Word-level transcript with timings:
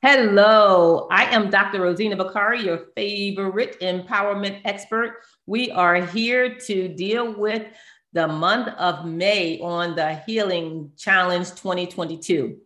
Hello, 0.00 1.08
I 1.10 1.24
am 1.24 1.50
Dr. 1.50 1.80
Rosenna 1.80 2.16
Bakari, 2.16 2.62
your 2.62 2.86
favorite 2.94 3.80
empowerment 3.80 4.60
expert. 4.64 5.24
We 5.46 5.72
are 5.72 5.96
here 5.96 6.54
to 6.54 6.86
deal 6.86 7.36
with 7.36 7.66
the 8.12 8.28
month 8.28 8.68
of 8.78 9.06
May 9.06 9.58
on 9.58 9.96
the 9.96 10.14
Healing 10.24 10.92
Challenge 10.96 11.48
2022. 11.48 12.58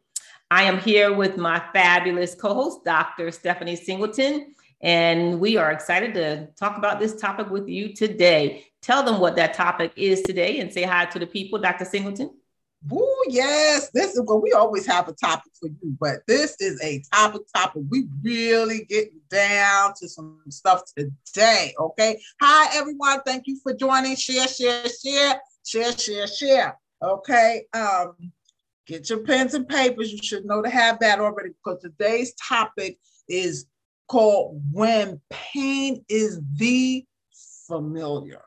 I 0.51 0.65
am 0.65 0.79
here 0.79 1.15
with 1.15 1.39
my 1.39 1.63
fabulous 1.73 2.35
co 2.35 2.53
host, 2.53 2.85
Dr. 2.85 3.31
Stephanie 3.31 3.77
Singleton, 3.77 4.55
and 4.83 5.41
we 5.41 5.57
are 5.57 5.73
excited 5.73 6.13
to 6.13 6.49
talk 6.59 6.77
about 6.77 7.01
this 7.01 7.19
topic 7.19 7.49
with 7.49 7.67
you 7.67 7.95
today. 7.95 8.67
Tell 8.83 9.03
them 9.03 9.21
what 9.21 9.37
that 9.37 9.55
topic 9.55 9.93
is 9.97 10.21
today 10.21 10.61
and 10.61 10.71
say 10.71 10.83
hi 10.83 11.07
to 11.07 11.19
the 11.19 11.27
people, 11.27 11.59
Dr. 11.59 11.87
Singleton. 11.87 12.42
Oh 12.91 13.25
yes, 13.29 13.91
this 13.93 14.15
is 14.15 14.23
well. 14.27 14.41
We 14.41 14.53
always 14.53 14.87
have 14.87 15.09
a 15.09 15.13
topic 15.13 15.53
for 15.59 15.69
you, 15.69 15.97
but 16.01 16.23
this 16.27 16.57
is 16.59 16.81
a 16.83 17.03
topic. 17.13 17.43
Topic 17.55 17.83
we 17.89 18.09
really 18.23 18.85
get 18.87 19.11
down 19.29 19.93
to 20.01 20.09
some 20.09 20.41
stuff 20.49 20.83
today. 20.97 21.75
Okay. 21.79 22.21
Hi 22.41 22.77
everyone. 22.77 23.21
Thank 23.25 23.47
you 23.47 23.59
for 23.63 23.73
joining. 23.75 24.17
Share, 24.17 24.49
share, 24.49 24.85
share, 24.89 25.41
share, 25.65 25.97
share, 25.97 26.27
share. 26.27 26.79
Okay. 27.03 27.67
Um, 27.73 28.17
get 28.87 29.09
your 29.11 29.21
pens 29.21 29.55
and 29.55 29.69
papers. 29.69 30.13
You 30.13 30.19
should 30.23 30.45
know 30.45 30.63
to 30.63 30.71
have 30.71 30.99
that 31.01 31.21
already 31.21 31.51
because 31.51 31.81
today's 31.83 32.35
topic 32.35 32.99
is 33.29 33.67
called 34.09 34.61
"When 34.73 35.21
Pain 35.31 36.05
Is 36.09 36.41
the 36.57 37.07
Familiar." 37.69 38.43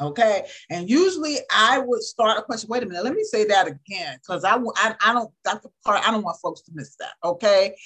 Okay. 0.00 0.46
And 0.70 0.90
usually 0.90 1.38
I 1.50 1.78
would 1.78 2.02
start 2.02 2.38
a 2.38 2.42
question. 2.42 2.68
Wait 2.68 2.82
a 2.82 2.86
minute. 2.86 3.04
Let 3.04 3.14
me 3.14 3.22
say 3.22 3.44
that 3.46 3.66
again 3.66 4.18
because 4.20 4.44
I, 4.44 4.56
I, 4.56 4.94
I 5.04 5.12
don't, 5.12 5.30
Dr. 5.44 5.68
Part, 5.84 6.06
I 6.06 6.10
don't 6.10 6.24
want 6.24 6.38
folks 6.42 6.62
to 6.62 6.72
miss 6.74 6.96
that. 6.96 7.12
Okay. 7.24 7.76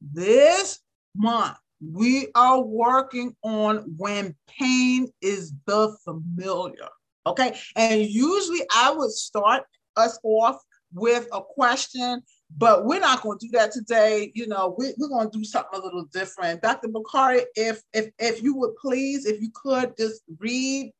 This 0.00 0.80
month, 1.14 1.56
we 1.80 2.28
are 2.34 2.60
working 2.60 3.34
on 3.42 3.94
when 3.96 4.34
pain 4.58 5.08
is 5.22 5.52
the 5.66 5.96
familiar. 6.04 6.88
Okay. 7.26 7.58
And 7.74 8.02
usually 8.02 8.62
I 8.74 8.92
would 8.92 9.10
start 9.10 9.64
us 9.96 10.18
off 10.22 10.60
with 10.92 11.26
a 11.32 11.40
question, 11.40 12.22
but 12.56 12.84
we're 12.84 13.00
not 13.00 13.22
going 13.22 13.38
to 13.38 13.46
do 13.46 13.58
that 13.58 13.72
today. 13.72 14.30
You 14.34 14.46
know, 14.46 14.74
we, 14.78 14.88
are 14.88 15.08
going 15.08 15.30
to 15.30 15.38
do 15.38 15.44
something 15.44 15.80
a 15.80 15.82
little 15.82 16.04
different. 16.12 16.62
Dr. 16.62 16.88
Bakari, 16.88 17.42
if 17.56 17.82
if 17.92 18.10
if 18.18 18.42
you 18.42 18.56
would 18.56 18.76
please, 18.76 19.26
if 19.26 19.40
you 19.40 19.50
could 19.54 19.96
just 19.96 20.22
read 20.38 20.92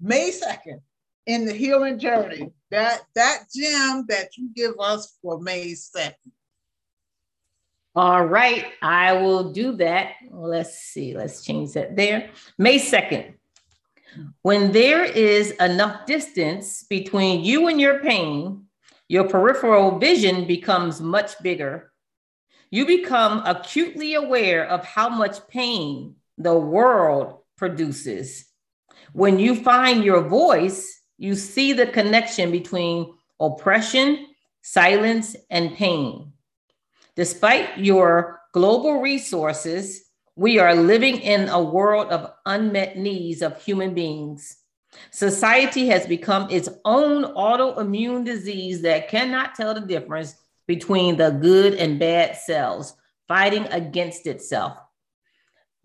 May 0.00 0.30
2nd 0.30 0.80
in 1.26 1.44
the 1.44 1.52
healing 1.52 1.98
journey, 1.98 2.52
that 2.70 3.02
that 3.14 3.44
gem 3.54 4.06
that 4.08 4.36
you 4.36 4.50
give 4.54 4.74
us 4.78 5.18
for 5.20 5.40
May 5.40 5.72
2nd. 5.72 6.14
All 7.94 8.24
right, 8.24 8.66
I 8.80 9.14
will 9.14 9.52
do 9.52 9.72
that. 9.76 10.12
Let's 10.30 10.78
see, 10.78 11.16
let's 11.16 11.44
change 11.44 11.72
that 11.72 11.96
there. 11.96 12.30
May 12.56 12.78
2nd. 12.78 13.34
When 14.42 14.72
there 14.72 15.04
is 15.04 15.50
enough 15.52 16.06
distance 16.06 16.84
between 16.84 17.44
you 17.44 17.68
and 17.68 17.80
your 17.80 18.00
pain, 18.00 18.64
your 19.08 19.24
peripheral 19.28 19.98
vision 19.98 20.46
becomes 20.46 21.00
much 21.00 21.40
bigger. 21.42 21.92
You 22.70 22.86
become 22.86 23.42
acutely 23.44 24.14
aware 24.14 24.66
of 24.66 24.84
how 24.84 25.08
much 25.08 25.46
pain 25.48 26.16
the 26.36 26.56
world 26.56 27.38
produces. 27.56 28.47
When 29.12 29.38
you 29.38 29.54
find 29.54 30.04
your 30.04 30.22
voice, 30.22 31.02
you 31.16 31.34
see 31.34 31.72
the 31.72 31.86
connection 31.86 32.50
between 32.50 33.14
oppression, 33.40 34.26
silence, 34.62 35.36
and 35.50 35.74
pain. 35.74 36.32
Despite 37.16 37.78
your 37.78 38.40
global 38.52 39.00
resources, 39.00 40.04
we 40.36 40.58
are 40.58 40.74
living 40.74 41.16
in 41.18 41.48
a 41.48 41.60
world 41.60 42.08
of 42.08 42.32
unmet 42.46 42.96
needs 42.96 43.42
of 43.42 43.60
human 43.60 43.94
beings. 43.94 44.58
Society 45.10 45.88
has 45.88 46.06
become 46.06 46.48
its 46.50 46.68
own 46.84 47.24
autoimmune 47.34 48.24
disease 48.24 48.82
that 48.82 49.08
cannot 49.08 49.54
tell 49.54 49.74
the 49.74 49.80
difference 49.80 50.36
between 50.66 51.16
the 51.16 51.30
good 51.30 51.74
and 51.74 51.98
bad 51.98 52.36
cells, 52.36 52.94
fighting 53.26 53.64
against 53.72 54.26
itself. 54.26 54.78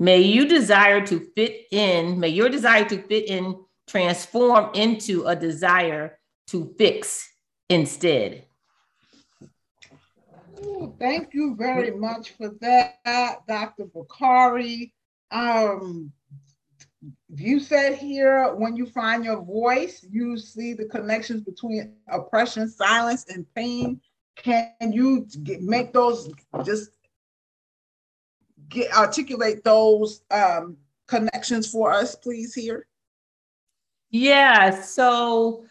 May 0.04 0.20
you 0.20 0.46
desire 0.46 1.00
to 1.08 1.32
fit 1.34 1.68
in, 1.72 2.20
may 2.20 2.28
your 2.28 2.50
desire 2.50 2.84
to 2.90 3.02
fit 3.04 3.30
in 3.30 3.56
transform 3.88 4.72
into 4.74 5.24
a 5.28 5.34
desire 5.34 6.20
to 6.48 6.76
fix 6.78 7.26
instead. 7.70 8.44
Ooh, 10.62 10.94
thank 11.00 11.34
you 11.34 11.56
very 11.56 11.92
much 11.92 12.32
for 12.32 12.50
that, 12.60 13.48
Dr. 13.48 13.86
Bakari. 13.86 14.94
Um, 15.32 16.12
you 17.34 17.62
said 17.62 17.98
here 17.98 18.54
when 18.56 18.76
you 18.76 18.86
find 18.86 19.24
your 19.24 19.42
voice, 19.42 20.06
you 20.12 20.38
see 20.38 20.74
the 20.74 20.84
connections 20.84 21.44
between 21.44 21.96
oppression, 22.10 22.70
silence, 22.70 23.24
and 23.30 23.46
pain. 23.56 24.02
Can 24.36 24.74
you 24.82 25.26
make 25.62 25.94
those 25.94 26.30
just 26.66 26.90
get 28.74 28.92
articulate 28.96 29.64
those 29.64 30.22
um, 30.32 30.78
connections 31.08 31.70
for 31.70 31.92
us, 31.92 32.16
please, 32.16 32.54
here? 32.54 32.88
Yeah. 34.10 34.82
So 34.82 35.66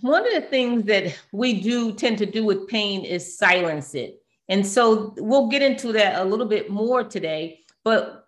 one 0.00 0.26
of 0.26 0.32
the 0.32 0.48
things 0.48 0.84
that 0.84 1.18
we 1.32 1.60
do 1.60 1.92
tend 1.92 2.18
to 2.18 2.26
do 2.26 2.44
with 2.44 2.68
pain 2.68 3.04
is 3.04 3.38
silence 3.38 3.94
it. 3.94 4.22
And 4.48 4.66
so 4.66 5.14
we'll 5.16 5.48
get 5.48 5.62
into 5.62 5.92
that 5.92 6.20
a 6.20 6.24
little 6.24 6.46
bit 6.46 6.70
more 6.70 7.02
today, 7.02 7.60
but 7.84 8.26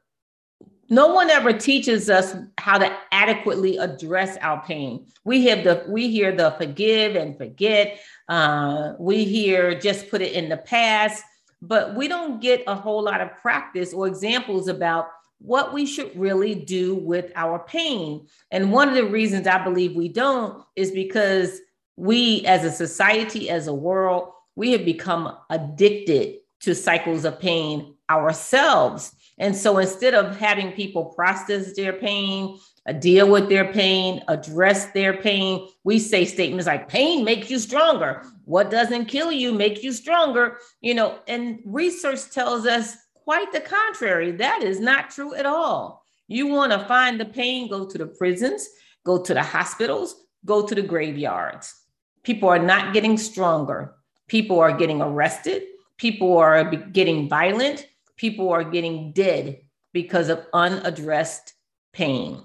no 0.90 1.08
one 1.08 1.30
ever 1.30 1.52
teaches 1.52 2.08
us 2.08 2.34
how 2.56 2.78
to 2.78 2.96
adequately 3.12 3.76
address 3.76 4.36
our 4.40 4.62
pain. 4.64 5.06
We 5.24 5.46
have 5.46 5.62
the 5.62 5.84
we 5.86 6.10
hear 6.10 6.34
the 6.34 6.52
forgive 6.52 7.14
and 7.14 7.36
forget. 7.36 8.00
Uh, 8.28 8.94
we 8.98 9.24
hear 9.24 9.78
just 9.78 10.10
put 10.10 10.22
it 10.22 10.32
in 10.32 10.48
the 10.48 10.56
past 10.56 11.22
but 11.60 11.94
we 11.94 12.08
don't 12.08 12.40
get 12.40 12.62
a 12.66 12.74
whole 12.74 13.02
lot 13.02 13.20
of 13.20 13.36
practice 13.36 13.92
or 13.92 14.06
examples 14.06 14.68
about 14.68 15.08
what 15.40 15.72
we 15.72 15.86
should 15.86 16.16
really 16.18 16.54
do 16.54 16.94
with 16.94 17.30
our 17.36 17.60
pain. 17.60 18.26
And 18.50 18.72
one 18.72 18.88
of 18.88 18.94
the 18.94 19.06
reasons 19.06 19.46
I 19.46 19.62
believe 19.62 19.94
we 19.94 20.08
don't 20.08 20.64
is 20.76 20.90
because 20.90 21.60
we, 21.96 22.44
as 22.46 22.64
a 22.64 22.70
society, 22.70 23.50
as 23.50 23.66
a 23.66 23.74
world, 23.74 24.30
we 24.56 24.72
have 24.72 24.84
become 24.84 25.36
addicted 25.50 26.38
to 26.60 26.74
cycles 26.74 27.24
of 27.24 27.38
pain 27.38 27.94
ourselves. 28.10 29.12
And 29.38 29.56
so 29.56 29.78
instead 29.78 30.14
of 30.14 30.36
having 30.36 30.72
people 30.72 31.06
process 31.06 31.76
their 31.76 31.92
pain, 31.92 32.58
deal 32.92 33.30
with 33.30 33.48
their 33.48 33.72
pain, 33.72 34.22
address 34.28 34.86
their 34.92 35.16
pain, 35.16 35.68
we 35.84 35.98
say 35.98 36.24
statements 36.24 36.66
like 36.66 36.88
pain 36.88 37.24
makes 37.24 37.50
you 37.50 37.58
stronger. 37.58 38.22
What 38.44 38.70
doesn't 38.70 39.06
kill 39.06 39.32
you 39.32 39.52
makes 39.52 39.82
you 39.82 39.92
stronger. 39.92 40.58
You 40.80 40.94
know, 40.94 41.18
and 41.28 41.60
research 41.64 42.30
tells 42.30 42.66
us 42.66 42.96
quite 43.14 43.52
the 43.52 43.60
contrary. 43.60 44.32
That 44.32 44.62
is 44.62 44.80
not 44.80 45.10
true 45.10 45.34
at 45.34 45.46
all. 45.46 46.04
You 46.26 46.46
want 46.46 46.72
to 46.72 46.84
find 46.86 47.20
the 47.20 47.24
pain, 47.24 47.68
go 47.68 47.86
to 47.86 47.98
the 47.98 48.06
prisons, 48.06 48.68
go 49.04 49.22
to 49.22 49.34
the 49.34 49.42
hospitals, 49.42 50.14
go 50.44 50.66
to 50.66 50.74
the 50.74 50.82
graveyards. 50.82 51.74
People 52.22 52.48
are 52.48 52.58
not 52.58 52.92
getting 52.92 53.16
stronger. 53.16 53.94
People 54.28 54.60
are 54.60 54.76
getting 54.76 55.00
arrested. 55.00 55.64
People 55.96 56.36
are 56.36 56.64
getting 56.64 57.28
violent 57.28 57.86
people 58.18 58.50
are 58.50 58.64
getting 58.64 59.12
dead 59.12 59.60
because 59.94 60.28
of 60.28 60.44
unaddressed 60.52 61.54
pain. 61.94 62.42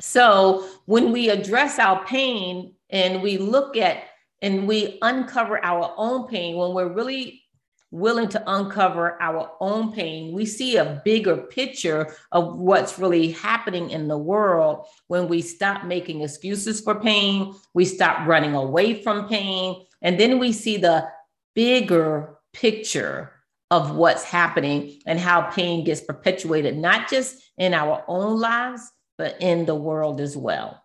So 0.00 0.68
when 0.86 1.12
we 1.12 1.30
address 1.30 1.78
our 1.78 2.04
pain 2.04 2.74
and 2.90 3.22
we 3.22 3.38
look 3.38 3.76
at 3.76 4.04
and 4.42 4.68
we 4.68 4.98
uncover 5.02 5.64
our 5.64 5.94
own 5.96 6.28
pain, 6.28 6.56
when 6.56 6.74
we're 6.74 6.92
really 6.92 7.42
willing 7.90 8.28
to 8.28 8.42
uncover 8.46 9.20
our 9.22 9.52
own 9.60 9.92
pain, 9.92 10.34
we 10.34 10.44
see 10.44 10.76
a 10.76 11.00
bigger 11.04 11.36
picture 11.36 12.14
of 12.32 12.58
what's 12.58 12.98
really 12.98 13.30
happening 13.32 13.90
in 13.90 14.08
the 14.08 14.18
world. 14.18 14.86
When 15.06 15.28
we 15.28 15.40
stop 15.40 15.84
making 15.84 16.20
excuses 16.20 16.80
for 16.80 17.00
pain, 17.00 17.54
we 17.74 17.84
stop 17.84 18.26
running 18.26 18.54
away 18.54 19.02
from 19.02 19.28
pain, 19.28 19.86
and 20.02 20.20
then 20.20 20.38
we 20.38 20.52
see 20.52 20.76
the 20.76 21.08
bigger 21.54 22.36
picture 22.52 23.32
of 23.70 23.96
what's 23.96 24.24
happening 24.24 25.00
and 25.06 25.18
how 25.18 25.42
pain 25.42 25.84
gets 25.84 26.00
perpetuated, 26.00 26.76
not 26.76 27.08
just 27.08 27.36
in 27.56 27.72
our 27.72 28.04
own 28.08 28.38
lives, 28.38 28.90
but 29.18 29.36
in 29.40 29.66
the 29.66 29.74
world 29.74 30.20
as 30.20 30.36
well. 30.36 30.82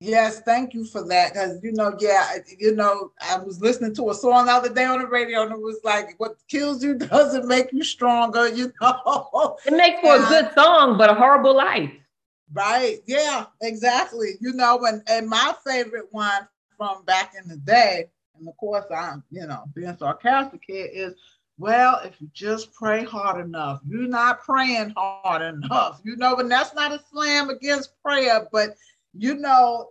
Yes, 0.00 0.40
thank 0.40 0.74
you 0.74 0.84
for 0.84 1.06
that. 1.06 1.32
Because 1.32 1.62
you 1.62 1.72
know, 1.72 1.96
yeah, 2.00 2.36
you 2.58 2.74
know, 2.74 3.12
I 3.20 3.38
was 3.38 3.60
listening 3.60 3.94
to 3.94 4.10
a 4.10 4.14
song 4.14 4.46
the 4.46 4.52
other 4.52 4.72
day 4.72 4.84
on 4.84 4.98
the 4.98 5.06
radio, 5.06 5.42
and 5.42 5.52
it 5.52 5.60
was 5.60 5.78
like, 5.84 6.18
"What 6.18 6.36
kills 6.48 6.82
you 6.82 6.94
doesn't 6.98 7.46
make 7.46 7.72
you 7.72 7.84
stronger." 7.84 8.48
You 8.48 8.72
know, 8.80 9.56
it 9.64 9.72
makes 9.72 10.00
for 10.00 10.16
a 10.16 10.28
good 10.28 10.50
song, 10.54 10.98
but 10.98 11.10
a 11.10 11.14
horrible 11.14 11.56
life. 11.56 11.92
Right? 12.52 12.98
Yeah, 13.06 13.46
exactly. 13.60 14.32
You 14.40 14.52
know, 14.54 14.84
and 14.84 15.02
and 15.06 15.28
my 15.28 15.54
favorite 15.64 16.08
one 16.10 16.48
from 16.76 17.04
back 17.04 17.34
in 17.40 17.48
the 17.48 17.56
day 17.58 18.08
and 18.42 18.48
of 18.48 18.56
course 18.56 18.84
I'm, 18.94 19.22
you 19.30 19.46
know, 19.46 19.64
being 19.74 19.96
sarcastic 19.96 20.62
here 20.66 20.88
is, 20.92 21.14
well, 21.62 22.00
if 22.04 22.20
you 22.20 22.28
just 22.34 22.74
pray 22.74 23.04
hard 23.04 23.44
enough, 23.44 23.80
you're 23.86 24.08
not 24.08 24.42
praying 24.42 24.92
hard 24.96 25.42
enough, 25.42 26.00
you 26.02 26.16
know, 26.16 26.34
and 26.36 26.50
that's 26.50 26.74
not 26.74 26.90
a 26.90 27.00
slam 27.12 27.50
against 27.50 27.92
prayer, 28.02 28.48
but 28.50 28.76
you 29.16 29.36
know, 29.36 29.90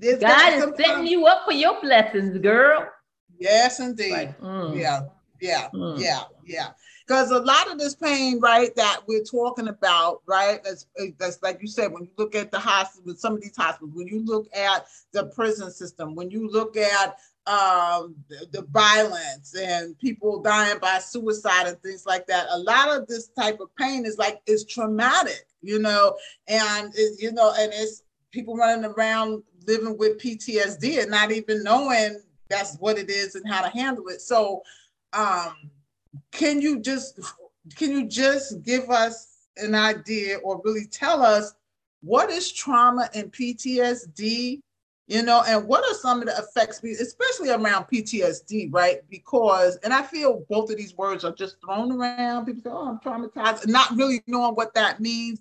God 0.00 0.52
is 0.54 0.64
setting 0.78 1.06
you 1.06 1.26
up 1.26 1.44
for 1.44 1.52
your 1.52 1.78
blessings, 1.82 2.38
girl. 2.38 2.88
Yes, 3.38 3.80
indeed. 3.80 4.12
Like, 4.12 4.40
mm. 4.40 4.78
Yeah, 4.78 5.00
yeah, 5.42 5.68
mm. 5.74 6.00
yeah, 6.00 6.22
yeah. 6.46 6.68
Because 7.06 7.32
a 7.32 7.38
lot 7.38 7.70
of 7.70 7.78
this 7.78 7.94
pain, 7.94 8.40
right, 8.40 8.74
that 8.76 9.00
we're 9.06 9.24
talking 9.24 9.68
about, 9.68 10.22
right, 10.26 10.62
that's, 10.64 10.86
that's 11.18 11.42
like 11.42 11.60
you 11.60 11.68
said, 11.68 11.92
when 11.92 12.04
you 12.04 12.10
look 12.16 12.34
at 12.34 12.50
the 12.50 12.58
hospital, 12.58 13.14
some 13.14 13.34
of 13.34 13.42
these 13.42 13.56
hospitals, 13.56 13.94
when 13.94 14.06
you 14.06 14.24
look 14.24 14.48
at 14.56 14.86
the 15.12 15.24
prison 15.26 15.70
system, 15.70 16.14
when 16.14 16.30
you 16.30 16.50
look 16.50 16.78
at 16.78 17.18
um, 17.48 18.14
the, 18.28 18.46
the, 18.52 18.62
violence 18.70 19.56
and 19.58 19.98
people 19.98 20.42
dying 20.42 20.78
by 20.80 20.98
suicide 20.98 21.66
and 21.66 21.80
things 21.82 22.04
like 22.04 22.26
that. 22.26 22.46
A 22.50 22.58
lot 22.58 22.94
of 22.94 23.06
this 23.06 23.28
type 23.28 23.58
of 23.60 23.74
pain 23.76 24.04
is 24.04 24.18
like 24.18 24.42
is 24.46 24.66
traumatic, 24.66 25.46
you 25.62 25.78
know, 25.78 26.14
and 26.46 26.92
it, 26.94 27.18
you 27.18 27.32
know, 27.32 27.54
and 27.58 27.72
it's 27.74 28.02
people 28.32 28.54
running 28.54 28.84
around 28.84 29.42
living 29.66 29.96
with 29.96 30.20
PTSD 30.20 31.00
and 31.00 31.10
not 31.10 31.32
even 31.32 31.62
knowing 31.62 32.20
that's 32.50 32.76
what 32.76 32.98
it 32.98 33.08
is 33.08 33.34
and 33.34 33.48
how 33.48 33.62
to 33.62 33.70
handle 33.70 34.08
it. 34.08 34.20
So, 34.20 34.62
um, 35.14 35.54
can 36.30 36.60
you 36.60 36.80
just 36.80 37.18
can 37.76 37.92
you 37.92 38.06
just 38.06 38.62
give 38.62 38.90
us 38.90 39.46
an 39.56 39.74
idea 39.74 40.36
or 40.38 40.60
really 40.64 40.86
tell 40.86 41.22
us 41.22 41.54
what 42.02 42.30
is 42.30 42.52
trauma 42.52 43.08
and 43.14 43.32
PTSD? 43.32 44.60
You 45.08 45.22
know, 45.22 45.42
and 45.48 45.66
what 45.66 45.84
are 45.84 45.94
some 45.94 46.20
of 46.20 46.26
the 46.26 46.36
effects, 46.36 46.84
especially 46.84 47.48
around 47.48 47.86
PTSD, 47.86 48.68
right? 48.70 49.00
Because, 49.08 49.76
and 49.76 49.92
I 49.92 50.02
feel 50.02 50.44
both 50.50 50.70
of 50.70 50.76
these 50.76 50.94
words 50.98 51.24
are 51.24 51.32
just 51.32 51.56
thrown 51.64 51.90
around. 51.90 52.44
People 52.44 52.62
say, 52.62 52.70
"Oh, 52.70 52.88
I'm 52.88 52.98
traumatized," 52.98 53.66
not 53.66 53.90
really 53.96 54.22
knowing 54.26 54.54
what 54.54 54.74
that 54.74 55.00
means 55.00 55.40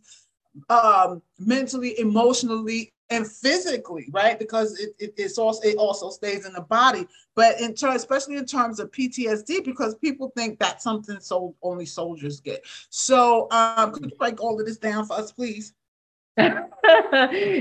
um, 0.69 1.21
mentally, 1.37 1.99
emotionally, 1.99 2.93
and 3.09 3.25
physically, 3.25 4.09
right? 4.11 4.37
Because 4.37 4.79
it, 4.79 4.95
it, 4.99 5.13
it's 5.17 5.37
also 5.37 5.61
it 5.67 5.77
also 5.77 6.09
stays 6.09 6.45
in 6.45 6.53
the 6.53 6.61
body. 6.61 7.07
But 7.35 7.59
in 7.61 7.73
terms, 7.73 7.97
especially 7.97 8.37
in 8.37 8.45
terms 8.45 8.79
of 8.79 8.91
PTSD, 8.91 9.63
because 9.63 9.95
people 9.95 10.31
think 10.35 10.59
that's 10.59 10.83
something 10.83 11.19
so 11.19 11.55
only 11.61 11.85
soldiers 11.85 12.39
get. 12.39 12.65
So 12.89 13.49
um, 13.51 13.91
could 13.91 14.05
you 14.05 14.17
break 14.17 14.41
all 14.41 14.59
of 14.59 14.65
this 14.65 14.77
down 14.77 15.05
for 15.05 15.13
us, 15.13 15.31
please? 15.31 15.73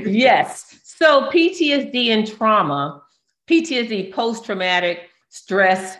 yes. 0.06 0.80
So 0.84 1.30
PTSD 1.30 2.08
and 2.08 2.26
trauma, 2.26 3.02
PTSD, 3.48 4.12
post-traumatic 4.12 5.10
stress 5.28 5.98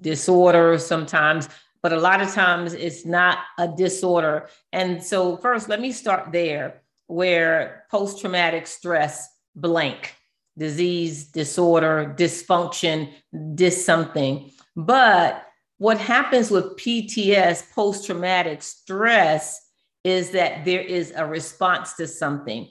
disorder 0.00 0.78
sometimes 0.78 1.48
but 1.86 1.92
a 1.92 2.00
lot 2.00 2.20
of 2.20 2.32
times 2.32 2.74
it's 2.74 3.06
not 3.06 3.38
a 3.58 3.68
disorder. 3.68 4.48
And 4.72 5.00
so, 5.00 5.36
first, 5.36 5.68
let 5.68 5.80
me 5.80 5.92
start 5.92 6.32
there 6.32 6.82
where 7.06 7.84
post 7.92 8.20
traumatic 8.20 8.66
stress 8.66 9.28
blank, 9.54 10.16
disease, 10.58 11.26
disorder, 11.26 12.12
dysfunction, 12.18 13.12
dis 13.54 13.86
something. 13.86 14.50
But 14.74 15.46
what 15.78 15.98
happens 15.98 16.50
with 16.50 16.76
PTS, 16.76 17.70
post 17.72 18.06
traumatic 18.06 18.64
stress, 18.64 19.65
is 20.06 20.30
that 20.30 20.64
there 20.64 20.80
is 20.80 21.12
a 21.16 21.26
response 21.26 21.94
to 21.94 22.06
something. 22.06 22.68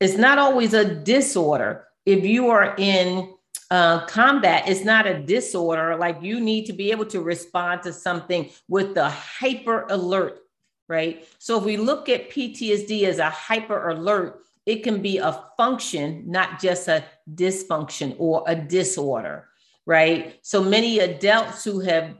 It's 0.00 0.16
not 0.16 0.38
always 0.38 0.74
a 0.74 0.84
disorder. 0.84 1.86
If 2.04 2.24
you 2.24 2.50
are 2.50 2.74
in 2.76 3.32
uh, 3.70 4.06
combat 4.06 4.68
it's 4.68 4.84
not 4.84 5.06
a 5.06 5.22
disorder. 5.22 5.96
Like 5.96 6.22
you 6.22 6.40
need 6.40 6.66
to 6.66 6.72
be 6.72 6.90
able 6.90 7.06
to 7.06 7.20
respond 7.20 7.82
to 7.82 7.92
something 7.92 8.50
with 8.68 8.94
the 8.94 9.08
hyper 9.08 9.86
alert, 9.90 10.40
right? 10.88 11.26
So 11.38 11.58
if 11.58 11.64
we 11.64 11.76
look 11.76 12.08
at 12.08 12.30
PTSD 12.30 13.02
as 13.04 13.18
a 13.18 13.30
hyper 13.30 13.88
alert, 13.88 14.42
it 14.66 14.82
can 14.82 15.00
be 15.00 15.18
a 15.18 15.44
function, 15.56 16.24
not 16.26 16.60
just 16.60 16.88
a 16.88 17.04
dysfunction 17.32 18.16
or 18.18 18.44
a 18.46 18.54
disorder, 18.54 19.48
right? 19.84 20.38
So 20.42 20.62
many 20.62 20.98
adults 20.98 21.64
who 21.64 21.80
have 21.80 22.16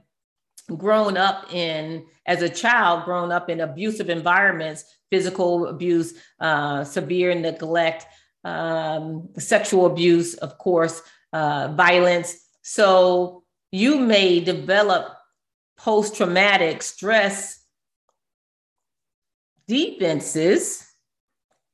grown 0.77 1.17
up 1.17 1.53
in, 1.53 2.07
as 2.27 2.43
a 2.43 2.49
child, 2.49 3.05
grown 3.05 3.31
up 3.31 3.49
in 3.49 3.61
abusive 3.61 4.11
environments, 4.11 4.85
physical 5.11 5.67
abuse, 5.69 6.15
uh, 6.41 6.83
severe 6.85 7.35
neglect, 7.35 8.07
um, 8.45 9.29
sexual 9.39 9.87
abuse, 9.87 10.35
of 10.35 10.59
course, 10.59 11.03
uh, 11.33 11.73
violence. 11.77 12.37
So 12.63 13.45
you 13.71 13.99
may 13.99 14.41
develop 14.41 15.13
post 15.77 16.17
traumatic 16.17 16.83
stress 16.83 17.63
defenses 19.69 20.87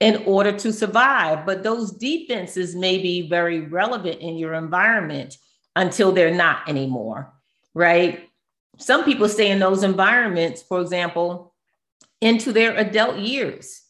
in 0.01 0.25
order 0.27 0.53
to 0.53 0.73
survive. 0.73 1.47
But 1.47 1.63
those 1.63 1.93
defenses 1.93 2.75
may 2.75 2.99
be 2.99 3.29
very 3.29 3.61
relevant 3.61 4.21
in 4.21 4.37
your 4.37 4.55
environment 4.55 5.37
until 5.77 6.13
they're 6.13 6.35
not 6.35 6.69
anymore, 6.69 7.33
right? 7.75 8.29
Some 8.79 9.05
people 9.05 9.29
stay 9.29 9.51
in 9.51 9.59
those 9.59 9.83
environments, 9.83 10.63
for 10.63 10.81
example, 10.81 11.55
into 12.21 12.53
their 12.53 12.77
adult 12.77 13.19
years. 13.19 13.83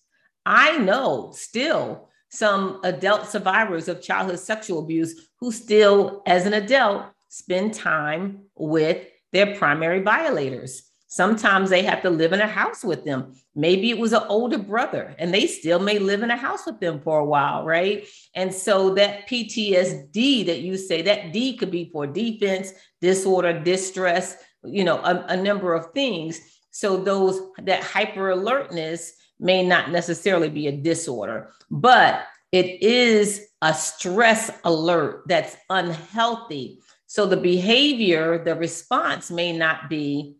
I 0.45 0.79
know 0.79 1.33
still 1.35 2.09
some 2.31 2.81
adult 2.83 3.29
survivors 3.29 3.89
of 3.89 4.03
childhood 4.03 4.39
sexual 4.39 4.81
abuse 4.81 5.29
who 5.39 5.53
still, 5.53 6.23
as 6.27 6.47
an 6.47 6.55
adult, 6.55 7.05
spend 7.29 7.75
time 7.75 8.45
with 8.57 9.07
their 9.33 9.55
primary 9.57 10.01
violators. 10.01 10.83
Sometimes 11.07 11.69
they 11.69 11.83
have 11.83 12.01
to 12.03 12.11
live 12.11 12.33
in 12.33 12.41
a 12.41 12.47
house 12.47 12.83
with 12.83 13.05
them. 13.05 13.35
Maybe 13.55 13.91
it 13.91 13.99
was 13.99 14.15
an 14.15 14.23
older 14.29 14.57
brother 14.57 15.15
and 15.19 15.33
they 15.33 15.47
still 15.47 15.79
may 15.79 15.99
live 15.99 16.23
in 16.23 16.31
a 16.31 16.37
house 16.37 16.65
with 16.65 16.81
them 16.81 17.01
for 17.01 17.19
a 17.19 17.25
while, 17.25 17.67
right? 17.67 18.07
And 18.35 18.53
so 18.53 18.95
that 18.95 19.29
PTSD 19.29 20.47
that 20.47 20.61
you 20.61 20.79
say, 20.79 21.03
that 21.03 21.33
D 21.33 21.59
could 21.59 21.71
be 21.71 21.91
for 21.93 22.07
defense, 22.07 22.73
disorder, 23.03 23.61
distress, 23.61 24.39
you 24.65 24.85
know, 24.85 24.99
a, 24.99 25.25
a 25.29 25.37
number 25.37 25.75
of 25.75 25.93
things. 25.93 26.41
So 26.71 26.97
those 26.97 27.41
that 27.63 27.83
hyper 27.83 28.31
alertness 28.31 29.15
may 29.39 29.67
not 29.67 29.91
necessarily 29.91 30.49
be 30.49 30.69
a 30.69 30.77
disorder, 30.77 31.51
but 31.71 32.25
it 32.53 32.83
is 32.83 33.47
a 33.63 33.75
stress 33.75 34.51
alert 34.65 35.25
that's 35.27 35.57
unhealthy. 35.71 36.81
So 37.07 37.27
the 37.27 37.37
behavior, 37.37 38.43
the 38.43 38.55
response 38.55 39.31
may 39.31 39.57
not 39.57 39.89
be 39.89 40.37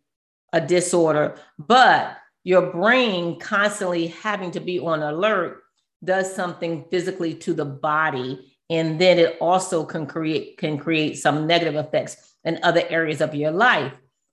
a 0.53 0.61
disorder, 0.61 1.37
but 1.59 2.17
your 2.45 2.73
brain 2.73 3.39
constantly 3.39 4.09
having 4.09 4.51
to 4.53 4.61
be 4.61 4.79
on 4.79 5.03
alert 5.03 5.63
does 6.05 6.35
something 6.35 6.85
physically 6.91 7.35
to 7.35 7.55
the 7.55 7.65
body 7.65 8.53
and 8.71 8.99
then 8.99 9.19
it 9.19 9.37
also 9.41 9.85
can 9.85 10.07
create 10.07 10.57
can 10.57 10.79
create 10.79 11.19
some 11.19 11.47
negative 11.47 11.77
effects 11.77 12.35
in 12.45 12.59
other 12.63 12.83
areas 12.89 13.21
of 13.21 13.35
your 13.35 13.51
life 13.53 13.93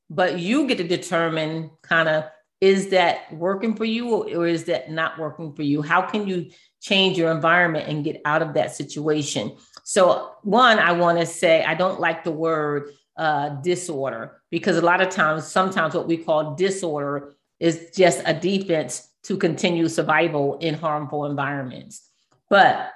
but 0.09 0.39
you 0.39 0.67
get 0.67 0.77
to 0.79 0.83
determine 0.83 1.71
kind 1.81 2.09
of 2.09 2.25
is 2.61 2.89
that 2.89 3.31
working 3.33 3.73
for 3.75 3.85
you 3.85 4.09
or, 4.09 4.25
or 4.35 4.47
is 4.47 4.65
that 4.65 4.91
not 4.91 5.17
working 5.17 5.53
for 5.53 5.63
you? 5.63 5.81
How 5.81 6.01
can 6.01 6.27
you 6.27 6.49
change 6.81 7.17
your 7.17 7.31
environment 7.31 7.87
and 7.87 8.03
get 8.03 8.21
out 8.25 8.41
of 8.41 8.53
that 8.55 8.75
situation? 8.75 9.55
So, 9.85 10.31
one, 10.43 10.77
I 10.77 10.91
want 10.91 11.19
to 11.19 11.25
say 11.25 11.63
I 11.63 11.73
don't 11.73 11.99
like 12.01 12.23
the 12.23 12.31
word 12.31 12.91
uh, 13.17 13.49
disorder 13.61 14.41
because 14.49 14.77
a 14.77 14.81
lot 14.81 15.01
of 15.01 15.09
times, 15.09 15.47
sometimes 15.47 15.93
what 15.93 16.07
we 16.07 16.17
call 16.17 16.55
disorder 16.55 17.35
is 17.59 17.91
just 17.95 18.21
a 18.25 18.33
defense 18.33 19.07
to 19.23 19.37
continue 19.37 19.87
survival 19.87 20.57
in 20.59 20.73
harmful 20.73 21.25
environments. 21.25 22.09
But 22.49 22.91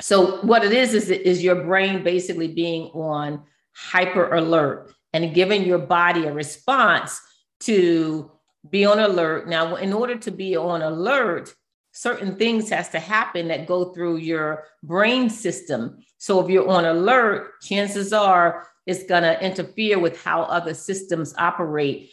so 0.00 0.40
what 0.42 0.64
it 0.64 0.72
is 0.72 0.94
is 0.94 1.10
is 1.10 1.42
your 1.42 1.64
brain 1.64 2.02
basically 2.02 2.48
being 2.48 2.90
on 2.92 3.42
hyper 3.72 4.34
alert 4.34 4.94
and 5.12 5.34
giving 5.34 5.64
your 5.64 5.78
body 5.78 6.24
a 6.24 6.32
response 6.32 7.20
to 7.60 8.30
be 8.68 8.84
on 8.84 8.98
alert. 8.98 9.48
Now, 9.48 9.76
in 9.76 9.92
order 9.92 10.16
to 10.16 10.30
be 10.30 10.56
on 10.56 10.82
alert, 10.82 11.54
certain 11.92 12.36
things 12.36 12.70
has 12.70 12.88
to 12.90 13.00
happen 13.00 13.48
that 13.48 13.66
go 13.66 13.92
through 13.92 14.16
your 14.16 14.64
brain 14.82 15.30
system. 15.30 15.98
So 16.18 16.40
if 16.40 16.50
you're 16.50 16.68
on 16.68 16.84
alert, 16.84 17.60
chances 17.62 18.12
are 18.12 18.66
it's 18.86 19.04
going 19.04 19.22
to 19.22 19.44
interfere 19.44 19.98
with 19.98 20.22
how 20.22 20.42
other 20.42 20.74
systems 20.74 21.34
operate. 21.38 22.10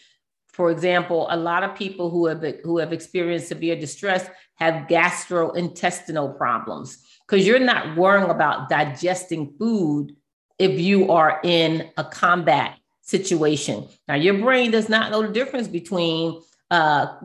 For 0.48 0.72
example, 0.72 1.27
a 1.30 1.38
lot 1.38 1.63
of 1.63 1.75
people 1.75 2.10
who 2.10 2.25
have 2.25 2.44
who 2.63 2.80
have 2.80 2.92
experienced 2.92 3.48
severe 3.48 3.75
distress 3.75 4.27
have 4.56 4.88
gastrointestinal 4.88 6.36
problems 6.36 6.98
because 7.27 7.46
you're 7.46 7.60
not 7.60 7.96
worrying 7.96 8.32
about 8.32 8.70
digesting 8.70 9.54
food 9.60 10.16
if 10.58 10.80
you 10.80 11.12
are 11.12 11.39
in 11.44 11.92
a 11.98 12.04
combat 12.04 12.80
situation. 13.07 13.87
Now, 14.07 14.15
your 14.15 14.37
brain 14.37 14.71
does 14.71 14.89
not 14.89 15.11
know 15.11 15.21
the 15.21 15.33
difference 15.33 15.67
between 15.67 16.41
uh, 16.69 17.15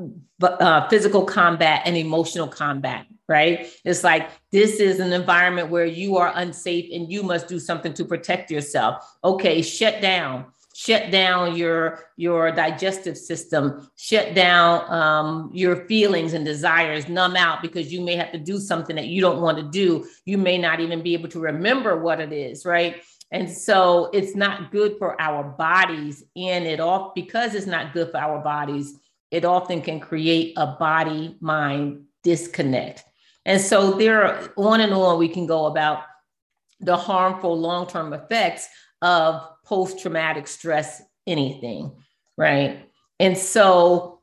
uh, 0.41 0.89
physical 0.89 1.25
combat 1.25 1.83
and 1.85 1.97
emotional 1.97 2.47
combat. 2.47 3.07
right? 3.29 3.67
It's 3.85 4.05
like 4.05 4.31
this 4.53 4.79
is 4.79 5.01
an 5.01 5.13
environment 5.13 5.71
where 5.71 5.85
you 5.85 6.17
are 6.19 6.33
unsafe 6.37 6.91
and 6.93 7.11
you 7.11 7.23
must 7.23 7.49
do 7.49 7.59
something 7.59 7.93
to 7.95 8.05
protect 8.05 8.51
yourself. 8.51 9.05
Okay, 9.25 9.61
shut 9.63 10.01
down 10.01 10.47
shut 10.75 11.11
down 11.11 11.55
your 11.57 12.05
your 12.17 12.51
digestive 12.51 13.17
system 13.17 13.89
shut 13.97 14.35
down 14.35 14.91
um, 14.91 15.51
your 15.53 15.87
feelings 15.87 16.33
and 16.33 16.45
desires 16.45 17.09
numb 17.09 17.37
out 17.37 17.61
because 17.61 17.93
you 17.93 18.01
may 18.01 18.17
have 18.17 18.33
to 18.33 18.39
do 18.39 18.59
something 18.59 18.97
that 18.97 19.07
you 19.07 19.21
don't 19.21 19.41
want 19.41 19.59
to 19.59 19.65
do 19.65 20.07
you 20.25 20.39
may 20.39 20.57
not 20.57 20.81
even 20.81 21.03
be 21.03 21.15
able 21.15 21.29
to 21.29 21.41
remember 21.41 22.01
what 22.01 22.21
it 22.21 22.33
is 22.33 22.65
right 22.65 23.03
and 23.33 23.51
so 23.51 24.11
it's 24.13 24.37
not 24.37 24.71
good 24.71 24.97
for 24.99 25.21
our 25.21 25.43
bodies 25.43 26.23
and 26.37 26.65
it 26.67 26.79
off 26.79 27.15
because 27.15 27.55
it's 27.55 27.67
not 27.67 27.93
good 27.93 28.11
for 28.11 28.19
our 28.19 28.41
bodies 28.43 28.99
it 29.31 29.45
often 29.45 29.83
can 29.83 29.99
create 29.99 30.53
a 30.57 30.67
body 30.67 31.37
mind 31.41 32.05
disconnect 32.23 33.05
and 33.45 33.61
so 33.61 33.93
there 33.93 34.25
are 34.25 34.53
on 34.57 34.81
and 34.81 34.93
on 34.93 35.19
we 35.19 35.29
can 35.29 35.47
go 35.47 35.67
about 35.67 36.05
the 36.81 36.97
harmful 36.97 37.59
long-term 37.59 38.13
effects 38.13 38.69
of 39.01 39.43
post 39.65 40.01
traumatic 40.01 40.47
stress 40.47 41.03
anything, 41.27 41.93
right? 42.37 42.89
And 43.19 43.37
so 43.37 44.21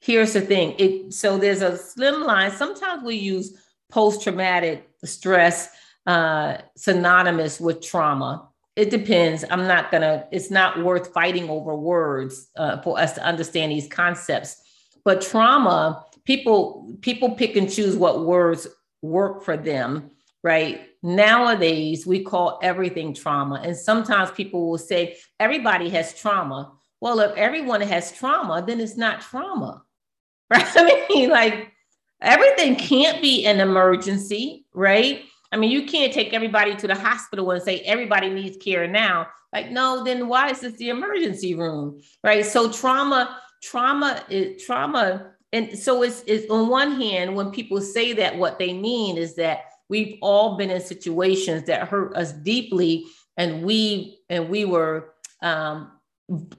here's 0.00 0.32
the 0.34 0.40
thing 0.40 0.74
it 0.78 1.14
so 1.14 1.38
there's 1.38 1.62
a 1.62 1.76
slim 1.76 2.22
line. 2.22 2.50
Sometimes 2.50 3.02
we 3.04 3.16
use 3.16 3.56
post 3.90 4.22
traumatic 4.22 4.88
stress 5.04 5.70
uh, 6.06 6.58
synonymous 6.76 7.60
with 7.60 7.80
trauma. 7.82 8.48
It 8.76 8.90
depends. 8.90 9.44
I'm 9.48 9.66
not 9.66 9.90
gonna, 9.90 10.26
it's 10.32 10.50
not 10.50 10.82
worth 10.82 11.12
fighting 11.12 11.48
over 11.48 11.74
words 11.74 12.48
uh, 12.56 12.80
for 12.82 12.98
us 12.98 13.12
to 13.14 13.24
understand 13.24 13.72
these 13.72 13.88
concepts. 13.88 14.60
But 15.04 15.20
trauma, 15.20 16.04
people 16.24 16.96
people 17.00 17.32
pick 17.32 17.56
and 17.56 17.70
choose 17.70 17.96
what 17.96 18.24
words 18.24 18.66
work 19.02 19.44
for 19.44 19.56
them 19.56 20.10
right? 20.44 20.82
Nowadays, 21.02 22.06
we 22.06 22.22
call 22.22 22.60
everything 22.62 23.14
trauma. 23.14 23.60
And 23.64 23.76
sometimes 23.76 24.30
people 24.30 24.68
will 24.68 24.78
say, 24.78 25.16
everybody 25.40 25.88
has 25.88 26.14
trauma. 26.14 26.70
Well, 27.00 27.18
if 27.20 27.34
everyone 27.34 27.80
has 27.80 28.12
trauma, 28.12 28.62
then 28.64 28.78
it's 28.78 28.96
not 28.96 29.22
trauma, 29.22 29.82
right? 30.50 30.64
I 30.76 31.06
mean, 31.08 31.30
like 31.30 31.72
everything 32.20 32.76
can't 32.76 33.20
be 33.20 33.46
an 33.46 33.60
emergency, 33.60 34.66
right? 34.74 35.24
I 35.54 35.56
mean, 35.56 35.70
you 35.70 35.86
can't 35.86 36.12
take 36.12 36.34
everybody 36.34 36.74
to 36.74 36.88
the 36.88 36.96
hospital 36.96 37.52
and 37.52 37.62
say 37.62 37.78
everybody 37.82 38.28
needs 38.28 38.56
care 38.56 38.88
now. 38.88 39.28
Like, 39.52 39.70
no, 39.70 40.02
then 40.02 40.26
why 40.26 40.50
is 40.50 40.58
this 40.58 40.74
the 40.74 40.88
emergency 40.88 41.54
room, 41.54 42.00
right? 42.24 42.44
So 42.44 42.72
trauma, 42.72 43.38
trauma 43.62 44.24
is 44.28 44.64
trauma. 44.64 45.30
And 45.52 45.78
so 45.78 46.02
it's, 46.02 46.24
it's 46.26 46.50
on 46.50 46.68
one 46.68 47.00
hand, 47.00 47.36
when 47.36 47.52
people 47.52 47.80
say 47.80 48.12
that, 48.14 48.36
what 48.36 48.58
they 48.58 48.72
mean 48.72 49.16
is 49.16 49.36
that 49.36 49.66
we've 49.88 50.18
all 50.22 50.56
been 50.56 50.70
in 50.70 50.80
situations 50.80 51.62
that 51.66 51.86
hurt 51.86 52.16
us 52.16 52.32
deeply 52.32 53.04
and 53.36 53.62
we 53.62 54.18
and 54.28 54.48
we 54.48 54.64
were 54.64 55.12
um, 55.40 55.92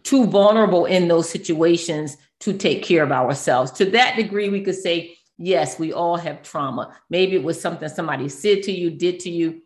too 0.03 0.25
vulnerable 0.25 0.85
in 0.85 1.09
those 1.09 1.29
situations 1.29 2.15
to 2.39 2.53
take 2.53 2.83
care 2.83 3.03
of 3.03 3.11
ourselves 3.11 3.71
to 3.71 3.85
that 3.85 4.15
degree 4.15 4.49
we 4.49 4.61
could 4.61 4.75
say 4.75 5.14
yes 5.37 5.79
we 5.79 5.93
all 5.93 6.17
have 6.17 6.41
trauma. 6.43 6.95
Maybe 7.09 7.35
it 7.35 7.43
was 7.43 7.59
something 7.59 7.89
somebody 7.89 8.29
said 8.29 8.63
to 8.63 8.71
you 8.71 8.91
did 8.91 9.19
to 9.21 9.29
you 9.29 9.61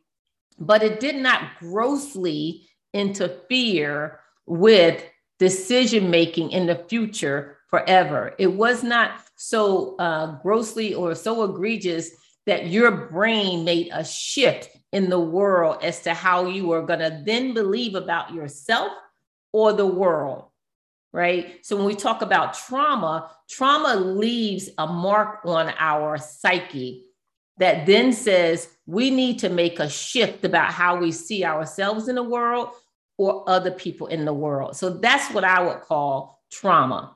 but 0.60 0.84
it 0.84 1.00
did 1.00 1.16
not 1.16 1.58
grossly 1.60 2.68
interfere 2.94 4.20
with 4.46 5.04
decision 5.40 6.10
making 6.10 6.52
in 6.52 6.68
the 6.68 6.84
future 6.90 7.58
forever. 7.68 8.36
It 8.38 8.48
was 8.48 8.84
not 8.84 9.22
so 9.36 9.96
uh, 9.98 10.38
grossly 10.42 10.94
or 10.94 11.16
so 11.16 11.44
egregious 11.44 12.12
that 12.46 12.68
your 12.68 12.92
brain 12.92 13.64
made 13.64 13.90
a 13.94 14.04
shift 14.04 14.70
in 14.92 15.10
the 15.10 15.20
world 15.20 15.78
as 15.84 16.02
to 16.02 16.14
how 16.14 16.48
you 16.48 16.72
are 16.72 16.82
going 16.82 17.00
to 17.00 17.22
then 17.26 17.54
believe 17.54 17.96
about 17.96 18.34
yourself 18.34 18.92
or 19.54 19.72
the 19.72 19.86
world 19.86 20.46
right? 21.12 21.66
So 21.66 21.76
when 21.76 21.86
we 21.86 21.96
talk 21.96 22.22
about 22.22 22.54
trauma, 22.54 23.32
trauma 23.50 23.96
leaves 23.96 24.70
a 24.78 24.88
mark 24.88 25.40
on 25.46 25.74
our 25.80 26.18
psyche 26.18 27.06
that 27.58 27.86
then 27.86 28.14
says 28.14 28.70
we 28.86 29.10
need 29.10 29.40
to 29.40 29.50
make 29.50 29.80
a 29.80 29.90
shift 29.90 30.46
about 30.46 30.72
how 30.72 30.98
we 30.98 31.12
see 31.12 31.44
ourselves 31.44 32.08
in 32.08 32.16
the 32.16 32.24
world 32.24 32.70
or 33.18 33.48
other 33.50 33.72
people 33.72 34.08
in 34.08 34.24
the 34.24 34.34
world. 34.34 34.76
So 34.76 34.90
that's 34.90 35.34
what 35.34 35.44
I 35.44 35.62
would 35.62 35.82
call 35.82 36.42
trauma. 36.52 37.16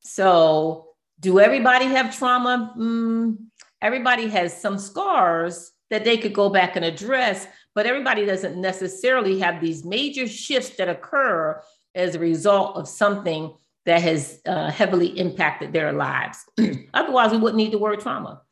So, 0.00 0.84
do 1.20 1.40
everybody 1.40 1.86
have 1.86 2.16
trauma? 2.16 2.72
Mm, 2.78 3.38
everybody 3.82 4.28
has 4.28 4.56
some 4.56 4.78
scars 4.78 5.72
that 5.90 6.04
they 6.04 6.16
could 6.16 6.32
go 6.32 6.48
back 6.48 6.76
and 6.76 6.84
address, 6.84 7.46
but 7.74 7.86
everybody 7.86 8.24
doesn't 8.24 8.60
necessarily 8.60 9.40
have 9.40 9.60
these 9.60 9.84
major 9.84 10.28
shifts 10.28 10.76
that 10.76 10.88
occur 10.88 11.60
as 11.98 12.14
a 12.14 12.18
result 12.18 12.76
of 12.76 12.88
something 12.88 13.52
that 13.84 14.02
has 14.02 14.40
uh, 14.46 14.70
heavily 14.70 15.08
impacted 15.18 15.72
their 15.72 15.92
lives. 15.92 16.44
Otherwise, 16.94 17.32
we 17.32 17.38
wouldn't 17.38 17.56
need 17.56 17.72
the 17.72 17.78
word 17.78 18.00
trauma. 18.00 18.42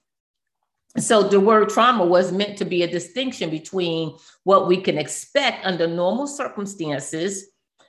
So, 0.98 1.22
the 1.22 1.40
word 1.40 1.68
trauma 1.68 2.06
was 2.06 2.32
meant 2.32 2.56
to 2.58 2.64
be 2.64 2.82
a 2.82 2.90
distinction 2.90 3.50
between 3.50 4.16
what 4.44 4.66
we 4.66 4.80
can 4.80 4.96
expect 4.96 5.64
under 5.66 5.86
normal 5.86 6.26
circumstances 6.26 7.48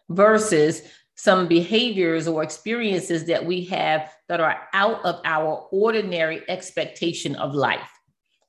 versus 0.10 0.82
some 1.16 1.48
behaviors 1.48 2.28
or 2.28 2.44
experiences 2.44 3.26
that 3.26 3.46
we 3.46 3.64
have 3.66 4.12
that 4.28 4.40
are 4.40 4.68
out 4.74 5.04
of 5.04 5.20
our 5.24 5.68
ordinary 5.72 6.44
expectation 6.50 7.36
of 7.38 7.56
life, 7.56 7.90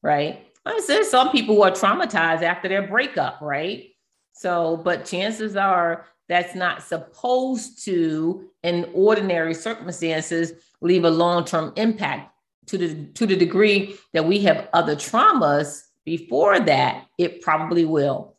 right? 0.03 0.45
Said 0.81 1.05
some 1.05 1.31
people 1.31 1.55
who 1.55 1.63
are 1.63 1.71
traumatized 1.71 2.43
after 2.43 2.69
their 2.69 2.87
breakup, 2.87 3.41
right? 3.41 3.87
So, 4.33 4.77
but 4.77 5.07
chances 5.07 5.57
are 5.57 6.05
that's 6.29 6.55
not 6.55 6.83
supposed 6.83 7.85
to, 7.85 8.51
in 8.63 8.91
ordinary 8.95 9.55
circumstances, 9.55 10.53
leave 10.81 11.05
a 11.05 11.11
long-term 11.11 11.73
impact 11.77 12.33
to 12.67 12.79
the 12.79 13.07
to 13.15 13.27
the 13.27 13.37
degree 13.37 13.97
that 14.13 14.27
we 14.27 14.41
have 14.41 14.69
other 14.73 14.95
traumas 14.95 15.83
before 16.05 16.61
that, 16.61 17.07
it 17.19 17.43
probably 17.43 17.85
will. 17.85 18.37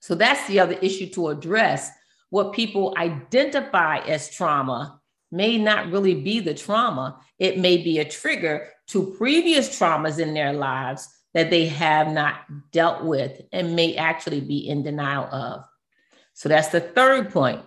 So 0.00 0.14
that's 0.14 0.46
the 0.46 0.60
other 0.60 0.74
issue 0.74 1.08
to 1.10 1.28
address 1.28 1.90
what 2.30 2.52
people 2.52 2.94
identify 2.96 3.98
as 3.98 4.30
trauma 4.34 5.00
may 5.30 5.58
not 5.58 5.90
really 5.92 6.14
be 6.14 6.40
the 6.40 6.54
trauma. 6.54 7.20
It 7.38 7.58
may 7.58 7.76
be 7.76 7.98
a 7.98 8.04
trigger 8.04 8.68
to 8.88 9.14
previous 9.18 9.78
traumas 9.78 10.18
in 10.18 10.34
their 10.34 10.52
lives 10.52 11.08
that 11.34 11.50
they 11.50 11.66
have 11.66 12.08
not 12.08 12.40
dealt 12.72 13.04
with 13.04 13.40
and 13.52 13.76
may 13.76 13.94
actually 13.96 14.40
be 14.40 14.68
in 14.68 14.82
denial 14.82 15.24
of. 15.32 15.64
So 16.34 16.48
that's 16.48 16.68
the 16.68 16.80
third 16.80 17.30
point 17.30 17.62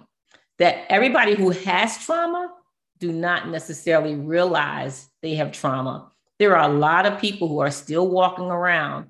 that 0.59 0.85
everybody 0.89 1.35
who 1.35 1.51
has 1.51 1.97
trauma 2.05 2.51
do 2.99 3.11
not 3.11 3.49
necessarily 3.49 4.15
realize 4.15 5.09
they 5.21 5.35
have 5.35 5.51
trauma. 5.51 6.11
There 6.39 6.55
are 6.55 6.69
a 6.69 6.73
lot 6.73 7.05
of 7.05 7.19
people 7.19 7.47
who 7.47 7.59
are 7.59 7.71
still 7.71 8.07
walking 8.07 8.45
around 8.45 9.07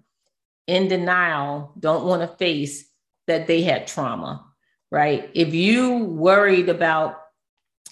in 0.67 0.87
denial, 0.87 1.73
don't 1.77 2.05
want 2.05 2.21
to 2.21 2.37
face 2.37 2.85
that 3.27 3.47
they 3.47 3.61
had 3.61 3.87
trauma 3.87 4.45
right? 4.93 5.31
If 5.33 5.55
you 5.55 5.97
worried 6.05 6.69
about 6.69 7.19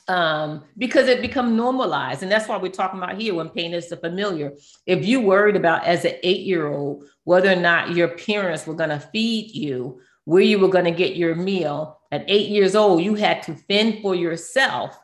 um, 0.07 0.65
because 0.77 1.07
it 1.07 1.21
become 1.21 1.55
normalized, 1.57 2.21
and 2.21 2.31
that's 2.31 2.47
why 2.47 2.57
we're 2.57 2.71
talking 2.71 3.01
about 3.01 3.19
here 3.19 3.33
when 3.33 3.49
pain 3.49 3.73
is 3.73 3.89
the 3.89 3.97
familiar. 3.97 4.53
If 4.85 5.05
you 5.05 5.19
worried 5.21 5.55
about 5.55 5.85
as 5.85 6.05
an 6.05 6.13
eight-year-old 6.21 7.05
whether 7.23 7.51
or 7.51 7.55
not 7.55 7.95
your 7.95 8.09
parents 8.09 8.67
were 8.67 8.75
going 8.75 8.89
to 8.91 8.99
feed 8.99 9.51
you, 9.51 10.01
where 10.25 10.43
you 10.43 10.59
were 10.59 10.69
going 10.69 10.85
to 10.85 10.91
get 10.91 11.15
your 11.15 11.35
meal, 11.35 11.99
at 12.11 12.25
eight 12.27 12.49
years 12.49 12.75
old, 12.75 13.01
you 13.01 13.15
had 13.15 13.41
to 13.43 13.55
fend 13.55 14.01
for 14.01 14.15
yourself. 14.15 14.97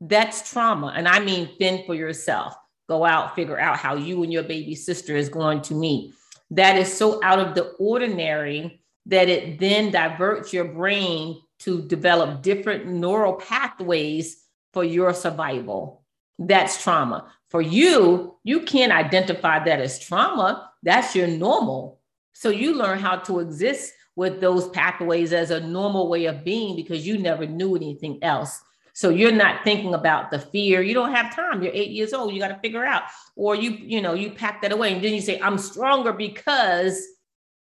That's 0.00 0.50
trauma, 0.50 0.92
and 0.96 1.06
I 1.08 1.20
mean 1.20 1.48
fend 1.58 1.86
for 1.86 1.94
yourself. 1.94 2.54
Go 2.88 3.04
out, 3.04 3.34
figure 3.34 3.58
out 3.58 3.78
how 3.78 3.94
you 3.94 4.22
and 4.22 4.32
your 4.32 4.42
baby 4.42 4.74
sister 4.74 5.16
is 5.16 5.28
going 5.28 5.62
to 5.62 5.74
meet. 5.74 6.12
That 6.50 6.76
is 6.76 6.92
so 6.92 7.22
out 7.24 7.38
of 7.38 7.54
the 7.54 7.70
ordinary 7.78 8.82
that 9.06 9.28
it 9.28 9.58
then 9.58 9.90
diverts 9.90 10.52
your 10.52 10.66
brain 10.66 11.40
to 11.60 11.86
develop 11.88 12.42
different 12.42 12.86
neural 12.86 13.34
pathways 13.34 14.44
for 14.72 14.84
your 14.84 15.14
survival. 15.14 16.04
That's 16.38 16.82
trauma. 16.82 17.32
For 17.48 17.62
you, 17.62 18.36
you 18.42 18.62
can't 18.62 18.92
identify 18.92 19.64
that 19.64 19.80
as 19.80 20.00
trauma. 20.00 20.70
That's 20.82 21.14
your 21.14 21.28
normal. 21.28 22.00
So 22.32 22.50
you 22.50 22.74
learn 22.74 22.98
how 22.98 23.16
to 23.16 23.38
exist 23.38 23.92
with 24.16 24.40
those 24.40 24.68
pathways 24.68 25.32
as 25.32 25.50
a 25.50 25.60
normal 25.60 26.08
way 26.08 26.26
of 26.26 26.44
being 26.44 26.76
because 26.76 27.06
you 27.06 27.18
never 27.18 27.46
knew 27.46 27.74
anything 27.74 28.22
else. 28.22 28.60
So 28.92 29.08
you're 29.08 29.32
not 29.32 29.64
thinking 29.64 29.94
about 29.94 30.30
the 30.30 30.38
fear. 30.38 30.80
You 30.80 30.94
don't 30.94 31.12
have 31.12 31.34
time. 31.34 31.62
You're 31.62 31.72
eight 31.74 31.90
years 31.90 32.12
old. 32.12 32.32
You 32.32 32.40
got 32.40 32.48
to 32.48 32.60
figure 32.60 32.84
out, 32.84 33.02
or 33.34 33.56
you, 33.56 33.72
you 33.72 34.00
know, 34.00 34.14
you 34.14 34.30
pack 34.30 34.62
that 34.62 34.70
away, 34.70 34.92
and 34.94 35.02
then 35.02 35.12
you 35.12 35.20
say, 35.20 35.40
"I'm 35.40 35.58
stronger 35.58 36.12
because 36.12 37.04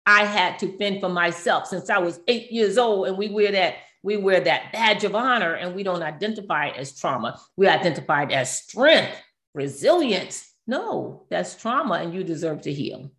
I 0.06 0.26
had 0.26 0.60
to 0.60 0.78
fend 0.78 1.02
for 1.02 1.10
myself 1.10 1.66
since 1.66 1.90
I 1.90 1.98
was 1.98 2.20
eight 2.28 2.52
years 2.52 2.78
old, 2.78 3.08
and 3.08 3.18
we 3.18 3.30
wear 3.30 3.52
that 3.52 3.78
we 4.04 4.16
wear 4.16 4.40
that 4.42 4.72
badge 4.72 5.04
of 5.04 5.16
honor, 5.16 5.56
and 5.56 5.76
we 5.76 5.82
don't 5.82 6.04
identify 6.04 6.68
it 6.68 6.78
as 6.78 6.98
trauma. 6.98 7.40
We 7.56 7.68
identify 7.68 8.24
it 8.24 8.32
as 8.32 8.56
strength, 8.56 9.20
resilience, 9.56 10.54
No, 10.68 11.26
that's 11.30 11.56
trauma 11.56 11.96
and 11.96 12.14
you 12.14 12.24
deserve 12.24 12.62
to 12.64 12.74
heal. 12.74 13.10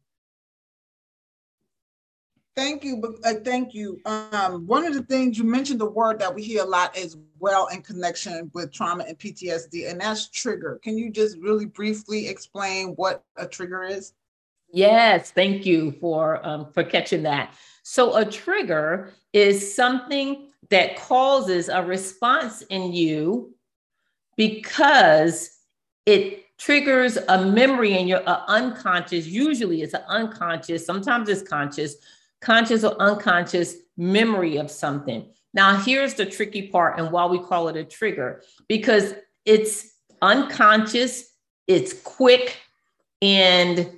Thank 2.58 2.82
you. 2.82 3.00
Uh, 3.22 3.34
thank 3.44 3.72
you. 3.72 4.00
Um, 4.04 4.66
one 4.66 4.84
of 4.84 4.92
the 4.92 5.04
things 5.04 5.38
you 5.38 5.44
mentioned, 5.44 5.78
the 5.78 5.88
word 5.88 6.18
that 6.18 6.34
we 6.34 6.42
hear 6.42 6.64
a 6.64 6.66
lot 6.66 6.96
as 6.96 7.16
well 7.38 7.68
in 7.68 7.82
connection 7.82 8.50
with 8.52 8.72
trauma 8.72 9.04
and 9.06 9.16
PTSD, 9.16 9.88
and 9.88 10.00
that's 10.00 10.28
trigger. 10.28 10.80
Can 10.82 10.98
you 10.98 11.08
just 11.08 11.38
really 11.38 11.66
briefly 11.66 12.26
explain 12.26 12.94
what 12.96 13.22
a 13.36 13.46
trigger 13.46 13.84
is? 13.84 14.12
Yes, 14.72 15.30
thank 15.30 15.66
you 15.66 15.92
for 16.00 16.44
um, 16.44 16.72
for 16.72 16.82
catching 16.82 17.22
that. 17.22 17.54
So 17.84 18.16
a 18.16 18.24
trigger 18.24 19.12
is 19.32 19.76
something 19.76 20.48
that 20.68 20.96
causes 20.96 21.68
a 21.68 21.84
response 21.84 22.62
in 22.62 22.92
you 22.92 23.54
because 24.36 25.58
it 26.06 26.44
triggers 26.58 27.18
a 27.28 27.44
memory 27.44 27.96
in 27.96 28.08
your 28.08 28.28
uh, 28.28 28.42
unconscious. 28.48 29.28
Usually, 29.28 29.82
it's 29.82 29.94
an 29.94 30.02
unconscious. 30.08 30.84
Sometimes 30.84 31.28
it's 31.28 31.48
conscious 31.48 31.94
conscious 32.40 32.84
or 32.84 33.00
unconscious 33.00 33.76
memory 33.96 34.56
of 34.56 34.70
something. 34.70 35.30
Now, 35.54 35.76
here's 35.76 36.14
the 36.14 36.26
tricky 36.26 36.68
part 36.68 36.98
and 36.98 37.10
why 37.10 37.26
we 37.26 37.38
call 37.38 37.68
it 37.68 37.76
a 37.76 37.84
trigger 37.84 38.42
because 38.68 39.14
it's 39.44 39.92
unconscious, 40.20 41.24
it's 41.66 41.92
quick, 42.02 42.58
and 43.22 43.90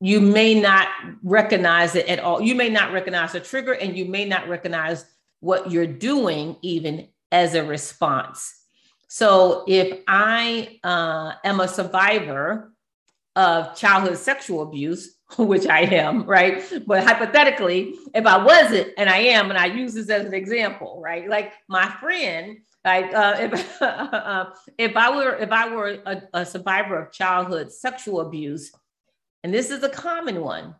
you 0.00 0.20
may 0.20 0.58
not 0.60 0.88
recognize 1.22 1.94
it 1.94 2.06
at 2.08 2.20
all. 2.20 2.40
You 2.40 2.54
may 2.54 2.68
not 2.68 2.92
recognize 2.92 3.32
the 3.32 3.40
trigger 3.40 3.72
and 3.72 3.96
you 3.96 4.04
may 4.04 4.24
not 4.24 4.48
recognize 4.48 5.04
what 5.40 5.70
you're 5.70 5.86
doing 5.86 6.56
even 6.62 7.08
as 7.32 7.54
a 7.54 7.64
response. 7.64 8.54
So, 9.08 9.64
if 9.68 10.00
I 10.08 10.80
uh, 10.82 11.34
am 11.44 11.60
a 11.60 11.68
survivor 11.68 12.72
of 13.36 13.76
childhood 13.76 14.16
sexual 14.16 14.62
abuse, 14.62 15.13
which 15.38 15.66
I 15.66 15.80
am, 15.80 16.24
right? 16.24 16.62
But 16.86 17.04
hypothetically, 17.04 17.94
if 18.14 18.26
I 18.26 18.42
wasn't, 18.42 18.88
and 18.98 19.08
I 19.08 19.18
am, 19.18 19.50
and 19.50 19.58
I 19.58 19.66
use 19.66 19.94
this 19.94 20.10
as 20.10 20.26
an 20.26 20.34
example, 20.34 21.00
right? 21.02 21.28
Like 21.28 21.52
my 21.68 21.88
friend, 22.00 22.58
like 22.84 23.12
uh, 23.14 23.36
if 23.38 23.82
uh, 23.82 24.50
if 24.78 24.96
I 24.96 25.16
were 25.16 25.36
if 25.36 25.50
I 25.50 25.74
were 25.74 25.98
a, 26.04 26.22
a 26.34 26.46
survivor 26.46 26.98
of 26.98 27.12
childhood 27.12 27.72
sexual 27.72 28.20
abuse, 28.20 28.72
and 29.42 29.52
this 29.52 29.70
is 29.70 29.82
a 29.82 29.88
common 29.88 30.40
one, 30.42 30.74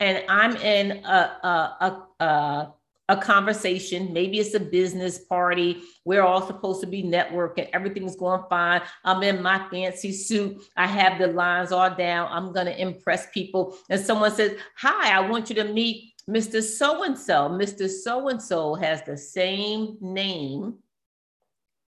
and 0.00 0.24
I'm 0.28 0.56
in 0.56 1.04
a 1.04 1.38
a, 1.42 2.06
a, 2.20 2.24
a 2.24 2.74
a 3.08 3.16
conversation. 3.16 4.12
Maybe 4.12 4.38
it's 4.38 4.54
a 4.54 4.60
business 4.60 5.18
party. 5.18 5.82
We're 6.04 6.22
all 6.22 6.46
supposed 6.46 6.80
to 6.82 6.86
be 6.86 7.02
networking. 7.02 7.70
Everything's 7.72 8.16
going 8.16 8.42
fine. 8.50 8.82
I'm 9.04 9.22
in 9.22 9.42
my 9.42 9.66
fancy 9.70 10.12
suit. 10.12 10.62
I 10.76 10.86
have 10.86 11.18
the 11.18 11.28
lines 11.28 11.72
all 11.72 11.94
down. 11.94 12.28
I'm 12.30 12.52
going 12.52 12.66
to 12.66 12.80
impress 12.80 13.30
people. 13.30 13.76
And 13.88 14.00
someone 14.00 14.32
says, 14.32 14.58
Hi, 14.76 15.16
I 15.16 15.28
want 15.28 15.48
you 15.48 15.56
to 15.56 15.64
meet 15.64 16.12
Mr. 16.28 16.62
So 16.62 17.04
and 17.04 17.18
so. 17.18 17.48
Mr. 17.48 17.88
So 17.88 18.28
and 18.28 18.42
so 18.42 18.74
has 18.74 19.02
the 19.02 19.16
same 19.16 19.96
name 20.00 20.74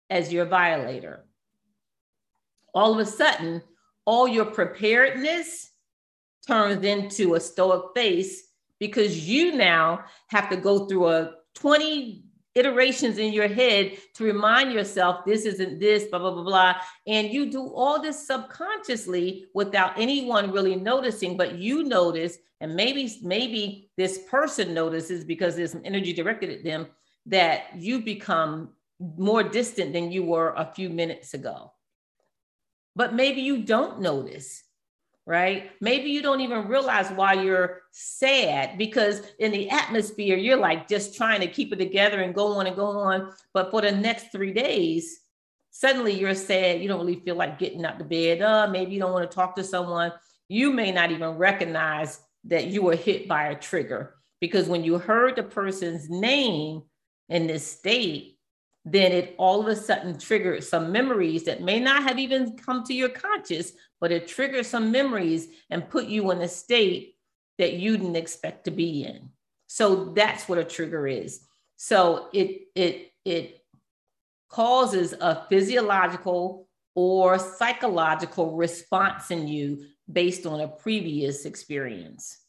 as 0.10 0.34
your 0.34 0.46
violator. 0.46 1.26
All 2.74 2.94
of 2.94 3.00
a 3.00 3.10
sudden, 3.10 3.62
all 4.04 4.28
your 4.28 4.46
preparedness 4.46 5.72
turns 6.46 6.86
into 6.86 7.36
a 7.36 7.40
stoic 7.40 7.96
face 7.96 8.45
because 8.80 9.28
you 9.28 9.54
now 9.54 10.04
have 10.28 10.50
to 10.50 10.58
go 10.58 10.86
through 10.88 11.08
a 11.08 11.32
20 11.56 12.24
iterations 12.56 13.18
in 13.18 13.34
your 13.34 13.48
head 13.48 13.98
to 14.14 14.24
remind 14.24 14.72
yourself 14.72 15.26
this 15.26 15.46
isn't 15.46 15.80
this, 15.80 16.06
blah, 16.06 16.20
blah, 16.20 16.32
blah, 16.32 16.44
blah. 16.44 16.76
And 17.06 17.32
you 17.32 17.52
do 17.52 17.68
all 17.68 18.02
this 18.02 18.26
subconsciously 18.26 19.48
without 19.54 20.00
anyone 20.00 20.52
really 20.52 20.76
noticing, 20.76 21.36
but 21.36 21.56
you 21.56 21.84
notice, 21.84 22.38
and 22.62 22.76
maybe, 22.76 23.20
maybe 23.22 23.92
this 23.98 24.20
person 24.30 24.74
notices 24.74 25.26
because 25.26 25.56
there's 25.56 25.74
some 25.74 25.82
energy 25.84 26.14
directed 26.14 26.50
at 26.50 26.64
them 26.64 26.88
that 27.26 27.76
you 27.76 28.02
become 28.02 28.70
more 29.18 29.44
distant 29.44 29.92
than 29.92 30.12
you 30.12 30.24
were 30.24 30.54
a 30.56 30.72
few 30.74 30.90
minutes 30.90 31.34
ago. 31.34 31.74
But 32.96 33.14
maybe 33.14 33.42
you 33.42 33.64
don't 33.64 34.00
notice 34.00 34.64
right? 35.26 35.72
Maybe 35.82 36.10
you 36.10 36.22
don't 36.22 36.42
even 36.42 36.68
realize 36.68 37.10
why 37.10 37.34
you're 37.34 37.82
sad 37.92 38.78
because 38.78 39.22
in 39.40 39.52
the 39.52 39.70
atmosphere, 39.70 40.38
you're 40.38 40.58
like 40.58 40.88
just 40.88 41.16
trying 41.16 41.42
to 41.42 41.48
keep 41.48 41.74
it 41.74 41.78
together 41.78 42.22
and 42.22 42.36
go 42.36 42.54
on 42.54 42.68
and 42.68 42.76
go 42.76 42.86
on. 42.86 43.32
But 43.54 43.72
for 43.72 43.82
the 43.82 43.92
next 43.92 44.32
three 44.32 44.54
days, 44.54 45.22
suddenly 45.72 46.14
you're 46.14 46.36
sad. 46.36 46.82
You 46.82 46.88
don't 46.88 47.00
really 47.00 47.20
feel 47.22 47.36
like 47.36 47.58
getting 47.58 47.86
out 47.86 47.98
the 47.98 48.06
bed. 48.06 48.42
Uh, 48.42 48.68
maybe 48.68 48.94
you 48.94 49.00
don't 49.00 49.14
want 49.14 49.30
to 49.30 49.36
talk 49.36 49.56
to 49.56 49.64
someone. 49.64 50.12
You 50.48 50.72
may 50.72 50.92
not 50.92 51.12
even 51.12 51.32
recognize 51.32 52.20
that 52.46 52.68
you 52.68 52.84
were 52.84 52.96
hit 52.96 53.28
by 53.28 53.48
a 53.48 53.56
trigger 53.56 54.16
because 54.40 54.70
when 54.70 54.84
you 54.84 55.00
heard 55.00 55.36
the 55.36 55.44
person's 55.44 56.08
name 56.08 56.84
in 57.30 57.48
this 57.48 57.66
state, 57.66 58.35
then 58.86 59.12
it 59.12 59.36
all 59.40 59.60
of 59.60 59.68
a 59.68 59.76
sudden 59.76 60.18
triggers 60.18 60.70
some 60.70 60.92
memories 60.92 61.44
that 61.44 61.62
may 61.62 61.80
not 61.80 62.04
have 62.04 62.20
even 62.20 62.56
come 62.56 62.84
to 62.84 62.94
your 62.94 63.10
conscious, 63.10 63.74
but 64.00 64.12
it 64.12 64.28
triggers 64.28 64.68
some 64.68 64.92
memories 64.92 65.48
and 65.72 65.90
put 65.90 66.06
you 66.06 66.30
in 66.32 66.42
a 66.42 66.48
state 66.48 67.16
that 67.58 67.74
you 67.74 67.98
didn't 67.98 68.16
expect 68.16 68.66
to 68.66 68.72
be 68.72 69.04
in. 69.04 69.30
So 69.68 70.14
that's 70.14 70.48
what 70.48 70.60
a 70.60 70.64
trigger 70.64 71.08
is. 71.08 71.42
So 71.78 72.30
it 72.32 72.68
it 72.76 73.12
it 73.26 73.62
causes 74.50 75.14
a 75.20 75.46
physiological 75.50 76.68
or 76.94 77.40
psychological 77.40 78.56
response 78.56 79.32
in 79.32 79.48
you 79.48 79.86
based 80.12 80.46
on 80.46 80.62
a 80.62 80.68
previous 80.68 81.46
experience. 81.46 82.45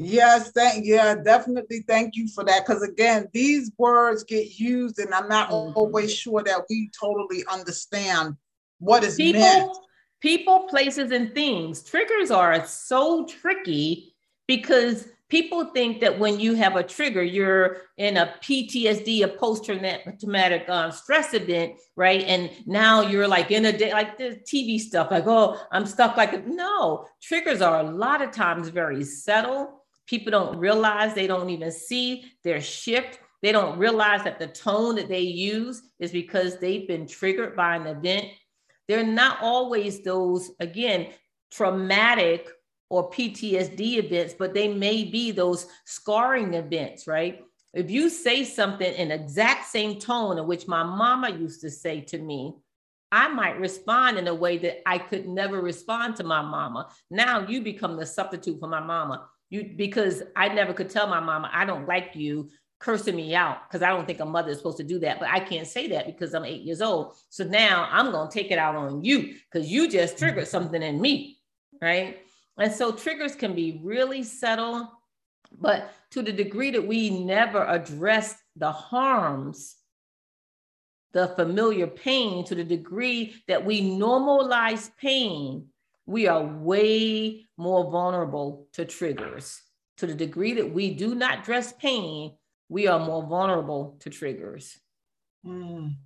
Yes, 0.00 0.52
thank 0.52 0.86
yeah, 0.86 1.16
definitely 1.16 1.84
thank 1.88 2.14
you 2.14 2.28
for 2.28 2.44
that. 2.44 2.64
Because 2.64 2.82
again, 2.82 3.26
these 3.32 3.72
words 3.78 4.22
get 4.22 4.60
used, 4.60 5.00
and 5.00 5.12
I'm 5.12 5.28
not 5.28 5.50
mm-hmm. 5.50 5.76
always 5.76 6.14
sure 6.14 6.40
that 6.44 6.62
we 6.70 6.88
totally 6.98 7.44
understand 7.50 8.36
what 8.78 9.02
is 9.02 9.16
people, 9.16 9.40
meant. 9.40 9.76
People, 10.20 10.68
places, 10.68 11.10
and 11.10 11.34
things. 11.34 11.82
Triggers 11.82 12.30
are 12.30 12.64
so 12.64 13.26
tricky 13.26 14.14
because 14.46 15.08
people 15.30 15.64
think 15.64 16.00
that 16.00 16.16
when 16.16 16.38
you 16.38 16.54
have 16.54 16.76
a 16.76 16.84
trigger, 16.84 17.24
you're 17.24 17.78
in 17.96 18.18
a 18.18 18.32
PTSD, 18.40 19.24
a 19.24 19.28
post-traumatic 19.28 20.68
um, 20.68 20.92
stress 20.92 21.34
event, 21.34 21.74
right? 21.96 22.22
And 22.22 22.50
now 22.66 23.02
you're 23.02 23.26
like 23.26 23.50
in 23.50 23.64
a 23.64 23.76
day, 23.76 23.92
like 23.92 24.16
the 24.16 24.40
TV 24.46 24.78
stuff, 24.78 25.10
like, 25.10 25.26
oh, 25.26 25.60
I'm 25.72 25.86
stuck 25.86 26.16
like, 26.16 26.46
no, 26.46 27.06
triggers 27.20 27.60
are 27.60 27.80
a 27.80 27.90
lot 27.90 28.22
of 28.22 28.30
times 28.30 28.68
very 28.68 29.02
subtle 29.02 29.77
People 30.08 30.30
don't 30.30 30.58
realize, 30.58 31.14
they 31.14 31.26
don't 31.26 31.50
even 31.50 31.70
see 31.70 32.24
their 32.42 32.60
shift. 32.60 33.20
They 33.42 33.52
don't 33.52 33.78
realize 33.78 34.24
that 34.24 34.38
the 34.38 34.48
tone 34.48 34.96
that 34.96 35.08
they 35.08 35.20
use 35.20 35.82
is 36.00 36.10
because 36.10 36.58
they've 36.58 36.88
been 36.88 37.06
triggered 37.06 37.54
by 37.54 37.76
an 37.76 37.86
event. 37.86 38.26
They're 38.88 39.04
not 39.04 39.38
always 39.42 40.02
those, 40.02 40.50
again, 40.60 41.08
traumatic 41.52 42.48
or 42.88 43.10
PTSD 43.10 43.98
events, 43.98 44.34
but 44.36 44.54
they 44.54 44.72
may 44.72 45.04
be 45.04 45.30
those 45.30 45.66
scarring 45.84 46.54
events, 46.54 47.06
right? 47.06 47.44
If 47.74 47.90
you 47.90 48.08
say 48.08 48.44
something 48.44 48.92
in 48.94 49.10
exact 49.10 49.66
same 49.66 50.00
tone 50.00 50.38
in 50.38 50.46
which 50.46 50.66
my 50.66 50.82
mama 50.82 51.30
used 51.30 51.60
to 51.60 51.70
say 51.70 52.00
to 52.00 52.18
me, 52.18 52.54
I 53.12 53.28
might 53.28 53.60
respond 53.60 54.18
in 54.18 54.26
a 54.26 54.34
way 54.34 54.58
that 54.58 54.88
I 54.88 54.98
could 54.98 55.28
never 55.28 55.60
respond 55.60 56.16
to 56.16 56.24
my 56.24 56.40
mama. 56.40 56.88
Now 57.10 57.46
you 57.46 57.62
become 57.62 57.96
the 57.96 58.06
substitute 58.06 58.58
for 58.58 58.68
my 58.68 58.80
mama 58.80 59.28
you 59.50 59.72
because 59.76 60.22
I 60.36 60.48
never 60.48 60.72
could 60.72 60.90
tell 60.90 61.06
my 61.06 61.20
mama 61.20 61.50
I 61.52 61.64
don't 61.64 61.86
like 61.86 62.14
you 62.14 62.50
cursing 62.78 63.16
me 63.16 63.34
out 63.34 63.68
because 63.68 63.82
I 63.82 63.88
don't 63.88 64.06
think 64.06 64.20
a 64.20 64.24
mother 64.24 64.50
is 64.50 64.58
supposed 64.58 64.76
to 64.76 64.84
do 64.84 64.98
that. 65.00 65.18
But 65.18 65.28
I 65.28 65.40
can't 65.40 65.66
say 65.66 65.88
that 65.88 66.06
because 66.06 66.34
I'm 66.34 66.44
eight 66.44 66.62
years 66.62 66.80
old. 66.80 67.16
So 67.28 67.44
now 67.44 67.88
I'm 67.90 68.12
gonna 68.12 68.30
take 68.30 68.50
it 68.50 68.58
out 68.58 68.76
on 68.76 69.02
you 69.02 69.34
because 69.50 69.68
you 69.68 69.88
just 69.88 70.18
triggered 70.18 70.48
something 70.48 70.82
in 70.82 71.00
me, 71.00 71.38
right? 71.82 72.18
And 72.58 72.72
so 72.72 72.92
triggers 72.92 73.34
can 73.34 73.54
be 73.54 73.80
really 73.82 74.22
subtle, 74.22 74.90
but 75.60 75.92
to 76.10 76.22
the 76.22 76.32
degree 76.32 76.70
that 76.70 76.86
we 76.86 77.24
never 77.24 77.64
address 77.64 78.36
the 78.56 78.72
harms, 78.72 79.76
the 81.12 81.28
familiar 81.28 81.86
pain, 81.86 82.44
to 82.44 82.54
the 82.54 82.64
degree 82.64 83.42
that 83.46 83.64
we 83.64 83.82
normalize 83.82 84.90
pain, 85.00 85.66
we 86.08 86.26
are 86.26 86.42
way 86.42 87.46
more 87.58 87.90
vulnerable 87.90 88.66
to 88.72 88.86
triggers. 88.86 89.60
To 89.98 90.06
the 90.06 90.14
degree 90.14 90.54
that 90.54 90.72
we 90.72 90.94
do 90.94 91.14
not 91.14 91.44
dress 91.44 91.74
pain, 91.74 92.32
we 92.70 92.86
are 92.86 92.98
more 92.98 93.22
vulnerable 93.22 93.98
to 94.00 94.08
triggers. 94.08 94.78
Mm. 95.46 95.96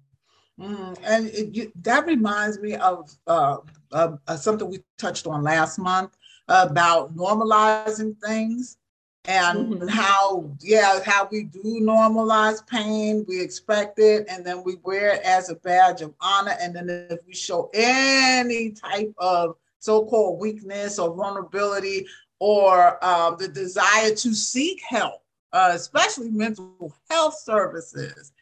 Mm. 0.59 0.99
And 1.05 1.27
it, 1.29 1.55
you, 1.55 1.73
that 1.83 2.05
reminds 2.05 2.59
me 2.59 2.75
of, 2.75 3.15
uh, 3.29 3.59
of, 3.93 4.19
something 4.41 4.69
we 4.69 4.81
touched 4.99 5.29
on 5.29 5.45
last 5.45 5.79
month 5.79 6.17
about 6.49 7.17
normalizing 7.17 8.17
things. 8.27 8.79
and 9.27 9.75
mm-hmm. 9.75 9.87
how 9.87 10.51
yeah 10.59 10.99
how 11.07 11.29
we 11.31 11.45
do 11.45 11.79
normalize 11.81 12.67
pain 12.67 13.25
we 13.29 13.41
expect 13.41 14.01
it 14.01 14.27
and 14.29 14.45
then 14.45 14.65
we 14.65 14.75
wear 14.83 15.15
it 15.15 15.23
as 15.23 15.49
a 15.49 15.55
badge 15.55 16.03
of 16.03 16.13
honor 16.21 16.57
and 16.61 16.75
then 16.75 16.89
if 17.09 17.21
we 17.25 17.33
show 17.33 17.71
any 17.73 18.73
type 18.73 19.15
of 19.19 19.55
so-called 19.83 20.41
weakness 20.41 20.99
or 20.99 21.15
vulnerability 21.15 22.07
or 22.39 23.05
um, 23.05 23.37
the 23.39 23.49
desire 23.49 24.15
to 24.15 24.35
seek 24.35 24.81
help 24.83 25.23
uh, 25.53 25.73
especially 25.75 26.31
mental 26.31 26.95
health 27.11 27.39
services 27.39 28.33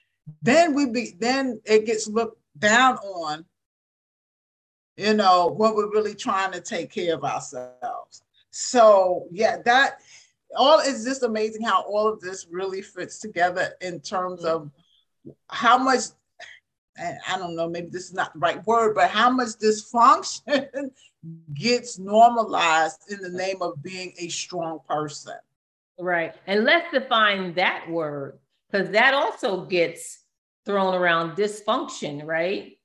then 0.42 0.74
we 0.74 0.86
be 0.86 1.16
then 1.18 1.60
it 1.64 1.86
gets 1.86 2.06
looked 2.08 2.40
down 2.58 2.96
on 2.96 3.44
you 4.96 5.14
know 5.14 5.48
when 5.48 5.74
we're 5.74 5.90
really 5.90 6.14
trying 6.14 6.52
to 6.52 6.60
take 6.60 6.90
care 6.90 7.14
of 7.14 7.24
ourselves. 7.24 8.22
So 8.50 9.26
yeah 9.30 9.58
that 9.64 10.00
all 10.56 10.80
is 10.80 11.04
just 11.04 11.22
amazing 11.22 11.62
how 11.62 11.82
all 11.82 12.08
of 12.08 12.20
this 12.20 12.46
really 12.50 12.82
fits 12.82 13.18
together 13.18 13.74
in 13.80 14.00
terms 14.00 14.44
of 14.44 14.70
how 15.48 15.78
much 15.78 16.04
I 16.98 17.38
don't 17.38 17.56
know, 17.56 17.68
maybe 17.68 17.88
this 17.88 18.04
is 18.04 18.12
not 18.12 18.32
the 18.34 18.40
right 18.40 18.64
word, 18.66 18.94
but 18.94 19.10
how 19.10 19.30
much 19.30 19.50
dysfunction 19.58 20.90
gets 21.54 21.98
normalized 21.98 23.00
in 23.10 23.20
the 23.20 23.30
name 23.30 23.62
of 23.62 23.82
being 23.82 24.12
a 24.18 24.28
strong 24.28 24.80
person. 24.88 25.36
Right. 25.98 26.34
And 26.46 26.64
let's 26.64 26.90
define 26.92 27.54
that 27.54 27.88
word 27.88 28.38
because 28.70 28.90
that 28.90 29.14
also 29.14 29.66
gets 29.66 30.20
thrown 30.64 30.94
around 30.94 31.36
dysfunction, 31.36 32.24
right? 32.24 32.78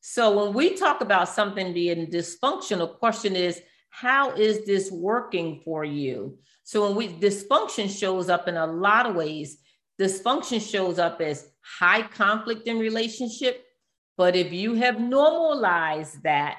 So 0.00 0.44
when 0.44 0.54
we 0.54 0.76
talk 0.76 1.00
about 1.00 1.28
something 1.28 1.72
being 1.72 2.06
dysfunctional, 2.06 2.98
question 2.98 3.34
is, 3.34 3.60
how 3.90 4.32
is 4.32 4.64
this 4.64 4.90
working 4.90 5.60
for 5.64 5.84
you? 5.84 6.38
So 6.62 6.86
when 6.86 6.96
we 6.96 7.08
dysfunction 7.08 7.88
shows 7.88 8.28
up 8.28 8.48
in 8.48 8.56
a 8.56 8.66
lot 8.66 9.06
of 9.06 9.14
ways. 9.14 9.58
Dysfunction 10.00 10.60
shows 10.60 10.98
up 10.98 11.20
as 11.20 11.50
high 11.62 12.02
conflict 12.02 12.66
in 12.66 12.78
relationship. 12.78 13.64
But 14.16 14.36
if 14.36 14.52
you 14.52 14.74
have 14.74 15.00
normalized 15.00 16.22
that, 16.22 16.58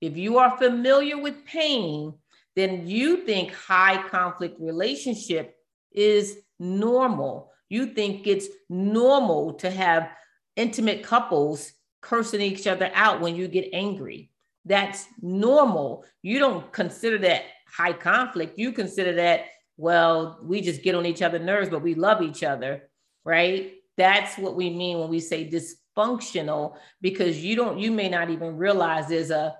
if 0.00 0.16
you 0.16 0.38
are 0.38 0.56
familiar 0.56 1.18
with 1.18 1.44
pain, 1.44 2.14
then 2.56 2.86
you 2.86 3.18
think 3.18 3.52
high 3.52 4.02
conflict 4.08 4.56
relationship 4.60 5.56
is 5.92 6.38
normal. 6.58 7.52
You 7.68 7.86
think 7.86 8.26
it's 8.26 8.48
normal 8.68 9.54
to 9.54 9.70
have 9.70 10.10
intimate 10.56 11.02
couples 11.02 11.72
cursing 12.00 12.40
each 12.40 12.66
other 12.66 12.90
out 12.94 13.20
when 13.20 13.36
you 13.36 13.46
get 13.46 13.68
angry. 13.72 14.30
That's 14.64 15.06
normal. 15.20 16.04
You 16.22 16.38
don't 16.38 16.72
consider 16.72 17.18
that 17.18 17.42
high 17.68 17.92
conflict, 17.92 18.58
you 18.58 18.72
consider 18.72 19.14
that, 19.14 19.44
well, 19.80 20.38
we 20.42 20.60
just 20.60 20.82
get 20.82 20.94
on 20.94 21.06
each 21.06 21.22
other's 21.22 21.40
nerves, 21.40 21.70
but 21.70 21.80
we 21.80 21.94
love 21.94 22.20
each 22.20 22.42
other, 22.42 22.90
right? 23.24 23.72
That's 23.96 24.36
what 24.36 24.54
we 24.54 24.68
mean 24.68 24.98
when 24.98 25.08
we 25.08 25.20
say 25.20 25.48
dysfunctional, 25.48 26.76
because 27.00 27.42
you 27.42 27.56
don't, 27.56 27.78
you 27.78 27.90
may 27.90 28.10
not 28.10 28.28
even 28.28 28.58
realize 28.58 29.08
there's 29.08 29.30
a 29.30 29.56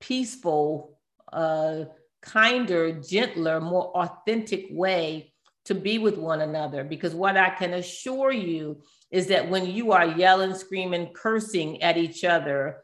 peaceful, 0.00 0.98
uh, 1.32 1.84
kinder, 2.22 2.90
gentler, 3.00 3.60
more 3.60 3.96
authentic 3.96 4.66
way 4.70 5.32
to 5.66 5.76
be 5.76 5.98
with 5.98 6.18
one 6.18 6.40
another. 6.40 6.82
Because 6.82 7.14
what 7.14 7.36
I 7.36 7.50
can 7.50 7.74
assure 7.74 8.32
you 8.32 8.82
is 9.12 9.28
that 9.28 9.48
when 9.48 9.66
you 9.66 9.92
are 9.92 10.06
yelling, 10.06 10.56
screaming, 10.56 11.12
cursing 11.14 11.80
at 11.82 11.96
each 11.96 12.24
other 12.24 12.78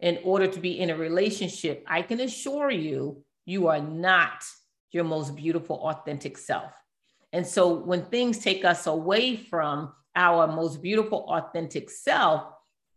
in 0.00 0.18
order 0.24 0.48
to 0.48 0.58
be 0.58 0.80
in 0.80 0.90
a 0.90 0.96
relationship, 0.96 1.84
I 1.86 2.02
can 2.02 2.18
assure 2.18 2.72
you 2.72 3.22
you 3.46 3.68
are 3.68 3.80
not 3.80 4.42
your 4.92 5.04
most 5.04 5.36
beautiful, 5.36 5.76
authentic 5.76 6.38
self. 6.38 6.72
And 7.32 7.46
so 7.46 7.74
when 7.74 8.04
things 8.06 8.38
take 8.38 8.64
us 8.64 8.86
away 8.86 9.36
from 9.36 9.92
our 10.16 10.46
most 10.46 10.82
beautiful, 10.82 11.26
authentic 11.28 11.90
self 11.90 12.44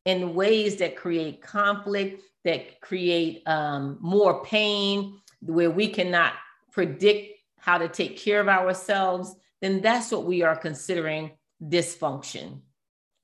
in 0.06 0.34
ways 0.34 0.78
that 0.78 0.96
create 0.96 1.42
conflict, 1.42 2.22
that 2.44 2.82
create 2.82 3.48
um, 3.48 3.98
more 4.02 4.44
pain, 4.44 5.20
where 5.42 5.70
we 5.70 5.88
cannot 5.88 6.34
predict 6.72 7.38
how 7.58 7.78
to 7.78 7.88
take 7.88 8.18
care 8.18 8.40
of 8.40 8.48
ourselves, 8.48 9.36
then 9.62 9.82
that's 9.82 10.12
what 10.12 10.26
we 10.26 10.42
are 10.42 10.56
considering 10.56 11.32
dysfunction, 11.64 12.62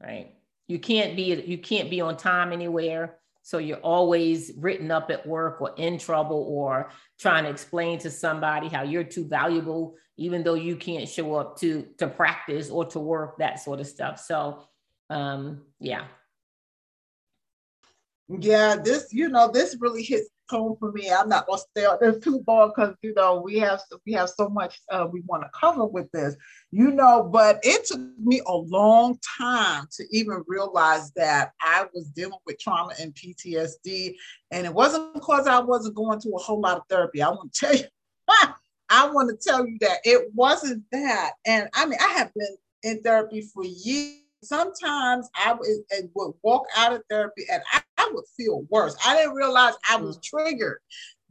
right? 0.01 0.33
You 0.67 0.79
can't 0.79 1.15
be 1.15 1.33
you 1.33 1.57
can't 1.57 1.89
be 1.89 2.01
on 2.01 2.17
time 2.17 2.51
anywhere. 2.51 3.17
So 3.47 3.59
you're 3.59 3.77
always 3.77 4.51
written 4.57 4.91
up 4.91 5.09
at 5.09 5.25
work 5.25 5.61
or 5.61 5.73
in 5.77 5.97
trouble 5.97 6.45
or 6.49 6.89
trying 7.17 7.45
to 7.45 7.49
explain 7.49 7.97
to 7.99 8.11
somebody 8.11 8.67
how 8.67 8.83
you're 8.83 9.05
too 9.05 9.25
valuable, 9.25 9.95
even 10.17 10.43
though 10.43 10.55
you 10.55 10.75
can't 10.75 11.07
show 11.07 11.35
up 11.35 11.57
to 11.59 11.87
to 11.99 12.07
practice 12.09 12.69
or 12.69 12.83
to 12.87 12.99
work, 12.99 13.37
that 13.37 13.61
sort 13.61 13.79
of 13.79 13.87
stuff. 13.87 14.19
So 14.19 14.67
um, 15.09 15.61
yeah. 15.79 16.07
Yeah, 18.27 18.75
this, 18.83 19.13
you 19.13 19.29
know, 19.29 19.49
this 19.49 19.77
really 19.79 20.03
hits 20.03 20.27
home 20.49 20.77
for 20.79 20.91
me. 20.91 21.11
I'm 21.11 21.29
not 21.29 21.47
gonna 21.47 21.59
stay 21.59 21.85
on 21.85 21.97
this 22.01 22.19
too 22.23 22.43
long 22.47 22.71
because 22.75 22.95
you 23.01 23.13
know 23.13 23.41
we 23.43 23.57
have 23.59 23.81
we 24.05 24.13
have 24.13 24.29
so 24.29 24.49
much 24.49 24.79
uh, 24.91 25.07
we 25.11 25.21
want 25.21 25.43
to 25.43 25.49
cover 25.59 25.85
with 25.85 26.11
this, 26.11 26.35
you 26.71 26.91
know. 26.91 27.23
But 27.23 27.59
it 27.63 27.85
took 27.85 28.01
me 28.19 28.41
a 28.45 28.53
long 28.53 29.19
time 29.37 29.87
to 29.97 30.05
even 30.11 30.43
realize 30.47 31.11
that 31.13 31.51
I 31.61 31.85
was 31.93 32.09
dealing 32.09 32.39
with 32.45 32.59
trauma 32.59 32.93
and 32.99 33.13
PTSD, 33.13 34.15
and 34.51 34.65
it 34.65 34.73
wasn't 34.73 35.13
because 35.13 35.47
I 35.47 35.59
wasn't 35.59 35.95
going 35.95 36.19
to 36.21 36.29
a 36.29 36.39
whole 36.39 36.61
lot 36.61 36.77
of 36.77 36.83
therapy. 36.89 37.21
I 37.21 37.29
want 37.29 37.53
to 37.53 37.59
tell 37.65 37.75
you, 37.75 37.85
I 38.89 39.09
want 39.09 39.29
to 39.29 39.49
tell 39.49 39.67
you 39.67 39.77
that 39.81 39.99
it 40.03 40.29
wasn't 40.33 40.83
that. 40.91 41.31
And 41.45 41.69
I 41.73 41.85
mean, 41.85 41.99
I 42.01 42.13
have 42.13 42.31
been 42.33 42.57
in 42.83 43.01
therapy 43.01 43.41
for 43.41 43.63
years 43.63 44.21
sometimes 44.43 45.29
I 45.35 45.53
would, 45.53 46.09
would 46.15 46.33
walk 46.43 46.65
out 46.75 46.93
of 46.93 47.03
therapy 47.09 47.45
and 47.51 47.61
I, 47.73 47.81
I, 48.07 48.11
would 48.13 48.25
feel 48.35 48.65
worse. 48.69 48.95
I 49.05 49.15
didn't 49.15 49.35
realize 49.35 49.73
I 49.89 49.97
was 49.97 50.17
mm. 50.17 50.23
triggered 50.23 50.79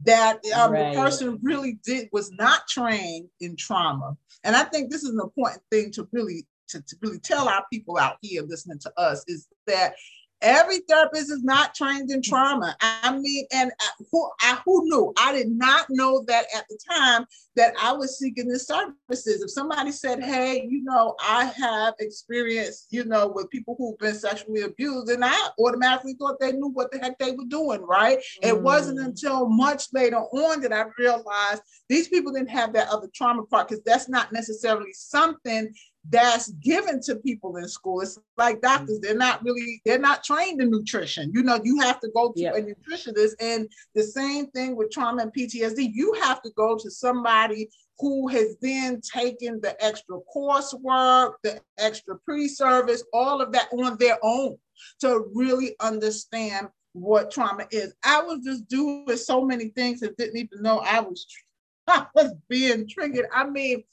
that 0.05 0.39
um, 0.55 0.71
right. 0.71 0.93
the 0.93 1.01
person 1.01 1.39
really 1.41 1.79
did 1.83 2.09
was 2.11 2.31
not 2.31 2.67
trained 2.67 3.29
in 3.39 3.55
trauma. 3.55 4.15
And 4.43 4.55
I 4.55 4.63
think 4.63 4.91
this 4.91 5.03
is 5.03 5.09
an 5.09 5.19
important 5.19 5.61
thing 5.71 5.91
to 5.93 6.07
really 6.11 6.45
to, 6.69 6.81
to 6.81 6.97
really 7.01 7.19
tell 7.19 7.47
our 7.47 7.65
people 7.71 7.97
out 7.97 8.17
here 8.21 8.43
listening 8.43 8.79
to 8.79 8.91
us 8.97 9.23
is 9.27 9.47
that 9.67 9.93
Every 10.41 10.79
therapist 10.87 11.31
is 11.31 11.43
not 11.43 11.73
trained 11.73 12.11
in 12.11 12.21
trauma. 12.21 12.75
I 12.79 13.17
mean, 13.17 13.45
and 13.51 13.71
who 14.11 14.29
I, 14.41 14.59
who 14.65 14.83
knew? 14.85 15.13
I 15.17 15.31
did 15.31 15.49
not 15.49 15.87
know 15.89 16.23
that 16.27 16.45
at 16.55 16.65
the 16.69 16.77
time 16.89 17.25
that 17.55 17.73
I 17.81 17.91
was 17.93 18.19
seeking 18.19 18.47
the 18.47 18.59
services. 18.59 19.41
If 19.41 19.49
somebody 19.49 19.91
said, 19.91 20.23
"Hey, 20.23 20.67
you 20.69 20.83
know, 20.83 21.15
I 21.19 21.45
have 21.45 21.95
experience, 21.99 22.85
you 22.91 23.05
know, 23.05 23.27
with 23.27 23.49
people 23.49 23.75
who've 23.77 23.97
been 23.97 24.13
sexually 24.13 24.61
abused," 24.61 25.09
and 25.09 25.25
I 25.25 25.49
automatically 25.59 26.13
thought 26.13 26.39
they 26.39 26.51
knew 26.51 26.67
what 26.67 26.91
the 26.91 26.99
heck 26.99 27.17
they 27.17 27.31
were 27.31 27.45
doing. 27.45 27.81
Right? 27.81 28.19
Mm. 28.43 28.49
It 28.49 28.61
wasn't 28.61 28.99
until 28.99 29.49
much 29.49 29.87
later 29.91 30.17
on 30.17 30.61
that 30.61 30.73
I 30.73 30.85
realized 30.99 31.63
these 31.89 32.09
people 32.09 32.31
didn't 32.31 32.49
have 32.49 32.73
that 32.73 32.89
other 32.89 33.09
trauma 33.13 33.43
part 33.45 33.69
because 33.69 33.83
that's 33.83 34.07
not 34.07 34.31
necessarily 34.31 34.93
something 34.93 35.73
that's 36.09 36.51
given 36.51 37.01
to 37.01 37.15
people 37.17 37.57
in 37.57 37.67
school. 37.67 38.01
It's 38.01 38.17
like 38.37 38.61
doctors, 38.61 38.99
they're 38.99 39.15
not 39.15 39.43
really, 39.43 39.81
they're 39.85 39.99
not 39.99 40.23
trained 40.23 40.61
in 40.61 40.71
nutrition. 40.71 41.31
You 41.33 41.43
know, 41.43 41.59
you 41.63 41.79
have 41.79 41.99
to 42.01 42.09
go 42.15 42.31
to 42.31 42.39
yeah. 42.39 42.55
a 42.55 42.61
nutritionist. 42.61 43.33
And 43.39 43.69
the 43.93 44.03
same 44.03 44.47
thing 44.47 44.75
with 44.75 44.91
trauma 44.91 45.23
and 45.23 45.33
PTSD, 45.33 45.89
you 45.93 46.13
have 46.21 46.41
to 46.43 46.51
go 46.55 46.77
to 46.77 46.89
somebody 46.89 47.69
who 47.99 48.27
has 48.27 48.55
then 48.61 49.01
taken 49.01 49.59
the 49.61 49.75
extra 49.83 50.17
coursework, 50.33 51.33
the 51.43 51.59
extra 51.77 52.17
pre-service, 52.19 53.03
all 53.11 53.41
of 53.41 53.51
that 53.51 53.67
on 53.73 53.97
their 53.97 54.17
own 54.23 54.57
to 55.01 55.25
really 55.33 55.75
understand 55.79 56.67
what 56.93 57.31
trauma 57.31 57.67
is. 57.71 57.93
I 58.03 58.21
was 58.21 58.43
just 58.43 58.67
doing 58.67 59.17
so 59.17 59.43
many 59.43 59.69
things 59.69 60.01
and 60.01 60.15
didn't 60.17 60.37
even 60.37 60.61
know 60.61 60.79
I 60.79 60.99
was 60.99 61.25
I 61.87 62.05
was 62.13 62.33
being 62.49 62.87
triggered. 62.87 63.27
I 63.33 63.49
mean, 63.49 63.83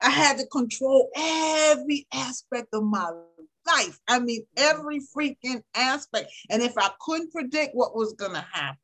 I 0.00 0.10
had 0.10 0.38
to 0.38 0.46
control 0.46 1.10
every 1.16 2.06
aspect 2.12 2.68
of 2.72 2.84
my 2.84 3.10
life. 3.66 3.98
I 4.08 4.18
mean, 4.18 4.46
every 4.56 5.00
freaking 5.00 5.62
aspect. 5.74 6.30
And 6.50 6.62
if 6.62 6.76
I 6.76 6.90
couldn't 7.00 7.32
predict 7.32 7.74
what 7.74 7.96
was 7.96 8.12
going 8.12 8.34
to 8.34 8.46
happen, 8.52 8.78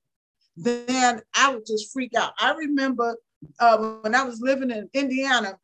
then 0.57 1.20
I 1.35 1.55
would 1.55 1.66
just 1.66 1.92
freak 1.92 2.14
out. 2.14 2.33
I 2.38 2.53
remember 2.53 3.16
uh, 3.59 3.77
when 4.01 4.14
I 4.14 4.25
was 4.25 4.40
living 4.40 4.70
in 4.70 4.88
Indiana, 4.92 5.59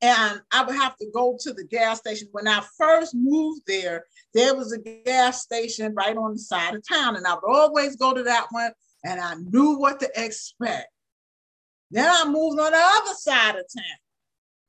and 0.00 0.40
I 0.50 0.64
would 0.64 0.74
have 0.74 0.96
to 0.96 1.06
go 1.14 1.36
to 1.40 1.52
the 1.52 1.64
gas 1.64 1.98
station. 1.98 2.28
When 2.32 2.48
I 2.48 2.62
first 2.76 3.14
moved 3.14 3.62
there, 3.66 4.04
there 4.34 4.54
was 4.54 4.72
a 4.72 4.78
gas 4.78 5.42
station 5.42 5.94
right 5.94 6.16
on 6.16 6.32
the 6.32 6.38
side 6.38 6.74
of 6.74 6.86
town, 6.86 7.16
and 7.16 7.26
I 7.26 7.34
would 7.34 7.44
always 7.44 7.96
go 7.96 8.12
to 8.12 8.22
that 8.24 8.46
one, 8.50 8.72
and 9.04 9.20
I 9.20 9.34
knew 9.34 9.78
what 9.78 10.00
to 10.00 10.10
expect. 10.16 10.88
Then 11.90 12.08
I 12.10 12.24
moved 12.24 12.58
on 12.58 12.72
the 12.72 12.78
other 12.78 13.14
side 13.14 13.56
of 13.56 13.64
town 13.74 13.98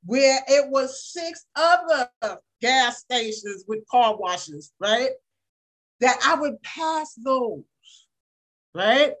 where 0.06 0.40
it 0.48 0.70
was 0.70 1.12
six 1.12 1.46
other 1.56 2.08
gas 2.60 3.00
stations 3.00 3.64
with 3.66 3.86
car 3.88 4.16
washes, 4.16 4.72
right? 4.78 5.10
That 6.00 6.18
I 6.24 6.40
would 6.40 6.60
pass 6.62 7.14
those, 7.14 7.62
right? 8.74 9.12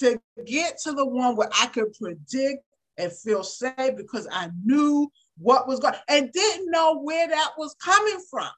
To 0.00 0.20
get 0.46 0.78
to 0.84 0.92
the 0.92 1.06
one 1.06 1.36
where 1.36 1.50
I 1.60 1.66
could 1.66 1.92
predict 1.94 2.64
and 2.98 3.12
feel 3.12 3.42
safe 3.42 3.96
because 3.96 4.28
I 4.30 4.50
knew 4.64 5.10
what 5.38 5.66
was 5.66 5.80
going 5.80 5.94
and 6.08 6.32
didn't 6.32 6.70
know 6.70 7.00
where 7.00 7.28
that 7.28 7.50
was 7.58 7.74
coming 7.82 8.18
from. 8.30 8.50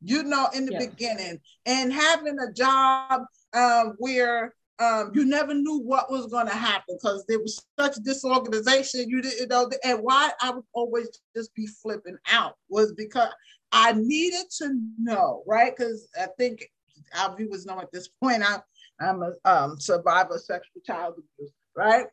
You 0.00 0.22
know, 0.22 0.48
in 0.54 0.64
the 0.64 0.72
yeah. 0.72 0.86
beginning, 0.86 1.40
and 1.66 1.92
having 1.92 2.38
a 2.38 2.52
job 2.52 3.22
um, 3.52 3.96
where 3.98 4.54
um, 4.80 5.10
you 5.14 5.24
never 5.24 5.54
knew 5.54 5.80
what 5.80 6.10
was 6.10 6.26
going 6.26 6.46
to 6.46 6.54
happen 6.54 6.96
because 6.96 7.24
there 7.26 7.40
was 7.40 7.64
such 7.78 7.96
disorganization. 7.96 9.08
You 9.08 9.22
didn't 9.22 9.50
know, 9.50 9.68
and 9.84 10.00
why 10.00 10.30
I 10.40 10.50
would 10.50 10.64
always 10.72 11.08
just 11.36 11.54
be 11.54 11.66
flipping 11.66 12.16
out 12.30 12.54
was 12.68 12.92
because 12.92 13.30
I 13.72 13.92
needed 13.92 14.46
to 14.58 14.80
know, 15.00 15.42
right? 15.46 15.74
Because 15.76 16.08
I 16.18 16.26
think 16.38 16.64
our 17.18 17.36
viewers 17.36 17.66
know 17.66 17.80
at 17.80 17.90
this 17.92 18.08
point, 18.22 18.42
I, 18.42 18.58
I'm 19.00 19.22
a 19.22 19.32
um, 19.44 19.80
survivor 19.80 20.34
of 20.34 20.42
sexual 20.42 20.82
child 20.86 21.14
abuse, 21.18 21.52
right? 21.76 22.06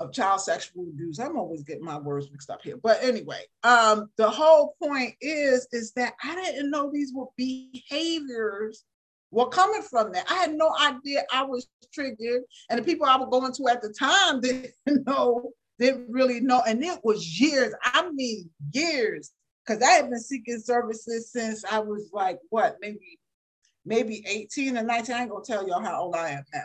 of 0.00 0.12
child 0.12 0.40
sexual 0.40 0.84
abuse. 0.84 1.18
I'm 1.18 1.36
always 1.36 1.64
getting 1.64 1.84
my 1.84 1.98
words 1.98 2.30
mixed 2.30 2.50
up 2.50 2.62
here. 2.62 2.76
But 2.76 3.02
anyway, 3.02 3.42
um, 3.64 4.10
the 4.16 4.30
whole 4.30 4.76
point 4.80 5.14
is, 5.20 5.66
is 5.72 5.92
that 5.92 6.14
I 6.22 6.34
didn't 6.36 6.70
know 6.70 6.90
these 6.90 7.12
were 7.12 7.26
behaviors 7.36 8.84
were 9.30 9.48
coming 9.48 9.82
from 9.82 10.12
that. 10.12 10.30
I 10.30 10.34
had 10.34 10.54
no 10.54 10.74
idea 10.80 11.22
I 11.32 11.44
was 11.44 11.68
triggered. 11.92 12.42
And 12.70 12.78
the 12.78 12.84
people 12.84 13.06
I 13.06 13.16
was 13.16 13.28
going 13.30 13.52
to 13.52 13.68
at 13.72 13.82
the 13.82 13.92
time 13.92 14.40
didn't 14.86 15.06
know, 15.06 15.50
didn't 15.78 16.10
really 16.10 16.40
know. 16.40 16.62
And 16.66 16.82
it 16.82 17.00
was 17.02 17.40
years, 17.40 17.74
I 17.84 18.10
mean 18.10 18.50
years, 18.72 19.32
because 19.66 19.82
I 19.82 19.90
had 19.90 20.10
been 20.10 20.20
seeking 20.20 20.60
services 20.60 21.30
since 21.30 21.64
I 21.64 21.78
was 21.78 22.10
like, 22.12 22.38
what, 22.50 22.76
maybe, 22.80 23.18
maybe 23.84 24.24
18 24.26 24.78
or 24.78 24.82
19. 24.82 25.14
I 25.14 25.20
ain't 25.22 25.30
gonna 25.30 25.44
tell 25.44 25.66
y'all 25.66 25.82
how 25.82 26.02
old 26.02 26.14
I 26.14 26.30
am 26.30 26.44
now. 26.54 26.64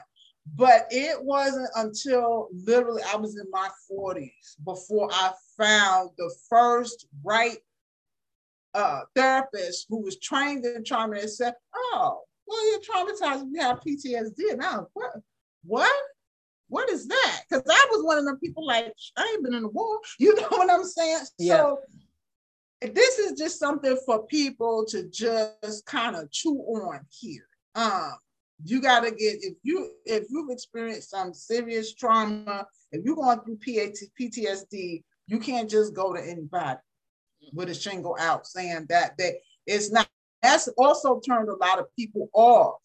But 0.55 0.87
it 0.91 1.23
wasn't 1.23 1.69
until 1.75 2.49
literally 2.53 3.01
I 3.11 3.15
was 3.15 3.37
in 3.37 3.45
my 3.49 3.69
40s 3.89 4.55
before 4.65 5.09
I 5.11 5.31
found 5.57 6.09
the 6.17 6.33
first 6.49 7.07
right 7.23 7.57
uh, 8.73 9.01
therapist 9.15 9.85
who 9.87 10.03
was 10.03 10.19
trained 10.19 10.65
in 10.65 10.83
trauma 10.83 11.17
and 11.17 11.29
said, 11.29 11.53
Oh, 11.73 12.21
well, 12.47 12.71
you're 12.71 12.79
traumatized. 12.79 13.47
You 13.51 13.61
have 13.61 13.79
PTSD. 13.79 14.51
and 14.51 14.59
Now, 14.59 14.87
what? 14.93 15.11
What? 15.63 16.01
What 16.69 16.89
is 16.89 17.07
that? 17.07 17.41
Because 17.47 17.63
I 17.69 17.87
was 17.91 18.03
one 18.03 18.17
of 18.17 18.25
them 18.25 18.39
people 18.39 18.65
like, 18.65 18.91
I 19.15 19.31
ain't 19.33 19.43
been 19.43 19.53
in 19.53 19.63
the 19.63 19.69
war. 19.69 19.99
You 20.19 20.35
know 20.35 20.47
what 20.49 20.71
I'm 20.71 20.83
saying? 20.83 21.19
Yeah. 21.37 21.57
So 21.57 21.79
this 22.81 23.19
is 23.19 23.37
just 23.37 23.59
something 23.59 23.97
for 24.05 24.25
people 24.25 24.85
to 24.89 25.03
just 25.09 25.85
kind 25.85 26.15
of 26.15 26.31
chew 26.31 26.57
on 26.57 27.01
here. 27.09 27.47
Um, 27.75 28.13
you 28.65 28.81
got 28.81 29.01
to 29.01 29.11
get 29.11 29.37
if 29.41 29.55
you 29.63 29.91
if 30.05 30.25
you've 30.29 30.49
experienced 30.49 31.09
some 31.09 31.33
serious 31.33 31.93
trauma 31.93 32.65
if 32.91 33.03
you're 33.03 33.15
going 33.15 33.39
through 33.41 33.57
ptsd 33.57 35.03
you 35.27 35.39
can't 35.39 35.69
just 35.69 35.93
go 35.93 36.13
to 36.13 36.21
anybody 36.21 36.79
with 37.53 37.69
a 37.69 37.73
shingle 37.73 38.15
out 38.19 38.47
saying 38.47 38.85
that 38.89 39.17
that 39.17 39.33
it's 39.65 39.91
not 39.91 40.07
that's 40.43 40.67
also 40.77 41.19
turned 41.19 41.49
a 41.49 41.55
lot 41.55 41.79
of 41.79 41.85
people 41.95 42.29
off 42.33 42.79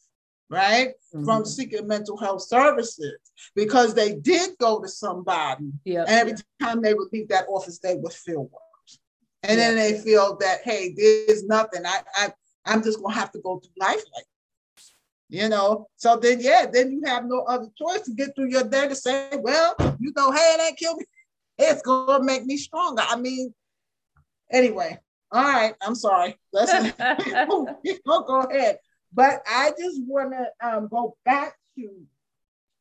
right 0.48 0.88
mm-hmm. 1.14 1.24
from 1.24 1.44
seeking 1.44 1.86
mental 1.86 2.16
health 2.16 2.42
services 2.42 3.18
because 3.54 3.92
they 3.92 4.14
did 4.14 4.50
go 4.58 4.80
to 4.80 4.88
somebody 4.88 5.70
yep. 5.84 6.06
and 6.08 6.18
every 6.18 6.34
time 6.62 6.80
they 6.80 6.94
would 6.94 7.08
leave 7.12 7.28
that 7.28 7.44
office 7.48 7.78
they 7.80 7.96
would 7.96 8.12
feel 8.12 8.44
worse 8.44 8.98
and 9.42 9.58
yep. 9.58 9.68
then 9.68 9.76
they 9.76 9.98
feel 10.00 10.36
that 10.36 10.60
hey 10.64 10.94
there's 10.96 11.44
nothing 11.44 11.84
i 11.84 12.00
i 12.16 12.32
i'm 12.64 12.82
just 12.82 13.02
gonna 13.02 13.14
have 13.14 13.30
to 13.30 13.40
go 13.40 13.58
through 13.58 13.86
life 13.86 14.02
like 14.14 14.24
you 15.28 15.48
know. 15.48 15.88
So 15.96 16.16
then, 16.16 16.40
yeah, 16.40 16.66
then 16.70 16.90
you 16.90 17.02
have 17.04 17.26
no 17.26 17.40
other 17.42 17.68
choice 17.76 18.02
to 18.02 18.12
get 18.12 18.34
through 18.34 18.50
your 18.50 18.64
day 18.64 18.88
to 18.88 18.94
say, 18.94 19.30
well, 19.38 19.74
you 20.00 20.12
know, 20.16 20.32
hey, 20.32 20.54
it 20.54 20.60
ain't 20.68 20.78
kill 20.78 20.96
me. 20.96 21.04
It's 21.60 21.82
gonna 21.82 22.22
make 22.22 22.46
me 22.46 22.56
stronger. 22.56 23.02
I 23.04 23.16
mean, 23.16 23.52
anyway, 24.48 25.00
all 25.30 25.42
right, 25.42 25.74
I'm 25.82 25.94
sorry. 25.94 26.36
Let's 26.52 26.72
go 28.06 28.40
ahead. 28.42 28.78
But 29.12 29.42
I 29.46 29.70
just 29.78 30.00
want 30.06 30.32
to 30.32 30.68
um, 30.68 30.88
go 30.88 31.16
back 31.24 31.54
to 31.78 31.88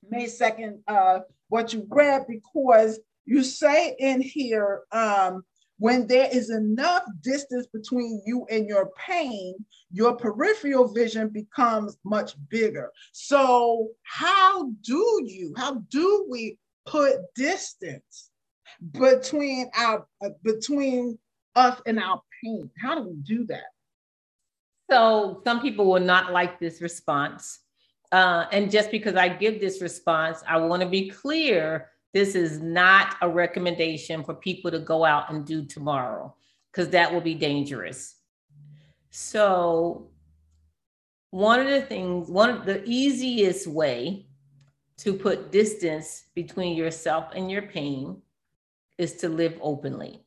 May 0.09 0.25
2nd, 0.25 0.79
uh, 0.87 1.19
what 1.49 1.73
you 1.73 1.85
read, 1.89 2.25
because 2.27 2.99
you 3.25 3.43
say 3.43 3.95
in 3.99 4.21
here, 4.21 4.83
um, 4.91 5.43
when 5.79 6.07
there 6.07 6.29
is 6.31 6.49
enough 6.49 7.03
distance 7.21 7.67
between 7.67 8.21
you 8.25 8.45
and 8.49 8.67
your 8.67 8.89
pain, 8.97 9.53
your 9.91 10.15
peripheral 10.15 10.91
vision 10.91 11.29
becomes 11.29 11.97
much 12.03 12.33
bigger. 12.49 12.91
So, 13.11 13.89
how 14.03 14.71
do 14.81 15.21
you, 15.25 15.53
how 15.55 15.83
do 15.91 16.27
we 16.29 16.57
put 16.85 17.17
distance 17.35 18.31
between 18.91 19.69
our 19.77 20.07
uh, 20.23 20.29
between 20.43 21.17
us 21.55 21.79
and 21.85 21.99
our 21.99 22.21
pain? 22.43 22.69
How 22.79 22.95
do 22.95 23.07
we 23.07 23.15
do 23.15 23.45
that? 23.47 23.71
So, 24.89 25.41
some 25.43 25.61
people 25.61 25.85
will 25.85 25.99
not 25.99 26.31
like 26.31 26.59
this 26.59 26.81
response. 26.81 27.59
Uh, 28.11 28.45
and 28.51 28.71
just 28.71 28.89
because 28.89 29.15
I 29.15 29.27
give 29.27 29.59
this 29.59 29.81
response, 29.81 30.41
I 30.47 30.57
want 30.57 30.81
to 30.81 30.87
be 30.87 31.09
clear 31.09 31.89
this 32.13 32.35
is 32.35 32.59
not 32.59 33.15
a 33.21 33.29
recommendation 33.29 34.23
for 34.23 34.33
people 34.33 34.71
to 34.71 34.79
go 34.79 35.03
out 35.03 35.31
and 35.31 35.45
do 35.45 35.65
tomorrow 35.65 36.33
because 36.71 36.89
that 36.91 37.11
will 37.11 37.21
be 37.21 37.35
dangerous. 37.35 38.15
So, 39.09 40.09
one 41.31 41.59
of 41.59 41.67
the 41.67 41.81
things, 41.81 42.29
one 42.29 42.49
of 42.49 42.65
the 42.65 42.83
easiest 42.85 43.67
way 43.67 44.27
to 44.97 45.13
put 45.13 45.51
distance 45.51 46.23
between 46.33 46.75
yourself 46.75 47.25
and 47.35 47.51
your 47.51 47.63
pain 47.63 48.21
is 48.97 49.13
to 49.17 49.29
live 49.29 49.57
openly. 49.61 50.23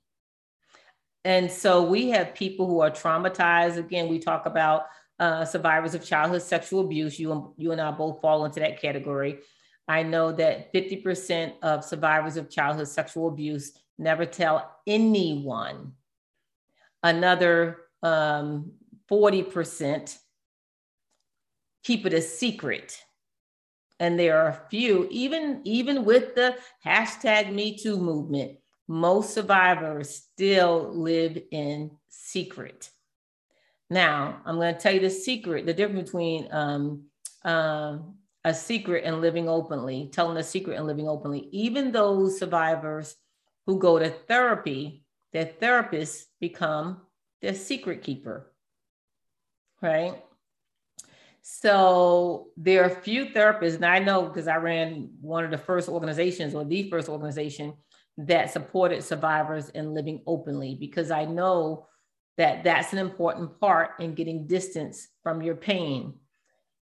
And 1.24 1.50
so 1.50 1.82
we 1.82 2.10
have 2.10 2.34
people 2.34 2.66
who 2.66 2.80
are 2.80 2.90
traumatized. 2.90 3.76
Again, 3.76 4.08
we 4.08 4.18
talk 4.18 4.46
about 4.46 4.86
uh, 5.18 5.44
survivors 5.44 5.94
of 5.94 6.04
childhood 6.04 6.42
sexual 6.42 6.80
abuse. 6.80 7.18
You 7.18 7.32
and, 7.32 7.44
you 7.56 7.72
and 7.72 7.80
I 7.80 7.90
both 7.90 8.20
fall 8.20 8.44
into 8.46 8.60
that 8.60 8.80
category. 8.80 9.40
I 9.86 10.02
know 10.02 10.32
that 10.32 10.72
50% 10.72 11.54
of 11.62 11.84
survivors 11.84 12.36
of 12.36 12.48
childhood 12.48 12.88
sexual 12.88 13.28
abuse 13.28 13.72
never 13.98 14.24
tell 14.24 14.78
anyone. 14.86 15.92
Another 17.02 17.78
um, 18.02 18.72
40% 19.10 20.16
keep 21.82 22.06
it 22.06 22.14
a 22.14 22.22
secret. 22.22 23.02
And 23.98 24.18
there 24.18 24.40
are 24.40 24.48
a 24.48 24.60
few, 24.70 25.06
even, 25.10 25.60
even 25.64 26.04
with 26.04 26.34
the 26.34 26.56
hashtag 26.84 27.52
Me 27.52 27.76
Too 27.76 27.98
movement, 27.98 28.59
most 28.90 29.34
survivors 29.34 30.12
still 30.12 30.90
live 30.92 31.40
in 31.52 31.92
secret. 32.08 32.90
Now, 33.88 34.40
I'm 34.44 34.56
going 34.56 34.74
to 34.74 34.80
tell 34.80 34.92
you 34.92 34.98
the 34.98 35.10
secret, 35.10 35.64
the 35.64 35.72
difference 35.72 36.10
between 36.10 36.48
um, 36.50 37.04
um, 37.44 38.16
a 38.44 38.52
secret 38.52 39.04
and 39.04 39.20
living 39.20 39.48
openly, 39.48 40.10
telling 40.12 40.36
a 40.38 40.42
secret 40.42 40.76
and 40.76 40.88
living 40.88 41.06
openly. 41.06 41.48
Even 41.52 41.92
those 41.92 42.40
survivors 42.40 43.14
who 43.64 43.78
go 43.78 43.96
to 43.96 44.10
therapy, 44.10 45.04
their 45.32 45.46
therapists 45.46 46.24
become 46.40 47.02
their 47.42 47.54
secret 47.54 48.02
keeper, 48.02 48.50
right? 49.80 50.20
So 51.42 52.48
there 52.56 52.82
are 52.82 52.90
few 52.90 53.26
therapists, 53.26 53.76
and 53.76 53.86
I 53.86 54.00
know 54.00 54.22
because 54.22 54.48
I 54.48 54.56
ran 54.56 55.10
one 55.20 55.44
of 55.44 55.52
the 55.52 55.58
first 55.58 55.88
organizations 55.88 56.56
or 56.56 56.64
the 56.64 56.90
first 56.90 57.08
organization 57.08 57.74
that 58.26 58.50
supported 58.50 59.02
survivors 59.02 59.68
in 59.70 59.94
living 59.94 60.22
openly 60.26 60.74
because 60.74 61.10
I 61.10 61.24
know 61.24 61.86
that 62.36 62.64
that's 62.64 62.92
an 62.92 62.98
important 62.98 63.60
part 63.60 63.90
in 64.00 64.14
getting 64.14 64.46
distance 64.46 65.08
from 65.22 65.42
your 65.42 65.56
pain 65.56 66.14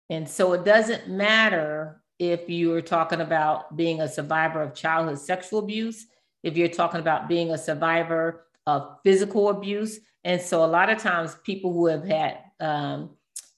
and 0.10 0.28
so 0.28 0.54
it 0.54 0.64
doesn't 0.64 1.10
matter 1.10 2.02
if 2.20 2.50
you're 2.50 2.82
talking 2.82 3.22
about 3.22 3.76
being 3.76 4.02
a 4.02 4.08
survivor 4.08 4.62
of 4.62 4.74
childhood 4.74 5.20
sexual 5.20 5.60
abuse, 5.60 6.06
if 6.44 6.56
you're 6.56 6.68
talking 6.68 7.00
about 7.00 7.28
being 7.28 7.52
a 7.52 7.58
survivor 7.58 8.46
of 8.68 8.98
physical 9.04 9.50
abuse. 9.50 10.00
And 10.24 10.42
so 10.42 10.64
a 10.64 10.68
lot 10.68 10.90
of 10.90 11.00
times 11.00 11.36
people 11.44 11.74
who 11.74 11.88
have 11.88 12.06
had 12.06 12.38
um, 12.60 13.12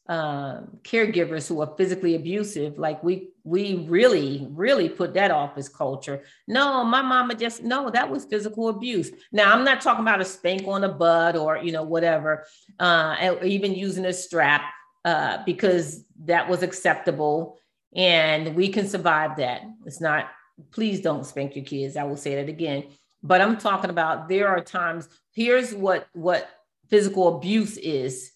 um, 0.08 0.80
caregivers 0.84 1.48
who 1.48 1.62
are 1.62 1.76
physically 1.78 2.16
abusive, 2.16 2.78
like 2.78 3.04
we 3.04 3.30
we 3.48 3.86
really 3.88 4.48
really 4.52 4.90
put 4.90 5.14
that 5.14 5.32
off 5.32 5.58
as 5.58 5.70
culture. 5.70 6.24
No, 6.48 6.84
my 6.84 7.02
mama 7.02 7.36
just 7.36 7.64
no, 7.64 7.90
that 7.90 8.10
was 8.10 8.26
physical 8.26 8.70
abuse. 8.70 9.12
Now 9.32 9.54
I'm 9.54 9.64
not 9.64 9.82
talking 9.82 10.04
about 10.04 10.22
a 10.22 10.26
spank 10.26 10.68
on 10.68 10.82
the 10.82 10.90
butt 10.90 11.36
or 11.36 11.58
you 11.58 11.72
know 11.72 11.84
whatever, 11.84 12.46
uh, 12.80 13.36
even 13.44 13.74
using 13.74 14.06
a 14.06 14.14
strap 14.14 14.64
uh, 15.06 15.44
because 15.46 16.04
that 16.26 16.50
was 16.50 16.64
acceptable 16.64 17.60
and 17.96 18.56
we 18.56 18.70
can 18.70 18.88
survive 18.88 19.38
that. 19.38 19.62
It's 19.86 20.02
not, 20.02 20.30
please 20.72 21.02
don't 21.02 21.26
spank 21.26 21.56
your 21.56 21.66
kids. 21.66 21.98
I 21.98 22.04
will 22.04 22.18
say 22.18 22.36
that 22.36 22.50
again. 22.50 22.86
But 23.24 23.42
I'm 23.42 23.58
talking 23.58 23.90
about 23.90 24.30
there 24.30 24.48
are 24.48 24.62
times, 24.62 25.10
here's 25.34 25.74
what, 25.74 26.08
what 26.14 26.48
physical 26.90 27.38
abuse 27.38 27.78
is, 27.78 28.32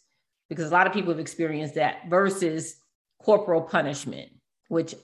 because 0.50 0.70
a 0.70 0.74
lot 0.74 0.88
of 0.88 0.94
people 0.94 1.12
have 1.12 1.20
experienced 1.20 1.76
that 1.76 2.10
versus 2.10 2.78
corporal 3.22 3.62
punishment, 3.62 4.32
which 4.72 4.96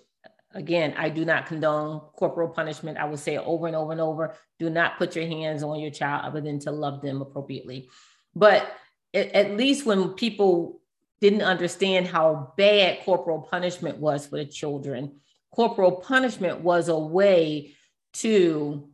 again, 0.53 0.93
I 0.97 1.09
do 1.09 1.25
not 1.25 1.45
condone 1.45 1.99
corporal 2.15 2.47
punishment. 2.47 2.97
I 2.97 3.03
will 3.03 3.17
say 3.17 3.35
it 3.35 3.43
over 3.45 3.67
and 3.67 3.75
over 3.75 3.91
and 3.91 3.99
over. 3.99 4.33
Do 4.59 4.69
not 4.69 4.97
put 4.97 5.13
your 5.13 5.27
hands 5.27 5.61
on 5.61 5.81
your 5.81 5.91
child 5.91 6.23
other 6.23 6.39
than 6.39 6.57
to 6.59 6.71
love 6.71 7.01
them 7.01 7.21
appropriately. 7.21 7.89
But 8.33 8.65
at 9.13 9.57
least 9.57 9.85
when 9.85 10.13
people 10.13 10.79
didn't 11.19 11.41
understand 11.41 12.07
how 12.07 12.53
bad 12.55 13.03
corporal 13.03 13.41
punishment 13.41 13.97
was 13.97 14.25
for 14.25 14.37
the 14.37 14.45
children, 14.45 15.19
corporal 15.51 15.91
punishment 15.91 16.61
was 16.61 16.87
a 16.87 16.97
way 16.97 17.75
to 18.13 18.89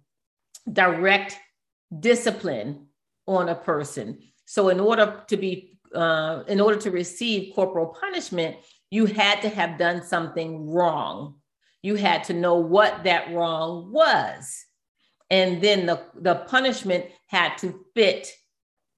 direct 0.71 1.37
discipline 1.99 2.87
on 3.27 3.49
a 3.49 3.55
person. 3.55 4.17
So 4.45 4.69
in 4.69 4.79
order 4.79 5.21
to 5.27 5.37
be 5.37 5.77
uh, 5.93 6.43
in 6.47 6.59
order 6.59 6.79
to 6.79 6.89
receive 6.89 7.53
corporal 7.53 7.95
punishment, 7.99 8.55
you 8.93 9.07
had 9.07 9.41
to 9.41 9.49
have 9.49 9.79
done 9.79 10.03
something 10.03 10.69
wrong. 10.69 11.33
You 11.81 11.95
had 11.95 12.25
to 12.25 12.33
know 12.33 12.57
what 12.59 13.05
that 13.05 13.33
wrong 13.33 13.91
was. 13.91 14.65
And 15.31 15.63
then 15.63 15.87
the, 15.87 15.99
the 16.13 16.35
punishment 16.35 17.05
had 17.25 17.57
to 17.57 17.83
fit 17.95 18.31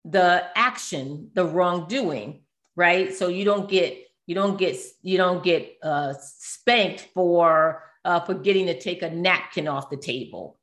the 0.04 0.44
action, 0.54 1.32
the 1.34 1.46
wrongdoing, 1.46 2.42
right? 2.76 3.16
So 3.16 3.30
you 3.30 3.46
don't 3.46 3.70
get 3.70 3.98
you 4.26 4.36
don't 4.36 4.58
get 4.58 4.76
you 5.02 5.18
don't 5.18 5.42
get 5.42 5.78
uh, 5.82 6.14
spanked 6.20 7.08
for 7.14 7.82
uh, 8.04 8.20
forgetting 8.20 8.66
to 8.66 8.78
take 8.78 9.02
a 9.02 9.10
napkin 9.10 9.70
off 9.70 9.90
the 9.90 9.96
table, 9.96 10.60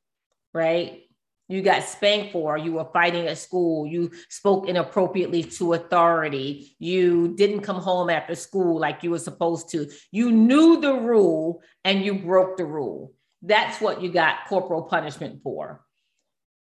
right? 0.53 1.05
You 1.49 1.61
got 1.61 1.83
spanked 1.83 2.31
for, 2.31 2.57
you 2.57 2.73
were 2.73 2.87
fighting 2.93 3.27
at 3.27 3.37
school, 3.37 3.85
you 3.85 4.11
spoke 4.29 4.69
inappropriately 4.69 5.43
to 5.43 5.73
authority, 5.73 6.75
you 6.79 7.35
didn't 7.35 7.61
come 7.61 7.81
home 7.81 8.09
after 8.09 8.33
school 8.33 8.79
like 8.79 9.03
you 9.03 9.11
were 9.11 9.19
supposed 9.19 9.69
to. 9.71 9.89
You 10.11 10.31
knew 10.31 10.79
the 10.79 10.93
rule 10.93 11.61
and 11.83 12.03
you 12.03 12.15
broke 12.15 12.57
the 12.57 12.65
rule. 12.65 13.13
That's 13.41 13.81
what 13.81 14.01
you 14.01 14.09
got 14.09 14.47
corporal 14.47 14.83
punishment 14.83 15.41
for. 15.43 15.83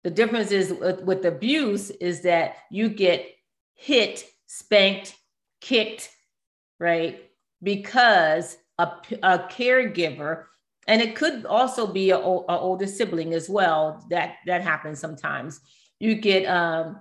The 0.04 0.12
difference 0.12 0.52
is 0.52 0.74
with, 0.74 1.02
with 1.02 1.26
abuse 1.26 1.90
is 1.90 2.22
that 2.22 2.58
you 2.70 2.90
get 2.90 3.26
hit, 3.74 4.26
spanked, 4.48 5.16
kicked, 5.62 6.10
right? 6.80 7.24
Because 7.64 8.58
a, 8.78 8.92
a 9.24 9.40
caregiver 9.50 10.46
and 10.88 11.02
it 11.02 11.16
could 11.16 11.46
also 11.46 11.86
be 11.86 12.12
an 12.12 12.22
older 12.22 12.88
sibling 12.88 13.34
as 13.34 13.50
well 13.50 14.06
that 14.10 14.36
that 14.46 14.62
happens 14.62 15.00
sometimes. 15.00 15.60
You 16.00 16.16
get 16.16 16.46
um, 16.46 17.00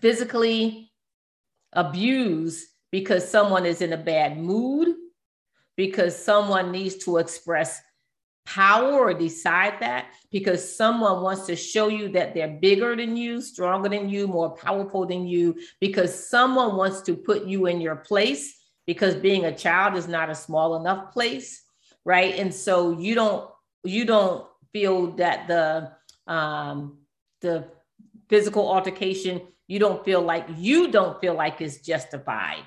physically 0.00 0.92
abused 1.72 2.66
because 2.92 3.28
someone 3.28 3.64
is 3.64 3.80
in 3.80 3.94
a 3.94 3.96
bad 3.96 4.38
mood 4.38 4.94
because 5.76 6.16
someone 6.16 6.70
needs 6.70 6.96
to 7.04 7.16
express 7.16 7.80
power 8.44 9.00
or 9.00 9.14
decide 9.14 9.74
that 9.80 10.06
because 10.30 10.76
someone 10.76 11.22
wants 11.22 11.46
to 11.46 11.56
show 11.56 11.88
you 11.88 12.08
that 12.10 12.32
they're 12.32 12.58
bigger 12.60 12.94
than 12.94 13.16
you, 13.16 13.40
stronger 13.40 13.88
than 13.88 14.08
you, 14.08 14.28
more 14.28 14.54
powerful 14.54 15.06
than 15.06 15.26
you, 15.26 15.56
because 15.80 16.28
someone 16.28 16.76
wants 16.76 17.00
to 17.02 17.16
put 17.16 17.44
you 17.44 17.66
in 17.66 17.80
your 17.80 17.96
place 17.96 18.54
because 18.86 19.14
being 19.16 19.46
a 19.46 19.56
child 19.56 19.96
is 19.96 20.06
not 20.06 20.30
a 20.30 20.34
small 20.34 20.76
enough 20.76 21.12
place 21.12 21.65
right? 22.06 22.38
And 22.38 22.54
so 22.54 22.92
you 22.92 23.14
don't 23.14 23.50
you 23.84 24.06
don't 24.06 24.46
feel 24.72 25.10
that 25.16 25.48
the 25.48 26.32
um 26.32 26.98
the 27.42 27.66
physical 28.30 28.66
altercation 28.72 29.42
you 29.66 29.80
don't 29.80 30.04
feel 30.04 30.22
like 30.22 30.46
you 30.56 30.92
don't 30.92 31.20
feel 31.20 31.34
like 31.34 31.60
it's 31.60 31.78
justified. 31.78 32.62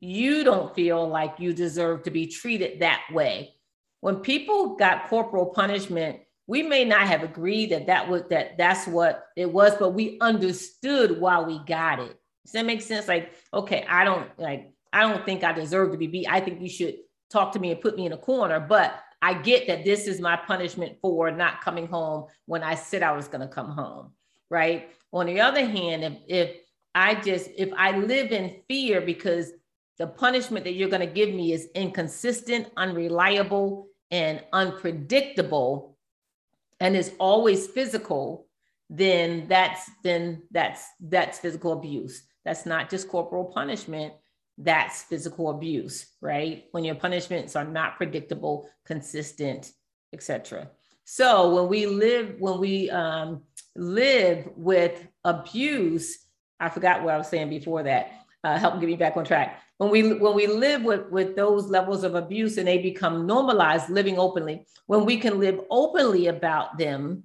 You 0.00 0.44
don't 0.44 0.74
feel 0.74 1.06
like 1.08 1.34
you 1.40 1.52
deserve 1.52 2.04
to 2.04 2.10
be 2.10 2.28
treated 2.28 2.80
that 2.80 3.02
way. 3.12 3.54
When 4.00 4.16
people 4.16 4.76
got 4.76 5.08
corporal 5.08 5.46
punishment 5.46 6.20
we 6.48 6.62
may 6.62 6.84
not 6.84 7.08
have 7.08 7.24
agreed 7.24 7.70
that 7.72 7.88
that 7.88 8.08
was 8.08 8.22
that 8.30 8.56
that's 8.56 8.86
what 8.86 9.26
it 9.36 9.52
was 9.52 9.74
but 9.74 9.90
we 9.90 10.16
understood 10.20 11.20
why 11.20 11.40
we 11.40 11.58
got 11.66 11.98
it. 11.98 12.16
Does 12.44 12.52
that 12.52 12.64
make 12.64 12.82
sense? 12.82 13.08
Like 13.08 13.32
okay 13.52 13.84
i 13.88 14.04
don't 14.04 14.28
like 14.38 14.72
i 14.92 15.00
don't 15.00 15.26
think 15.26 15.42
i 15.42 15.52
deserve 15.52 15.90
to 15.90 15.98
be 15.98 16.06
beat. 16.06 16.28
I 16.28 16.38
think 16.38 16.60
you 16.60 16.68
should 16.68 16.94
talk 17.30 17.52
to 17.52 17.58
me 17.58 17.72
and 17.72 17.80
put 17.80 17.96
me 17.96 18.06
in 18.06 18.12
a 18.12 18.16
corner. 18.16 18.60
But 18.60 19.00
I 19.22 19.34
get 19.34 19.66
that 19.66 19.84
this 19.84 20.06
is 20.06 20.20
my 20.20 20.36
punishment 20.36 20.98
for 21.00 21.30
not 21.30 21.60
coming 21.60 21.86
home 21.86 22.26
when 22.46 22.62
I 22.62 22.74
said 22.74 23.02
I 23.02 23.12
was 23.12 23.28
going 23.28 23.40
to 23.40 23.52
come 23.52 23.70
home. 23.70 24.12
Right. 24.50 24.90
On 25.12 25.26
the 25.26 25.40
other 25.40 25.66
hand, 25.66 26.04
if, 26.04 26.12
if 26.28 26.56
I 26.94 27.14
just, 27.14 27.50
if 27.56 27.70
I 27.76 27.96
live 27.96 28.32
in 28.32 28.56
fear 28.68 29.00
because 29.00 29.52
the 29.98 30.06
punishment 30.06 30.64
that 30.64 30.74
you're 30.74 30.90
going 30.90 31.06
to 31.06 31.12
give 31.12 31.30
me 31.30 31.52
is 31.52 31.68
inconsistent, 31.74 32.70
unreliable, 32.76 33.88
and 34.10 34.42
unpredictable, 34.52 35.96
and 36.80 36.94
is 36.94 37.12
always 37.18 37.66
physical, 37.66 38.46
then 38.90 39.46
that's 39.48 39.90
then 40.04 40.42
that's 40.50 40.86
that's 41.00 41.38
physical 41.38 41.72
abuse. 41.72 42.22
That's 42.44 42.66
not 42.66 42.90
just 42.90 43.08
corporal 43.08 43.46
punishment 43.46 44.12
that's 44.58 45.02
physical 45.02 45.50
abuse, 45.50 46.06
right? 46.20 46.64
When 46.72 46.84
your 46.84 46.94
punishments 46.94 47.56
are 47.56 47.64
not 47.64 47.96
predictable, 47.96 48.68
consistent, 48.86 49.70
etc. 50.12 50.70
So 51.04 51.54
when 51.54 51.68
we 51.68 51.86
live, 51.86 52.36
when 52.38 52.58
we 52.58 52.90
um, 52.90 53.42
live 53.74 54.48
with 54.56 55.06
abuse, 55.24 56.18
I 56.58 56.68
forgot 56.68 57.02
what 57.02 57.14
I 57.14 57.18
was 57.18 57.28
saying 57.28 57.50
before 57.50 57.82
that. 57.82 58.12
Uh, 58.42 58.58
help 58.58 58.80
get 58.80 58.86
me 58.86 58.96
back 58.96 59.16
on 59.16 59.24
track. 59.24 59.60
When 59.78 59.90
we 59.90 60.14
when 60.14 60.34
we 60.34 60.46
live 60.46 60.82
with 60.82 61.10
with 61.10 61.36
those 61.36 61.66
levels 61.66 62.04
of 62.04 62.14
abuse 62.14 62.56
and 62.56 62.66
they 62.66 62.78
become 62.78 63.26
normalized, 63.26 63.90
living 63.90 64.18
openly, 64.18 64.66
when 64.86 65.04
we 65.04 65.18
can 65.18 65.38
live 65.38 65.60
openly 65.70 66.28
about 66.28 66.78
them 66.78 67.24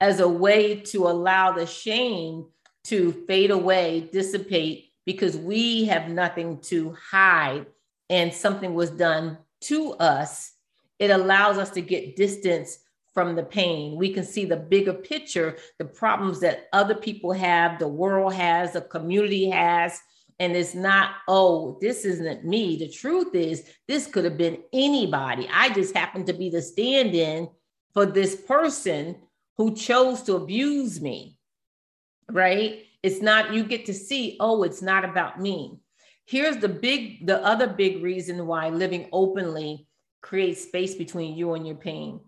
as 0.00 0.20
a 0.20 0.28
way 0.28 0.76
to 0.76 1.08
allow 1.08 1.52
the 1.52 1.66
shame 1.66 2.46
to 2.84 3.12
fade 3.26 3.50
away, 3.50 4.08
dissipate, 4.12 4.89
because 5.10 5.36
we 5.36 5.86
have 5.86 6.08
nothing 6.08 6.60
to 6.60 6.96
hide 7.10 7.66
and 8.08 8.32
something 8.32 8.74
was 8.74 8.90
done 8.92 9.36
to 9.62 9.94
us, 9.94 10.52
it 11.00 11.10
allows 11.10 11.58
us 11.58 11.70
to 11.70 11.80
get 11.80 12.14
distance 12.14 12.78
from 13.12 13.34
the 13.34 13.42
pain. 13.42 13.96
We 13.96 14.12
can 14.12 14.22
see 14.22 14.44
the 14.44 14.56
bigger 14.56 14.92
picture, 14.92 15.56
the 15.78 15.84
problems 15.84 16.38
that 16.40 16.68
other 16.72 16.94
people 16.94 17.32
have, 17.32 17.80
the 17.80 17.88
world 17.88 18.34
has, 18.34 18.72
the 18.72 18.82
community 18.82 19.50
has. 19.50 20.00
And 20.38 20.54
it's 20.54 20.76
not, 20.76 21.16
oh, 21.26 21.76
this 21.80 22.04
isn't 22.04 22.44
me. 22.44 22.76
The 22.76 22.88
truth 22.88 23.34
is, 23.34 23.68
this 23.88 24.06
could 24.06 24.22
have 24.24 24.38
been 24.38 24.62
anybody. 24.72 25.48
I 25.52 25.70
just 25.70 25.92
happened 25.96 26.28
to 26.28 26.32
be 26.34 26.50
the 26.50 26.62
stand 26.62 27.16
in 27.16 27.48
for 27.92 28.06
this 28.06 28.36
person 28.36 29.16
who 29.56 29.74
chose 29.74 30.22
to 30.22 30.36
abuse 30.36 31.00
me. 31.00 31.36
Right. 32.30 32.84
It's 33.02 33.22
not, 33.22 33.54
you 33.54 33.64
get 33.64 33.86
to 33.86 33.94
see, 33.94 34.36
oh, 34.40 34.62
it's 34.62 34.82
not 34.82 35.04
about 35.04 35.40
me. 35.40 35.78
Here's 36.26 36.58
the 36.58 36.68
big, 36.68 37.26
the 37.26 37.44
other 37.44 37.66
big 37.66 38.02
reason 38.02 38.46
why 38.46 38.68
living 38.68 39.08
openly 39.12 39.86
creates 40.20 40.62
space 40.62 40.94
between 40.94 41.34
you 41.34 41.54
and 41.54 41.66
your 41.66 41.76
pain. 41.76 42.20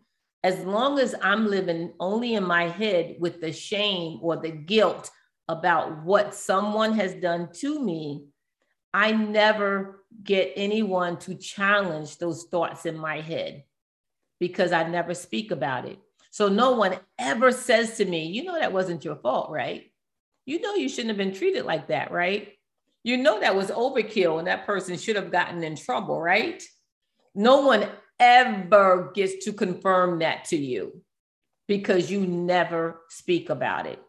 As 0.43 0.59
long 0.65 0.99
as 0.99 1.15
I'm 1.23 1.47
living 1.47 1.93
only 2.01 2.35
in 2.35 2.45
my 2.45 2.69
head 2.69 3.17
with 3.21 3.41
the 3.41 3.53
shame 3.53 4.19
or 4.23 4.37
the 4.37 4.51
guilt 4.51 5.11
about 5.47 6.03
what 6.03 6.35
someone 6.35 6.95
has 6.95 7.15
done 7.15 7.51
to 7.61 7.85
me, 7.85 8.25
I 8.95 9.13
never 9.13 10.05
get 10.25 10.53
anyone 10.57 11.19
to 11.21 11.35
challenge 11.35 12.19
those 12.19 12.45
thoughts 12.45 12.87
in 12.87 12.99
my 12.99 13.21
head 13.21 13.65
because 14.41 14.73
I 14.73 14.89
never 14.89 15.15
speak 15.15 15.51
about 15.51 15.87
it. 15.87 15.99
So 16.31 16.49
no 16.49 16.73
one 16.73 16.99
ever 17.19 17.53
says 17.53 17.99
to 17.99 18.05
me, 18.05 18.27
you 18.27 18.43
know, 18.43 18.59
that 18.59 18.73
wasn't 18.73 19.05
your 19.05 19.17
fault, 19.17 19.51
right? 19.51 19.91
You 20.46 20.61
know 20.61 20.74
you 20.74 20.88
shouldn't 20.88 21.09
have 21.09 21.16
been 21.16 21.35
treated 21.35 21.64
like 21.64 21.88
that, 21.88 22.11
right? 22.11 22.52
You 23.05 23.16
know 23.16 23.40
that 23.40 23.57
was 23.57 23.70
overkill 23.70 24.38
and 24.38 24.46
that 24.46 24.66
person 24.66 24.96
should 24.96 25.16
have 25.16 25.33
gotten 25.33 25.62
in 25.62 25.76
trouble, 25.76 26.20
right? 26.20 26.62
No 27.35 27.62
one 27.62 27.88
ever 28.20 29.11
gets 29.14 29.44
to 29.44 29.52
confirm 29.52 30.20
that 30.20 30.44
to 30.46 30.57
you 30.57 31.02
because 31.66 32.11
you 32.11 32.20
never 32.20 33.02
speak 33.09 33.50
about 33.50 33.87
it. 33.87 34.00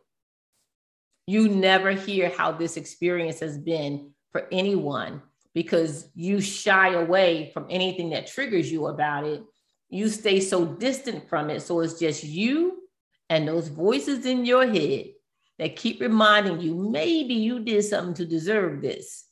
You 1.25 1.47
never 1.47 1.91
hear 1.91 2.29
how 2.29 2.51
this 2.51 2.77
experience 2.77 3.39
has 3.39 3.57
been 3.57 4.11
for 4.31 4.47
anyone 4.51 5.21
because 5.53 6.09
you 6.15 6.41
shy 6.41 6.93
away 6.93 7.51
from 7.53 7.67
anything 7.69 8.09
that 8.09 8.27
triggers 8.27 8.71
you 8.71 8.87
about 8.87 9.25
it. 9.25 9.43
You 9.89 10.09
stay 10.09 10.39
so 10.39 10.65
distant 10.65 11.29
from 11.29 11.49
it. 11.49 11.61
So 11.61 11.79
it's 11.79 11.99
just 11.99 12.23
you 12.23 12.79
and 13.29 13.47
those 13.47 13.67
voices 13.69 14.25
in 14.25 14.45
your 14.45 14.67
head 14.67 15.05
that 15.60 15.76
keep 15.76 16.01
reminding 16.01 16.62
you 16.62 16.76
maybe 16.76 17.34
you 17.34 17.60
did 17.60 17.84
something 17.84 18.14
to 18.16 18.26
deserve 18.26 18.82
this. 18.82 19.26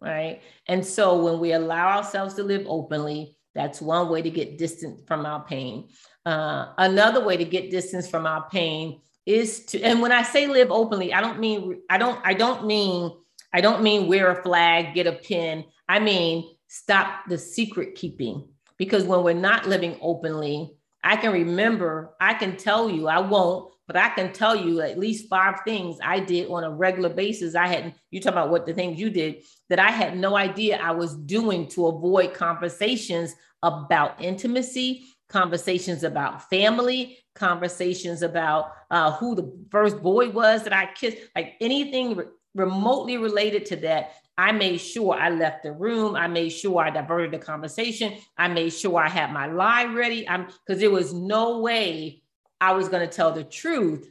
Right. 0.00 0.42
And 0.66 0.84
so 0.84 1.22
when 1.22 1.38
we 1.38 1.52
allow 1.52 1.96
ourselves 1.96 2.34
to 2.34 2.42
live 2.42 2.64
openly, 2.66 3.36
that's 3.54 3.80
one 3.80 4.08
way 4.08 4.22
to 4.22 4.30
get 4.30 4.58
distance 4.58 5.00
from 5.06 5.26
our 5.26 5.44
pain. 5.44 5.88
Uh, 6.26 6.72
another 6.78 7.24
way 7.24 7.36
to 7.36 7.44
get 7.44 7.70
distance 7.70 8.08
from 8.08 8.26
our 8.26 8.48
pain 8.50 9.00
is 9.26 9.64
to, 9.66 9.80
and 9.80 10.00
when 10.00 10.10
I 10.12 10.22
say 10.22 10.46
live 10.46 10.70
openly, 10.70 11.12
I 11.12 11.20
don't 11.20 11.38
mean, 11.38 11.82
I 11.88 11.98
don't, 11.98 12.18
I 12.24 12.34
don't 12.34 12.66
mean, 12.66 13.12
I 13.52 13.60
don't 13.60 13.82
mean 13.82 14.08
wear 14.08 14.30
a 14.30 14.42
flag, 14.42 14.94
get 14.94 15.06
a 15.06 15.12
pin. 15.12 15.64
I 15.88 16.00
mean, 16.00 16.56
stop 16.66 17.28
the 17.28 17.38
secret 17.38 17.94
keeping 17.94 18.48
because 18.78 19.04
when 19.04 19.22
we're 19.22 19.34
not 19.34 19.68
living 19.68 19.98
openly, 20.00 20.72
I 21.02 21.16
can 21.16 21.32
remember, 21.32 22.14
I 22.20 22.34
can 22.34 22.56
tell 22.56 22.88
you, 22.88 23.08
I 23.08 23.18
won't, 23.18 23.72
but 23.86 23.96
I 23.96 24.10
can 24.10 24.32
tell 24.32 24.54
you 24.54 24.80
at 24.80 24.98
least 24.98 25.28
five 25.28 25.60
things 25.64 25.98
I 26.02 26.20
did 26.20 26.48
on 26.48 26.64
a 26.64 26.70
regular 26.70 27.08
basis. 27.08 27.54
I 27.54 27.66
hadn't, 27.66 27.94
you 28.10 28.20
talk 28.20 28.32
about 28.32 28.50
what 28.50 28.66
the 28.66 28.72
things 28.72 28.98
you 28.98 29.10
did 29.10 29.42
that 29.68 29.78
I 29.78 29.90
had 29.90 30.16
no 30.16 30.36
idea 30.36 30.80
I 30.80 30.92
was 30.92 31.14
doing 31.16 31.68
to 31.68 31.88
avoid 31.88 32.34
conversations 32.34 33.34
about 33.62 34.22
intimacy, 34.22 35.04
conversations 35.28 36.04
about 36.04 36.48
family, 36.48 37.18
conversations 37.34 38.22
about 38.22 38.72
uh, 38.90 39.12
who 39.12 39.34
the 39.34 39.66
first 39.70 40.02
boy 40.02 40.30
was 40.30 40.62
that 40.64 40.72
I 40.72 40.86
kissed, 40.92 41.16
like 41.34 41.54
anything 41.60 42.22
remotely 42.54 43.16
related 43.16 43.66
to 43.66 43.76
that. 43.76 44.12
I 44.38 44.52
made 44.52 44.78
sure 44.78 45.14
I 45.14 45.30
left 45.30 45.62
the 45.62 45.72
room. 45.72 46.16
I 46.16 46.26
made 46.26 46.50
sure 46.50 46.82
I 46.82 46.90
diverted 46.90 47.32
the 47.32 47.38
conversation. 47.38 48.14
I 48.36 48.48
made 48.48 48.70
sure 48.70 48.98
I 48.98 49.08
had 49.08 49.32
my 49.32 49.46
lie 49.46 49.84
ready. 49.84 50.28
I'm 50.28 50.46
because 50.46 50.80
there 50.80 50.90
was 50.90 51.12
no 51.12 51.60
way 51.60 52.22
I 52.60 52.72
was 52.72 52.88
going 52.88 53.06
to 53.06 53.14
tell 53.14 53.32
the 53.32 53.44
truth 53.44 54.10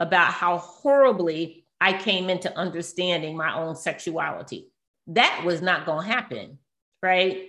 about 0.00 0.32
how 0.32 0.58
horribly 0.58 1.66
I 1.80 1.92
came 1.92 2.30
into 2.30 2.56
understanding 2.56 3.36
my 3.36 3.54
own 3.56 3.76
sexuality. 3.76 4.70
That 5.08 5.42
was 5.44 5.62
not 5.62 5.86
going 5.86 6.06
to 6.06 6.12
happen, 6.12 6.58
right? 7.02 7.48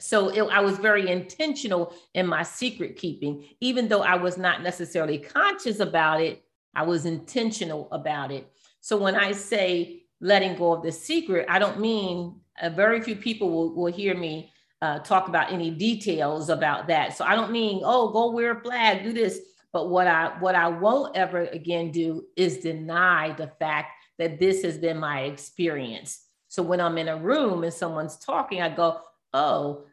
So 0.00 0.28
it, 0.28 0.42
I 0.50 0.60
was 0.60 0.78
very 0.78 1.08
intentional 1.08 1.94
in 2.14 2.26
my 2.26 2.42
secret 2.42 2.96
keeping, 2.96 3.44
even 3.60 3.88
though 3.88 4.02
I 4.02 4.16
was 4.16 4.36
not 4.36 4.62
necessarily 4.62 5.18
conscious 5.18 5.80
about 5.80 6.20
it. 6.20 6.44
I 6.74 6.82
was 6.82 7.06
intentional 7.06 7.88
about 7.92 8.32
it. 8.32 8.50
So 8.84 8.98
when 8.98 9.14
I 9.14 9.32
say 9.32 10.02
letting 10.20 10.58
go 10.58 10.74
of 10.74 10.82
the 10.82 10.92
secret, 10.92 11.46
I 11.48 11.58
don't 11.58 11.80
mean 11.80 12.38
uh, 12.60 12.68
very 12.68 13.00
few 13.00 13.16
people 13.16 13.48
will, 13.48 13.74
will 13.74 13.90
hear 13.90 14.14
me 14.14 14.52
uh, 14.82 14.98
talk 14.98 15.26
about 15.26 15.50
any 15.50 15.70
details 15.70 16.50
about 16.50 16.86
that. 16.88 17.16
So 17.16 17.24
I 17.24 17.34
don't 17.34 17.50
mean, 17.50 17.80
oh, 17.82 18.10
go 18.10 18.32
wear 18.32 18.58
a 18.58 18.60
flag, 18.60 19.02
do 19.02 19.14
this. 19.14 19.40
But 19.72 19.88
what 19.88 20.06
I 20.06 20.36
what 20.38 20.54
I 20.54 20.68
won't 20.68 21.16
ever 21.16 21.46
again 21.46 21.92
do 21.92 22.26
is 22.36 22.58
deny 22.58 23.32
the 23.32 23.50
fact 23.58 23.92
that 24.18 24.38
this 24.38 24.62
has 24.64 24.76
been 24.76 24.98
my 24.98 25.22
experience. 25.22 26.20
So 26.48 26.62
when 26.62 26.82
I'm 26.82 26.98
in 26.98 27.08
a 27.08 27.16
room 27.16 27.64
and 27.64 27.72
someone's 27.72 28.18
talking, 28.18 28.60
I 28.60 28.68
go, 28.68 29.00
oh, 29.32 29.86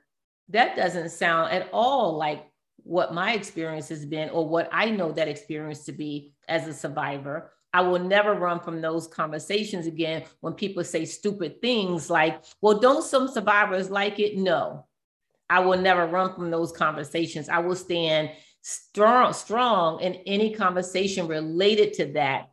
that 0.49 0.75
doesn't 0.75 1.11
sound 1.11 1.53
at 1.53 1.69
all 1.71 2.17
like 2.17 2.45
what 2.83 3.13
my 3.13 3.31
experience 3.35 3.87
has 3.87 4.05
been 4.05 4.29
or 4.31 4.45
what 4.49 4.67
I 4.73 4.91
know 4.91 5.13
that 5.13 5.29
experience 5.29 5.85
to 5.85 5.93
be 5.93 6.33
as 6.49 6.67
a 6.67 6.73
survivor. 6.73 7.53
I 7.73 7.81
will 7.81 7.99
never 7.99 8.33
run 8.33 8.59
from 8.59 8.81
those 8.81 9.07
conversations 9.07 9.87
again 9.87 10.23
when 10.41 10.53
people 10.53 10.83
say 10.83 11.05
stupid 11.05 11.61
things 11.61 12.09
like, 12.09 12.43
well, 12.61 12.79
don't 12.79 13.03
some 13.03 13.27
survivors 13.27 13.89
like 13.89 14.19
it? 14.19 14.37
No, 14.37 14.85
I 15.49 15.59
will 15.59 15.79
never 15.79 16.05
run 16.05 16.33
from 16.33 16.51
those 16.51 16.71
conversations. 16.71 17.49
I 17.49 17.59
will 17.59 17.75
stand 17.75 18.31
strong, 18.61 19.33
strong 19.33 20.01
in 20.01 20.15
any 20.25 20.53
conversation 20.53 21.27
related 21.27 21.93
to 21.93 22.05
that. 22.13 22.49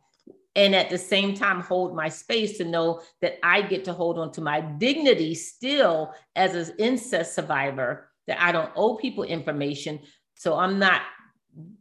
And 0.55 0.75
at 0.75 0.89
the 0.89 0.97
same 0.97 1.35
time, 1.35 1.61
hold 1.61 1.95
my 1.95 2.09
space 2.09 2.57
to 2.57 2.65
know 2.65 3.01
that 3.21 3.37
I 3.43 3.61
get 3.61 3.85
to 3.85 3.93
hold 3.93 4.17
on 4.17 4.31
to 4.33 4.41
my 4.41 4.61
dignity 4.61 5.35
still 5.35 6.13
as 6.35 6.55
an 6.69 6.75
incest 6.77 7.35
survivor, 7.35 8.09
that 8.27 8.41
I 8.41 8.51
don't 8.51 8.71
owe 8.75 8.95
people 8.95 9.23
information. 9.23 9.99
So 10.35 10.55
I'm 10.57 10.79
not 10.79 11.01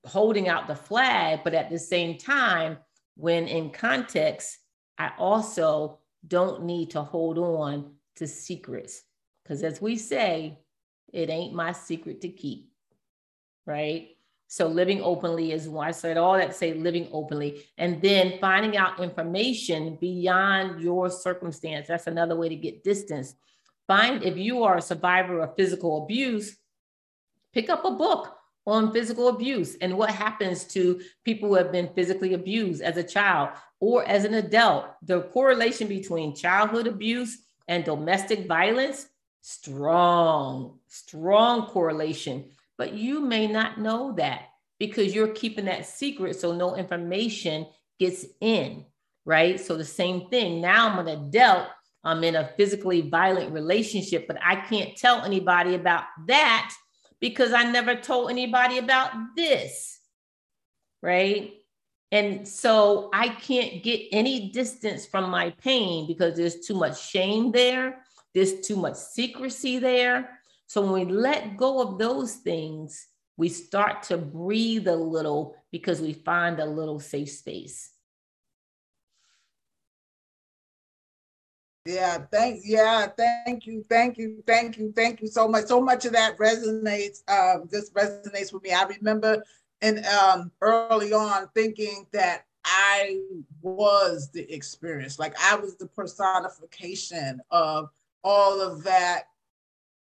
holding 0.05 0.49
out 0.49 0.69
the 0.69 0.77
flag, 0.77 1.41
but 1.45 1.55
at 1.55 1.71
the 1.71 1.79
same 1.79 2.19
time, 2.19 2.79
when 3.19 3.49
in 3.49 3.71
context, 3.71 4.59
I 4.97 5.11
also 5.19 5.99
don't 6.27 6.63
need 6.63 6.91
to 6.91 7.03
hold 7.03 7.37
on 7.37 7.95
to 8.17 8.29
secrets. 8.29 9.03
Because 9.43 9.65
as 9.65 9.83
we 9.83 9.97
say, 9.97 10.61
it 11.13 11.29
ain't 11.29 11.53
my 11.53 11.73
secret 11.73 12.21
to 12.21 12.29
keep, 12.29 12.71
right? 13.67 14.11
So 14.47 14.69
living 14.69 15.03
openly 15.03 15.51
is 15.51 15.69
why 15.69 15.89
I 15.89 15.91
said 15.91 16.17
all 16.17 16.35
that 16.35 16.55
say 16.55 16.75
living 16.75 17.09
openly. 17.11 17.65
And 17.77 18.01
then 18.01 18.39
finding 18.41 18.77
out 18.77 19.01
information 19.01 19.99
beyond 20.01 20.81
your 20.81 21.11
circumstance. 21.11 21.89
That's 21.89 22.07
another 22.07 22.37
way 22.37 22.49
to 22.49 22.57
get 22.57 22.85
distance. 22.85 23.35
Find 23.89 24.23
if 24.23 24.37
you 24.37 24.63
are 24.63 24.77
a 24.77 24.83
survivor 24.83 25.41
of 25.41 25.57
physical 25.57 26.05
abuse, 26.05 26.57
pick 27.53 27.69
up 27.69 27.85
a 27.85 27.91
book 27.91 28.38
on 28.69 28.93
physical 28.93 29.29
abuse 29.29 29.77
and 29.81 29.97
what 29.97 30.11
happens 30.11 30.65
to 30.65 31.01
people 31.25 31.49
who 31.49 31.55
have 31.55 31.73
been 31.73 31.89
physically 31.95 32.35
abused 32.35 32.83
as 32.83 32.97
a 32.99 33.03
child 33.03 33.49
or 33.81 34.07
as 34.07 34.25
an 34.25 34.35
adult. 34.35 34.87
The 35.03 35.23
correlation 35.23 35.89
between 35.89 36.37
childhood 36.37 36.87
abuse 36.87 37.39
and 37.67 37.85
domestic 37.85 38.47
violence, 38.47 39.07
strong, 39.41 40.79
strong 40.87 41.67
correlation. 41.67 42.51
But 42.77 42.93
you 42.93 43.21
may 43.21 43.47
not 43.47 43.81
know 43.81 44.13
that 44.19 44.43
because 44.79 45.15
you're 45.15 45.29
keeping 45.29 45.65
that 45.65 45.87
secret 45.87 46.37
so 46.37 46.53
no 46.53 46.77
information 46.77 47.67
gets 47.99 48.27
in, 48.41 48.85
right? 49.25 49.59
So 49.59 49.77
the 49.77 49.85
same 49.85 50.29
thing. 50.29 50.61
Now 50.61 50.91
I'm 50.91 51.07
an 51.07 51.09
adult. 51.09 51.69
I'm 52.05 52.23
in 52.23 52.37
a 52.37 52.51
physically 52.57 53.01
violent 53.01 53.53
relationship, 53.53 54.27
but 54.29 54.39
I 54.45 54.57
can't 54.57 54.95
tell 54.97 55.23
anybody 55.23 55.75
about 55.75 56.05
that 56.29 56.73
because 57.21 57.53
I 57.53 57.65
never 57.71 57.95
told 57.95 58.31
anybody 58.31 58.79
about 58.79 59.13
this. 59.37 59.99
Right. 61.03 61.55
And 62.11 62.49
so 62.49 63.11
I 63.13 63.29
can't 63.29 63.83
get 63.83 64.09
any 64.13 64.51
distance 64.51 65.05
from 65.07 65.31
my 65.31 65.51
pain 65.51 66.07
because 66.07 66.37
there's 66.37 66.67
too 66.67 66.75
much 66.75 67.01
shame 67.01 67.53
there, 67.53 68.05
there's 68.35 68.61
too 68.61 68.77
much 68.77 68.97
secrecy 68.97 69.79
there. 69.79 70.41
So 70.67 70.83
when 70.83 71.07
we 71.07 71.13
let 71.13 71.57
go 71.57 71.83
of 71.83 71.99
those 71.99 72.37
things, 72.37 73.07
we 73.37 73.49
start 73.49 74.03
to 74.05 74.19
breathe 74.19 74.89
a 74.89 74.97
little 74.97 75.55
because 75.71 76.01
we 76.01 76.13
find 76.13 76.61
a 76.61 76.67
little 76.67 76.99
safe 76.99 77.31
space. 77.31 77.91
Yeah, 81.89 82.19
thank 82.31 82.61
yeah, 82.67 83.07
thank 83.17 83.67
you, 83.67 83.83
thank 83.89 84.19
you, 84.19 84.45
thank 84.47 84.77
you, 84.77 84.93
thank 84.95 85.23
you 85.23 85.27
so 85.27 85.49
much. 85.49 85.65
So 85.65 85.81
much 85.81 86.05
of 86.05 86.13
that 86.13 86.37
resonates. 86.37 87.23
Um, 87.31 87.67
this 87.71 87.91
resonates 87.93 88.53
with 88.53 88.63
me. 88.63 88.73
I 88.73 88.83
remember 88.85 89.43
and 89.81 90.05
um 90.05 90.53
early 90.61 91.15
on 91.15 91.49
thinking 91.55 92.07
that 92.13 92.45
I 92.63 93.23
was 93.63 94.31
the 94.31 94.53
experience, 94.53 95.19
like 95.19 95.35
I 95.41 95.57
was 95.57 95.77
the 95.77 95.87
personification 95.87 97.41
of 97.51 97.89
all 98.23 98.61
of 98.61 98.85
that 98.85 99.29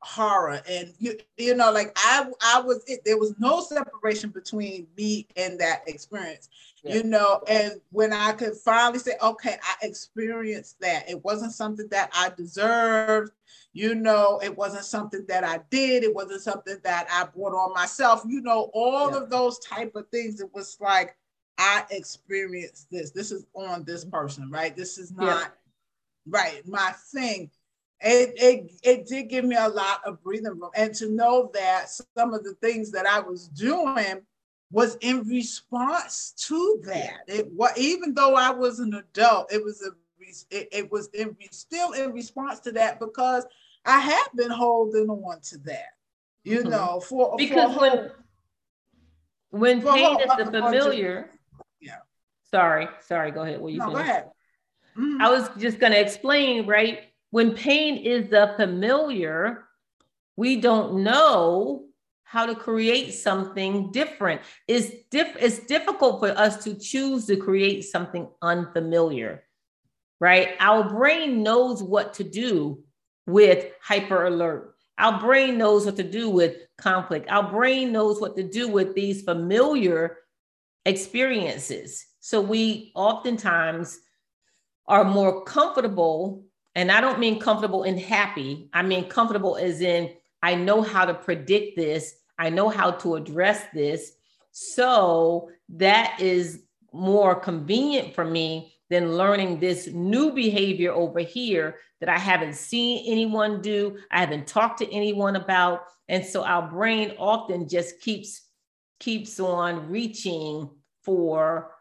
horror. 0.03 0.61
And 0.69 0.93
you 0.99 1.17
you 1.37 1.55
know 1.55 1.71
like 1.71 1.93
i 1.97 2.27
i 2.43 2.61
was 2.61 2.83
it, 2.89 3.05
there 3.05 3.19
was 3.19 3.35
no 3.39 3.61
separation 3.61 4.31
between 4.31 4.87
me 4.97 5.29
and 5.37 5.59
that 5.61 5.83
experience 5.87 6.49
yeah. 6.83 6.97
you 6.97 7.05
know? 7.05 7.41
And 7.47 7.81
when 7.91 8.13
i 8.13 8.33
could 8.33 8.57
finally 8.57 8.99
say 8.99 9.13
okay 9.23 9.57
i 9.63 9.87
experienced 9.87 10.81
that. 10.81 11.09
It 11.09 11.25
wasn't 11.25 11.53
something 11.53 11.89
that 11.91 12.11
i 12.15 12.31
deserved 12.37 13.33
you 13.73 13.95
know? 13.95 14.41
It 14.43 14.57
wasn't 14.57 14.85
something 14.85 15.25
that 15.29 15.45
i 15.45 15.61
did. 15.71 16.03
It 16.03 16.15
wasn't 16.15 16.43
something 16.43 16.79
that 16.83 17.07
i 17.11 17.25
brought 17.25 17.55
on 17.55 17.73
myself 17.73 18.23
you 18.27 18.41
know? 18.41 18.71
All 18.75 19.13
yeah. 19.13 19.19
of 19.19 19.31
those 19.31 19.61
type 19.61 19.95
of 19.95 20.09
things 20.09 20.41
it 20.41 20.53
was 20.53 20.77
like 20.81 21.17
i 21.59 21.85
experienced 21.91 22.91
this. 22.91 23.13
This 23.13 23.31
is 23.31 23.47
on 23.55 23.85
this 23.85 24.05
person 24.05 24.51
right? 24.51 24.77
This 24.77 24.99
is 24.99 25.13
not 25.13 25.53
yeah. 26.27 26.41
right 26.41 26.67
my 26.67 26.93
thing 27.13 27.51
it, 28.03 28.33
it, 28.37 28.73
it 28.83 29.07
did 29.07 29.29
give 29.29 29.45
me 29.45 29.57
a 29.57 29.69
lot 29.69 30.01
of 30.05 30.23
breathing 30.23 30.59
room. 30.59 30.71
And 30.75 30.95
to 30.97 31.11
know 31.11 31.51
that 31.55 31.87
some 31.89 32.35
of 32.35 32.45
the 32.45 32.55
things 32.55 32.91
that 32.93 33.07
I 33.07 33.21
was 33.21 33.49
doing 33.49 34.23
was 34.71 34.97
in 35.03 35.29
response 35.29 36.33
to 36.49 36.81
that. 36.85 37.21
It 37.29 37.53
was 37.53 37.73
even 37.77 38.15
though 38.15 38.35
I 38.35 38.51
was 38.51 38.81
an 38.81 38.95
adult, 38.95 39.53
it 39.53 39.63
was 39.63 39.83
a 39.83 39.91
it, 40.51 40.69
it 40.73 40.93
was 40.93 41.09
in, 41.09 41.37
still 41.51 41.93
in 41.93 42.13
response 42.13 42.61
to 42.61 42.73
that 42.73 42.99
because 42.99 43.45
I 43.85 43.99
had 43.99 44.27
been 44.35 44.51
holding 44.51 45.11
on 45.11 45.41
to 45.41 45.59
that, 45.59 45.91
you 46.45 46.61
mm-hmm. 46.61 46.71
know, 46.71 47.01
for 47.01 47.35
because 47.37 47.75
for 47.75 47.81
when 47.81 48.11
when 49.51 49.83
pain 49.83 50.21
is 50.21 50.37
the 50.37 50.51
familiar. 50.51 51.31
Yeah. 51.81 51.97
Sorry, 52.51 52.89
sorry. 53.01 53.31
Go 53.31 53.43
ahead. 53.43 53.61
What 53.61 53.73
you 53.73 53.81
no, 53.81 53.91
go 53.91 53.97
ahead. 53.97 54.31
Mm-hmm. 54.97 55.21
I 55.21 55.31
was 55.31 55.51
just 55.59 55.79
going 55.79 55.93
to 55.93 56.01
explain, 56.01 56.67
right? 56.67 57.01
When 57.33 57.55
pain 57.55 57.97
is 57.97 58.29
the 58.29 58.53
familiar, 58.59 59.65
we 60.37 60.61
don't 60.61 61.03
know 61.03 61.87
how 62.25 62.45
to 62.45 62.55
create 62.55 63.15
something 63.15 63.91
different. 63.91 64.43
It's, 64.69 64.91
diff- 65.11 65.39
it's 65.41 65.61
difficult 65.61 66.21
for 66.21 66.29
us 66.39 66.63
to 66.65 66.75
choose 66.75 67.25
to 67.27 67.37
create 67.39 67.85
something 67.87 68.29
unfamiliar, 68.43 69.45
right? 70.21 70.51
Our 70.61 70.91
brain 70.91 71.43
knows 71.43 71.83
what 71.83 72.13
to 72.15 72.25
do 72.25 72.85
with 73.27 73.73
hyper 73.81 74.27
alert. 74.27 74.75
Our 74.99 75.19
brain 75.19 75.57
knows 75.57 75.87
what 75.87 75.97
to 75.97 76.03
do 76.03 76.29
with 76.29 76.57
conflict. 76.77 77.31
Our 77.31 77.51
brain 77.51 77.93
knows 77.93 78.21
what 78.21 78.37
to 78.37 78.43
do 78.43 78.69
with 78.69 78.95
these 78.95 79.23
familiar 79.23 80.19
experiences. 80.85 82.05
So 82.21 82.43
we 82.43 82.93
oftentimes 82.95 83.99
are 84.87 85.05
more 85.05 85.45
comfortable 85.45 86.45
and 86.75 86.91
I 86.91 87.01
don't 87.01 87.19
mean 87.19 87.39
comfortable 87.39 87.83
and 87.83 87.99
happy. 87.99 88.69
I 88.73 88.83
mean 88.83 89.09
comfortable 89.09 89.57
as 89.57 89.81
in 89.81 90.15
I 90.43 90.55
know 90.55 90.83
how 90.83 91.05
to 91.05 91.15
predict 91.15 91.77
this. 91.77 92.15
I 92.39 92.51
know 92.51 92.69
how 92.69 92.93
to 92.93 93.15
address 93.15 93.63
this. 93.75 94.13
So 94.51 95.51
that 95.71 96.21
is 96.21 96.63
more 96.93 97.35
convenient 97.35 98.15
for 98.15 98.25
me 98.25 98.75
than 98.91 99.17
learning 99.17 99.59
this 99.59 99.87
new 99.87 100.33
behavior 100.33 100.93
over 100.93 101.21
here 101.21 101.77
that 102.01 102.09
I 102.09 102.19
haven't 102.19 102.57
seen 102.57 103.05
anyone 103.11 103.63
do, 103.63 103.97
I 104.11 104.21
haven't 104.21 104.47
talked 104.47 104.81
to 104.81 104.93
anyone 104.93 105.37
about. 105.37 105.85
And 106.09 106.25
so 106.25 106.43
our 106.45 106.69
brain 106.69 107.15
often 107.19 107.69
just 107.69 108.01
keeps 108.01 108.49
keeps 108.99 109.41
on 109.41 109.89
reaching 109.89 110.69
for 111.03 111.73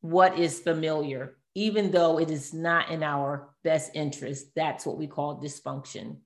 what 0.00 0.38
is 0.38 0.60
familiar, 0.60 1.36
even 1.54 1.90
though 1.90 2.18
it 2.18 2.30
is 2.30 2.54
not 2.54 2.90
in 2.90 3.02
our 3.02 3.51
best 3.64 3.92
interest. 3.94 4.48
That's 4.54 4.86
what 4.86 4.98
we 4.98 5.06
call 5.06 5.40
dysfunction. 5.40 6.18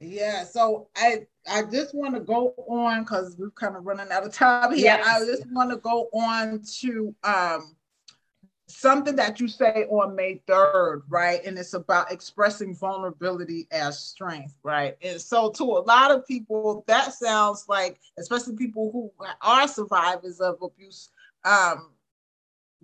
Yeah, 0.00 0.44
so 0.44 0.88
I 0.94 1.26
I 1.50 1.62
just 1.62 1.94
want 1.94 2.14
to 2.14 2.20
go 2.20 2.54
on 2.68 3.02
because 3.02 3.36
we're 3.38 3.50
kind 3.50 3.76
of 3.76 3.86
running 3.86 4.10
out 4.10 4.26
of 4.26 4.32
time 4.32 4.74
here. 4.74 4.84
Yes. 4.84 5.06
I 5.06 5.24
just 5.24 5.50
want 5.50 5.70
to 5.70 5.78
go 5.78 6.08
on 6.12 6.62
to 6.80 7.14
um 7.24 7.76
something 8.68 9.16
that 9.16 9.40
you 9.40 9.48
say 9.48 9.86
on 9.90 10.14
May 10.14 10.42
3rd, 10.48 11.02
right? 11.08 11.40
And 11.44 11.56
it's 11.56 11.74
about 11.74 12.10
expressing 12.10 12.74
vulnerability 12.74 13.68
as 13.70 14.00
strength, 14.00 14.54
right? 14.62 14.96
And 15.02 15.20
so 15.20 15.50
to 15.52 15.62
a 15.62 15.82
lot 15.82 16.10
of 16.10 16.26
people, 16.26 16.84
that 16.88 17.14
sounds 17.14 17.66
like, 17.68 18.00
especially 18.18 18.56
people 18.56 18.90
who 18.92 19.12
are 19.40 19.68
survivors 19.68 20.40
of 20.40 20.56
abuse, 20.62 21.10
um, 21.44 21.92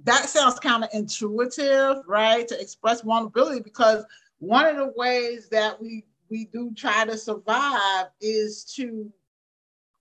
that 0.05 0.28
sounds 0.28 0.59
kind 0.59 0.84
of 0.84 0.90
intuitive, 0.93 2.03
right? 2.07 2.47
To 2.49 2.61
express 2.61 3.03
vulnerability 3.03 3.61
because 3.61 4.05
one 4.38 4.66
of 4.66 4.76
the 4.76 4.93
ways 4.97 5.49
that 5.51 5.80
we 5.80 6.05
we 6.30 6.47
do 6.47 6.72
try 6.74 7.05
to 7.05 7.16
survive 7.16 8.07
is 8.20 8.64
to 8.76 9.12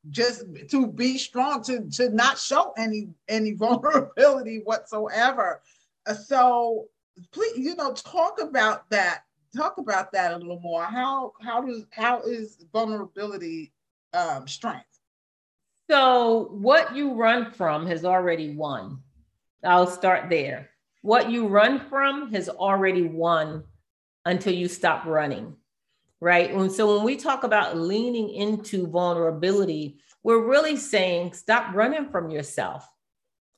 just 0.09 0.45
to 0.69 0.87
be 0.87 1.17
strong 1.17 1.61
to 1.63 1.87
to 1.89 2.09
not 2.09 2.37
show 2.37 2.73
any 2.77 3.09
any 3.27 3.51
vulnerability 3.55 4.61
whatsoever. 4.63 5.61
Uh, 6.07 6.13
so 6.13 6.87
please 7.31 7.57
you 7.57 7.75
know 7.75 7.93
talk 7.93 8.41
about 8.41 8.89
that 8.89 9.23
talk 9.55 9.77
about 9.77 10.11
that 10.13 10.33
a 10.33 10.37
little 10.37 10.59
more. 10.59 10.83
How 10.83 11.33
how 11.41 11.61
does 11.61 11.85
how 11.91 12.21
is 12.21 12.65
vulnerability 12.73 13.73
um, 14.13 14.47
strength? 14.47 14.85
So 15.89 16.47
what 16.51 16.95
you 16.95 17.13
run 17.13 17.51
from 17.51 17.85
has 17.87 18.05
already 18.05 18.55
won 18.55 19.03
i'll 19.63 19.87
start 19.87 20.29
there 20.29 20.69
what 21.01 21.29
you 21.29 21.47
run 21.47 21.79
from 21.89 22.31
has 22.31 22.47
already 22.49 23.03
won 23.03 23.63
until 24.25 24.53
you 24.53 24.67
stop 24.67 25.05
running 25.05 25.55
right? 26.21 26.53
And 26.53 26.71
so 26.71 26.95
when 26.95 27.03
we 27.03 27.17
talk 27.17 27.43
about 27.43 27.75
leaning 27.75 28.29
into 28.29 28.87
vulnerability, 28.87 29.97
we're 30.23 30.47
really 30.47 30.77
saying 30.77 31.33
stop 31.33 31.75
running 31.75 32.09
from 32.09 32.29
yourself, 32.29 32.87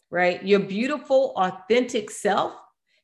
right? 0.10 0.42
Your 0.44 0.62
beautiful, 0.62 1.34
authentic 1.36 2.10
self 2.10 2.54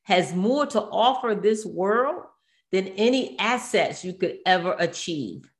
has 0.03 0.33
more 0.33 0.65
to 0.67 0.81
offer 0.81 1.35
this 1.35 1.65
world 1.65 2.23
than 2.71 2.87
any 2.89 3.37
assets 3.37 4.03
you 4.03 4.13
could 4.13 4.37
ever 4.45 4.75
achieve. 4.79 5.51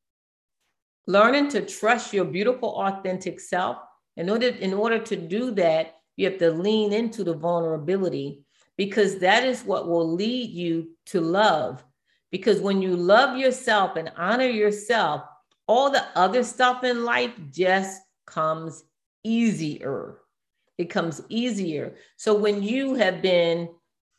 Learning 1.06 1.50
to 1.50 1.66
trust 1.66 2.14
your 2.14 2.26
beautiful, 2.26 2.70
authentic 2.70 3.40
self. 3.40 3.78
In 4.16 4.30
order, 4.30 4.48
in 4.48 4.74
order 4.74 5.00
to 5.00 5.16
do 5.16 5.52
that, 5.52 5.96
you 6.20 6.30
have 6.30 6.40
to 6.40 6.52
lean 6.52 6.94
into 6.94 7.24
the 7.24 7.34
vulnerability 7.34 8.42
because 8.78 9.20
that 9.20 9.44
is 9.44 9.64
what 9.64 9.88
will 9.88 10.14
lead 10.14 10.50
you 10.52 10.90
to 11.08 11.22
love 11.22 11.84
because 12.32 12.62
when 12.62 12.82
you 12.82 12.96
love 12.96 13.38
yourself 13.38 13.96
and 13.96 14.12
honor 14.16 14.46
yourself, 14.46 15.24
all 15.68 15.90
the 15.90 16.06
other 16.16 16.44
stuff 16.44 16.84
in 16.84 17.04
life 17.04 17.34
just 17.52 18.02
comes 18.26 18.84
easier. 19.24 20.18
It 20.78 20.90
comes 20.90 21.22
easier. 21.30 21.96
So 22.18 22.34
when 22.34 22.64
you 22.64 22.96
have 22.96 23.22
been 23.22 23.70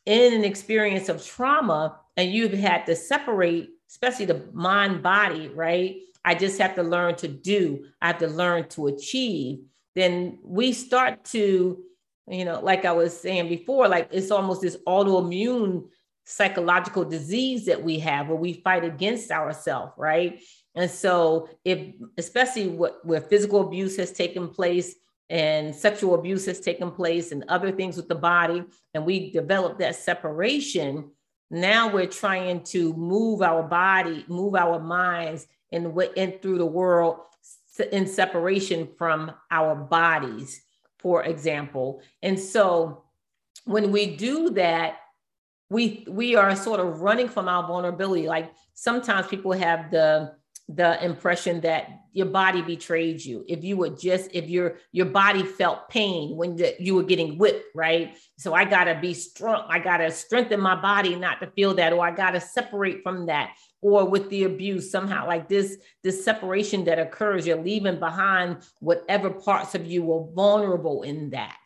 in 0.05 0.33
an 0.33 0.43
experience 0.43 1.09
of 1.09 1.25
trauma 1.25 1.99
and 2.17 2.31
you've 2.31 2.53
had 2.53 2.85
to 2.85 2.95
separate, 2.95 3.69
especially 3.89 4.25
the 4.25 4.45
mind 4.53 5.01
body, 5.01 5.47
right? 5.47 5.97
I 6.23 6.35
just 6.35 6.59
have 6.59 6.75
to 6.75 6.83
learn 6.83 7.15
to 7.15 7.27
do, 7.27 7.85
I 8.01 8.07
have 8.07 8.19
to 8.19 8.27
learn 8.27 8.67
to 8.69 8.87
achieve. 8.87 9.59
Then 9.95 10.39
we 10.43 10.71
start 10.73 11.23
to, 11.25 11.83
you 12.27 12.45
know, 12.45 12.59
like 12.61 12.85
I 12.85 12.91
was 12.91 13.19
saying 13.19 13.49
before, 13.49 13.87
like 13.87 14.09
it's 14.11 14.31
almost 14.31 14.61
this 14.61 14.77
autoimmune 14.87 15.85
psychological 16.25 17.03
disease 17.03 17.65
that 17.65 17.83
we 17.83 17.99
have 17.99 18.27
where 18.27 18.37
we 18.37 18.53
fight 18.53 18.83
against 18.83 19.31
ourselves, 19.31 19.93
right? 19.97 20.39
And 20.75 20.89
so, 20.89 21.49
if 21.65 21.93
especially 22.17 22.67
what, 22.69 23.05
where 23.05 23.21
physical 23.21 23.61
abuse 23.61 23.97
has 23.97 24.11
taken 24.11 24.47
place 24.47 24.95
and 25.29 25.73
sexual 25.75 26.15
abuse 26.15 26.45
has 26.45 26.59
taken 26.59 26.91
place 26.91 27.31
and 27.31 27.43
other 27.47 27.71
things 27.71 27.97
with 27.97 28.07
the 28.07 28.15
body, 28.15 28.63
and 28.93 29.05
we 29.05 29.31
develop 29.31 29.79
that 29.79 29.95
separation, 29.95 31.11
now 31.49 31.91
we're 31.91 32.05
trying 32.05 32.63
to 32.63 32.93
move 32.93 33.41
our 33.41 33.63
body, 33.63 34.25
move 34.27 34.55
our 34.55 34.79
minds 34.79 35.47
in, 35.71 35.97
in 36.15 36.39
through 36.39 36.57
the 36.57 36.65
world 36.65 37.17
in 37.91 38.07
separation 38.07 38.87
from 38.97 39.31
our 39.49 39.75
bodies, 39.75 40.61
for 41.01 41.23
example. 41.23 42.01
And 42.21 42.39
so, 42.39 43.03
when 43.65 43.91
we 43.91 44.15
do 44.15 44.51
that, 44.51 44.97
we 45.69 46.05
we 46.07 46.35
are 46.35 46.55
sort 46.55 46.79
of 46.79 47.01
running 47.01 47.29
from 47.29 47.47
our 47.47 47.65
vulnerability 47.65 48.27
like 48.27 48.51
sometimes 48.73 49.27
people 49.27 49.53
have 49.53 49.89
the 49.89 50.33
the 50.75 51.03
impression 51.03 51.61
that 51.61 52.01
your 52.13 52.27
body 52.27 52.61
betrayed 52.61 53.23
you. 53.23 53.45
If 53.47 53.63
you 53.63 53.77
would 53.77 53.99
just 53.99 54.29
if 54.33 54.49
your 54.49 54.77
your 54.91 55.07
body 55.07 55.43
felt 55.43 55.89
pain 55.89 56.35
when 56.35 56.55
the, 56.55 56.75
you 56.79 56.95
were 56.95 57.03
getting 57.03 57.37
whipped 57.37 57.65
right? 57.75 58.17
So 58.37 58.53
i 58.53 58.65
gotta 58.65 58.99
be 58.99 59.13
strong 59.13 59.65
i 59.69 59.79
gotta 59.79 60.11
strengthen 60.11 60.59
my 60.59 60.79
body 60.79 61.15
not 61.15 61.39
to 61.39 61.47
feel 61.47 61.73
that 61.75 61.93
or 61.93 62.05
i 62.05 62.11
gotta 62.11 62.41
separate 62.41 63.03
from 63.03 63.27
that 63.27 63.55
or 63.81 64.05
with 64.05 64.29
the 64.29 64.43
abuse 64.43 64.91
somehow 64.91 65.27
like 65.27 65.47
this 65.47 65.77
this 66.03 66.23
separation 66.23 66.83
that 66.85 66.99
occurs 66.99 67.45
you're 67.45 67.61
leaving 67.61 67.99
behind 67.99 68.57
whatever 68.79 69.29
parts 69.29 69.75
of 69.75 69.85
you 69.85 70.03
were 70.03 70.25
vulnerable 70.33 71.03
in 71.03 71.29
that. 71.31 71.59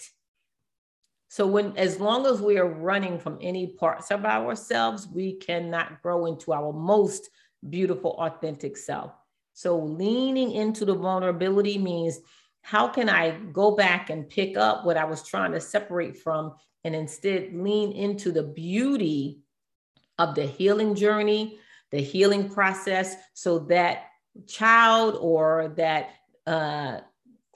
So 1.35 1.45
when 1.45 1.75
as 1.77 1.99
long 1.99 2.25
as 2.25 2.41
we 2.41 2.57
are 2.57 2.69
running 2.69 3.19
from 3.19 3.39
any 3.41 3.67
parts 3.67 4.09
of 4.09 4.23
ourselves, 4.23 5.05
we 5.13 5.33
cannot 5.33 6.01
grow 6.01 6.27
into 6.27 6.53
our 6.53 6.71
most 6.71 7.29
beautiful, 7.69 8.11
authentic 8.11 8.77
self. 8.77 9.11
So 9.53 9.79
leaning 9.79 10.51
into 10.51 10.85
the 10.85 10.95
vulnerability 10.95 11.77
means 11.77 12.19
how 12.61 12.87
can 12.87 13.09
I 13.09 13.37
go 13.53 13.75
back 13.75 14.09
and 14.09 14.27
pick 14.27 14.57
up 14.57 14.85
what 14.85 14.97
I 14.97 15.05
was 15.05 15.23
trying 15.23 15.51
to 15.51 15.61
separate 15.61 16.17
from 16.17 16.55
and 16.83 16.95
instead 16.95 17.53
lean 17.53 17.91
into 17.91 18.31
the 18.31 18.43
beauty 18.43 19.39
of 20.17 20.35
the 20.35 20.45
healing 20.45 20.95
journey, 20.95 21.59
the 21.91 22.01
healing 22.01 22.49
process, 22.49 23.15
so 23.33 23.59
that 23.59 24.05
child 24.47 25.17
or 25.19 25.73
that 25.77 26.09
uh, 26.47 26.99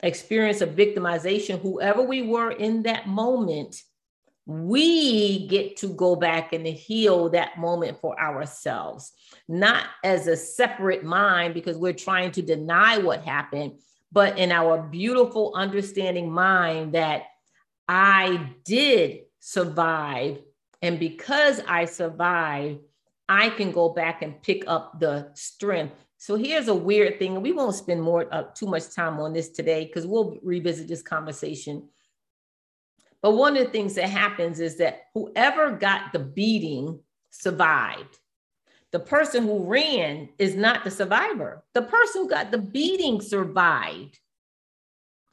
experience 0.04 0.62
of 0.62 0.70
victimization, 0.70 1.62
whoever 1.62 2.02
we 2.02 2.22
were 2.22 2.52
in 2.52 2.84
that 2.84 3.08
moment, 3.08 3.82
we 4.50 5.48
get 5.48 5.78
to 5.78 5.88
go 5.90 6.16
back 6.16 6.54
and 6.54 6.66
heal 6.66 7.30
that 7.30 7.60
moment 7.60 8.00
for 8.00 8.20
ourselves, 8.20 9.14
not 9.48 9.86
as 10.04 10.26
a 10.26 10.36
separate 10.36 11.04
mind 11.04 11.54
because 11.54 11.78
we're 11.78 11.94
trying 11.94 12.32
to 12.32 12.42
deny 12.42 12.98
what 12.98 13.24
happened, 13.24 13.74
but 14.12 14.40
in 14.40 14.52
our 14.52 14.82
beautiful 14.82 15.54
understanding 15.56 16.32
mind 16.32 16.94
that 16.94 17.26
I 17.88 18.50
did 18.66 19.20
survive. 19.40 20.40
And 20.82 21.00
because 21.00 21.62
I 21.68 21.86
survived, 21.86 22.80
I 23.28 23.50
can 23.50 23.72
go 23.72 23.90
back 23.90 24.24
and 24.24 24.42
pick 24.42 24.64
up 24.66 25.00
the 25.00 25.30
strength 25.36 25.94
so 26.22 26.36
here's 26.36 26.68
a 26.68 26.76
weird 26.76 27.18
thing, 27.18 27.42
we 27.42 27.54
won't 27.54 27.76
spend 27.76 28.02
more 28.02 28.28
uh, 28.30 28.44
too 28.54 28.66
much 28.66 28.94
time 28.94 29.22
on 29.22 29.32
this 29.32 29.52
today 29.52 29.86
because 29.86 30.06
we'll 30.06 30.38
revisit 30.44 30.90
this 30.90 31.02
conversation. 31.02 31.88
But 33.22 33.32
one 33.32 33.58
of 33.58 33.66
the 33.66 33.72
things 33.72 33.96
that 33.96 34.10
happens 34.10 34.60
is 34.60 34.78
that 34.78 35.04
whoever 35.14 35.72
got 35.72 36.14
the 36.14 36.20
beating 36.20 37.00
survived. 37.32 38.18
The 38.92 39.00
person 39.00 39.44
who 39.44 39.64
ran 39.66 40.30
is 40.38 40.56
not 40.56 40.84
the 40.84 40.92
survivor. 40.92 41.64
The 41.74 41.84
person 41.84 42.24
who 42.24 42.30
got 42.30 42.52
the 42.52 42.58
beating 42.58 43.22
survived. 43.22 44.18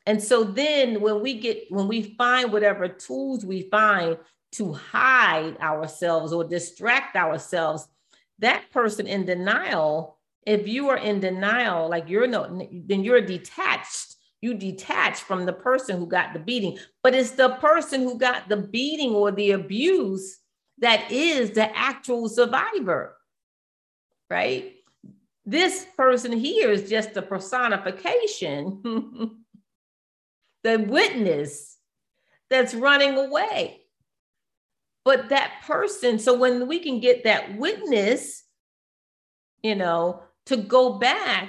And 0.04 0.22
so 0.22 0.44
then 0.44 1.00
when 1.00 1.20
we 1.20 1.34
get 1.40 1.64
when 1.70 1.88
we 1.88 2.02
find 2.02 2.52
whatever 2.52 2.86
tools 2.86 3.44
we 3.44 3.62
find 3.70 4.18
to 4.52 4.72
hide 4.72 5.56
ourselves 5.58 6.32
or 6.32 6.44
distract 6.44 7.16
ourselves, 7.16 7.88
that 8.38 8.70
person 8.70 9.06
in 9.06 9.24
denial 9.24 10.16
if 10.46 10.68
you 10.68 10.88
are 10.88 10.96
in 10.96 11.18
denial, 11.20 11.90
like 11.90 12.08
you're 12.08 12.28
no, 12.28 12.46
then 12.72 13.02
you're 13.02 13.20
detached. 13.20 14.15
You 14.46 14.54
detach 14.54 15.22
from 15.22 15.44
the 15.44 15.52
person 15.52 15.98
who 15.98 16.06
got 16.06 16.32
the 16.32 16.38
beating, 16.38 16.78
but 17.02 17.16
it's 17.16 17.32
the 17.32 17.56
person 17.56 18.02
who 18.02 18.16
got 18.16 18.48
the 18.48 18.56
beating 18.56 19.12
or 19.12 19.32
the 19.32 19.50
abuse 19.50 20.38
that 20.78 21.10
is 21.10 21.50
the 21.50 21.76
actual 21.76 22.28
survivor, 22.28 23.16
right? 24.30 24.72
This 25.44 25.84
person 25.96 26.30
here 26.30 26.70
is 26.70 26.88
just 26.88 27.16
a 27.16 27.22
personification, 27.22 28.82
the 30.62 30.78
witness 30.78 31.78
that's 32.48 32.72
running 32.72 33.18
away. 33.18 33.80
But 35.04 35.30
that 35.30 35.54
person, 35.66 36.20
so 36.20 36.38
when 36.38 36.68
we 36.68 36.78
can 36.78 37.00
get 37.00 37.24
that 37.24 37.58
witness, 37.58 38.44
you 39.64 39.74
know, 39.74 40.22
to 40.44 40.56
go 40.56 41.00
back 41.00 41.48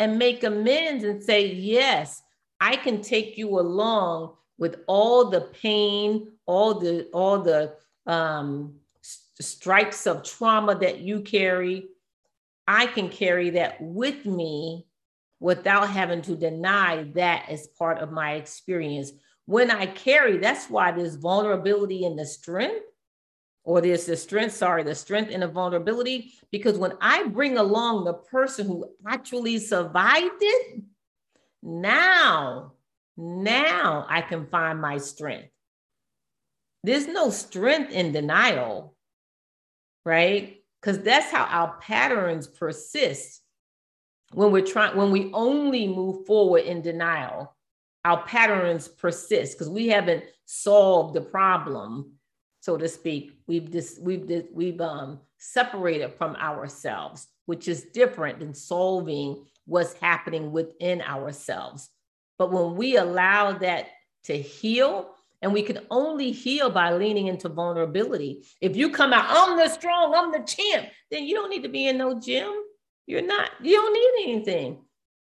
and 0.00 0.18
make 0.18 0.42
amends 0.42 1.04
and 1.04 1.22
say, 1.22 1.46
yes, 1.46 2.23
I 2.64 2.76
can 2.76 3.02
take 3.02 3.36
you 3.36 3.60
along 3.60 4.36
with 4.56 4.76
all 4.86 5.28
the 5.28 5.42
pain, 5.42 6.32
all 6.46 6.80
the 6.80 7.10
all 7.12 7.42
the 7.42 7.74
um, 8.06 8.76
stripes 9.02 10.06
of 10.06 10.22
trauma 10.22 10.74
that 10.76 11.00
you 11.00 11.20
carry. 11.20 11.88
I 12.66 12.86
can 12.86 13.10
carry 13.10 13.50
that 13.50 13.82
with 13.82 14.24
me 14.24 14.86
without 15.40 15.90
having 15.90 16.22
to 16.22 16.36
deny 16.36 17.02
that 17.14 17.50
as 17.50 17.66
part 17.66 17.98
of 17.98 18.10
my 18.10 18.32
experience. 18.32 19.12
When 19.44 19.70
I 19.70 19.84
carry, 19.84 20.38
that's 20.38 20.70
why 20.70 20.90
there's 20.90 21.16
vulnerability 21.16 22.04
in 22.04 22.16
the 22.16 22.24
strength, 22.24 22.86
or 23.62 23.82
there's 23.82 24.06
the 24.06 24.16
strength, 24.16 24.54
sorry, 24.54 24.84
the 24.84 24.94
strength 24.94 25.30
and 25.30 25.42
the 25.42 25.48
vulnerability. 25.48 26.32
Because 26.50 26.78
when 26.78 26.94
I 27.02 27.24
bring 27.24 27.58
along 27.58 28.04
the 28.04 28.14
person 28.14 28.66
who 28.68 28.88
actually 29.06 29.58
survived 29.58 30.40
it, 30.40 30.82
now, 31.64 32.74
now 33.16 34.06
I 34.08 34.20
can 34.20 34.46
find 34.46 34.80
my 34.80 34.98
strength. 34.98 35.48
There's 36.82 37.08
no 37.08 37.30
strength 37.30 37.90
in 37.90 38.12
denial, 38.12 38.94
right? 40.04 40.62
Because 40.80 41.00
that's 41.00 41.30
how 41.30 41.44
our 41.44 41.78
patterns 41.80 42.46
persist 42.46 43.40
when 44.34 44.50
we're 44.50 44.66
trying, 44.66 44.96
when 44.96 45.10
we 45.10 45.30
only 45.32 45.88
move 45.88 46.26
forward 46.26 46.64
in 46.64 46.82
denial, 46.82 47.54
our 48.04 48.22
patterns 48.24 48.86
persist 48.88 49.54
because 49.56 49.70
we 49.70 49.88
haven't 49.88 50.24
solved 50.44 51.14
the 51.14 51.20
problem, 51.20 52.12
so 52.60 52.76
to 52.76 52.88
speak. 52.88 53.32
We've 53.46 53.70
just 53.70 54.02
we've 54.02 54.30
we've 54.52 54.80
um, 54.80 55.20
separated 55.38 56.12
from 56.18 56.36
ourselves, 56.36 57.28
which 57.46 57.68
is 57.68 57.86
different 57.94 58.40
than 58.40 58.54
solving 58.54 59.46
what's 59.66 59.94
happening 59.94 60.52
within 60.52 61.02
ourselves. 61.02 61.90
But 62.38 62.52
when 62.52 62.76
we 62.76 62.96
allow 62.96 63.52
that 63.58 63.88
to 64.24 64.36
heal, 64.36 65.10
and 65.44 65.52
we 65.52 65.62
can 65.62 65.80
only 65.90 66.32
heal 66.32 66.70
by 66.70 66.94
leaning 66.94 67.26
into 67.26 67.50
vulnerability. 67.50 68.46
If 68.62 68.76
you 68.76 68.88
come 68.88 69.12
out, 69.12 69.26
I'm 69.28 69.58
the 69.58 69.68
strong, 69.68 70.14
I'm 70.14 70.32
the 70.32 70.38
champ, 70.38 70.88
then 71.10 71.24
you 71.24 71.34
don't 71.34 71.50
need 71.50 71.64
to 71.64 71.68
be 71.68 71.86
in 71.86 71.98
no 71.98 72.18
gym. 72.18 72.50
You're 73.06 73.20
not, 73.20 73.50
you 73.62 73.76
don't 73.76 73.92
need 73.92 74.32
anything. 74.32 74.78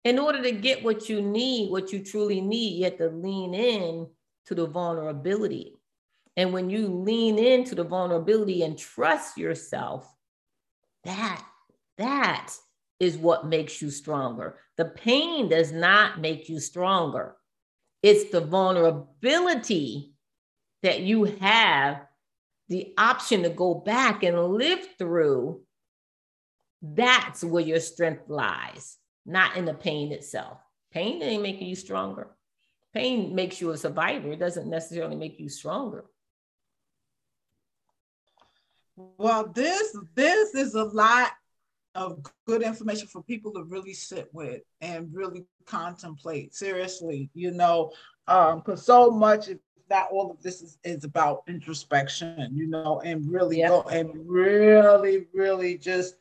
In 0.03 0.19
order 0.19 0.43
to 0.43 0.51
get 0.51 0.83
what 0.83 1.07
you 1.07 1.21
need, 1.21 1.71
what 1.71 1.93
you 1.93 2.03
truly 2.03 2.41
need, 2.41 2.79
you 2.79 2.83
have 2.83 2.97
to 2.97 3.07
lean 3.07 3.53
in 3.53 4.07
to 4.47 4.55
the 4.55 4.65
vulnerability. 4.65 5.75
And 6.35 6.51
when 6.51 6.69
you 6.69 6.87
lean 6.87 7.39
into 7.39 7.73
the 7.73 7.85
vulnerability 7.85 8.63
and 8.63 8.77
trust 8.77 9.37
yourself, 9.37 10.13
that, 11.05 11.45
that 11.97 12.53
is 12.99 13.17
what 13.17 13.47
makes 13.47 13.81
you 13.81 13.89
stronger. 13.89 14.57
The 14.77 14.85
pain 14.85 15.49
does 15.49 15.71
not 15.71 16.19
make 16.19 16.49
you 16.49 16.59
stronger. 16.59 17.35
It's 18.03 18.31
the 18.31 18.41
vulnerability 18.41 20.13
that 20.83 21.01
you 21.01 21.25
have 21.25 22.01
the 22.69 22.93
option 22.97 23.43
to 23.43 23.49
go 23.49 23.75
back 23.75 24.23
and 24.23 24.37
live 24.53 24.87
through. 24.97 25.61
That's 26.81 27.43
where 27.43 27.63
your 27.63 27.79
strength 27.79 28.29
lies, 28.29 28.97
not 29.25 29.57
in 29.57 29.65
the 29.65 29.73
pain 29.73 30.11
itself. 30.11 30.59
Pain 30.91 31.21
ain't 31.21 31.43
making 31.43 31.67
you 31.67 31.75
stronger. 31.75 32.27
Pain 32.93 33.35
makes 33.35 33.59
you 33.59 33.71
a 33.71 33.77
survivor. 33.77 34.31
It 34.31 34.39
doesn't 34.39 34.69
necessarily 34.69 35.15
make 35.15 35.39
you 35.39 35.49
stronger. 35.49 36.05
Well, 38.95 39.47
this 39.47 39.95
this 40.15 40.55
is 40.55 40.73
a 40.73 40.83
lot 40.83 41.31
of 41.99 42.23
good 42.47 42.61
information 42.61 43.07
for 43.07 43.21
people 43.21 43.51
to 43.53 43.63
really 43.63 43.93
sit 43.93 44.29
with 44.33 44.61
and 44.81 45.09
really 45.13 45.45
contemplate. 45.65 46.55
Seriously 46.55 47.29
you 47.33 47.51
know 47.51 47.91
um 48.27 48.59
because 48.59 48.85
so 48.85 49.11
much 49.11 49.49
if 49.49 49.57
not 49.89 50.07
all 50.11 50.29
of 50.29 50.41
this 50.41 50.61
is, 50.61 50.77
is 50.83 51.03
about 51.03 51.43
introspection 51.47 52.51
you 52.53 52.67
know 52.67 53.01
and 53.03 53.29
really 53.29 53.61
go 53.61 53.81
and 53.83 54.11
really 54.27 55.25
really 55.33 55.77
just 55.77 56.15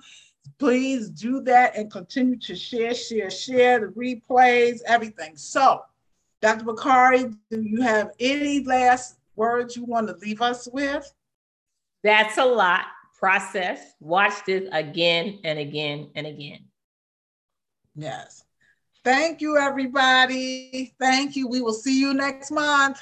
please 0.60 1.10
do 1.10 1.42
that 1.42 1.76
and 1.76 1.92
continue 1.92 2.38
to 2.38 2.56
share, 2.56 2.94
share, 2.94 3.30
share 3.30 3.80
the 3.80 3.88
replays, 3.88 4.82
everything. 4.86 5.36
So, 5.36 5.84
Dr. 6.42 6.66
Bakari, 6.66 7.26
do 7.50 7.62
you 7.62 7.82
have 7.82 8.12
any 8.20 8.64
last 8.64 9.18
words 9.36 9.76
you 9.76 9.86
want 9.86 10.08
to 10.08 10.16
leave 10.16 10.42
us 10.42 10.68
with? 10.72 11.12
That's 12.04 12.38
a 12.38 12.46
lot. 12.46 12.86
Process. 13.18 13.94
Watch 14.00 14.46
this 14.46 14.70
again 14.72 15.40
and 15.44 15.58
again 15.58 16.12
and 16.16 16.28
again. 16.28 16.66
Yes. 17.96 18.44
Thank 19.04 19.42
you, 19.42 19.58
everybody. 19.58 20.94
Thank 21.00 21.36
you. 21.36 21.48
We 21.48 21.62
will 21.62 21.74
see 21.74 22.00
you 22.00 22.14
next 22.14 22.52
month. 22.52 23.00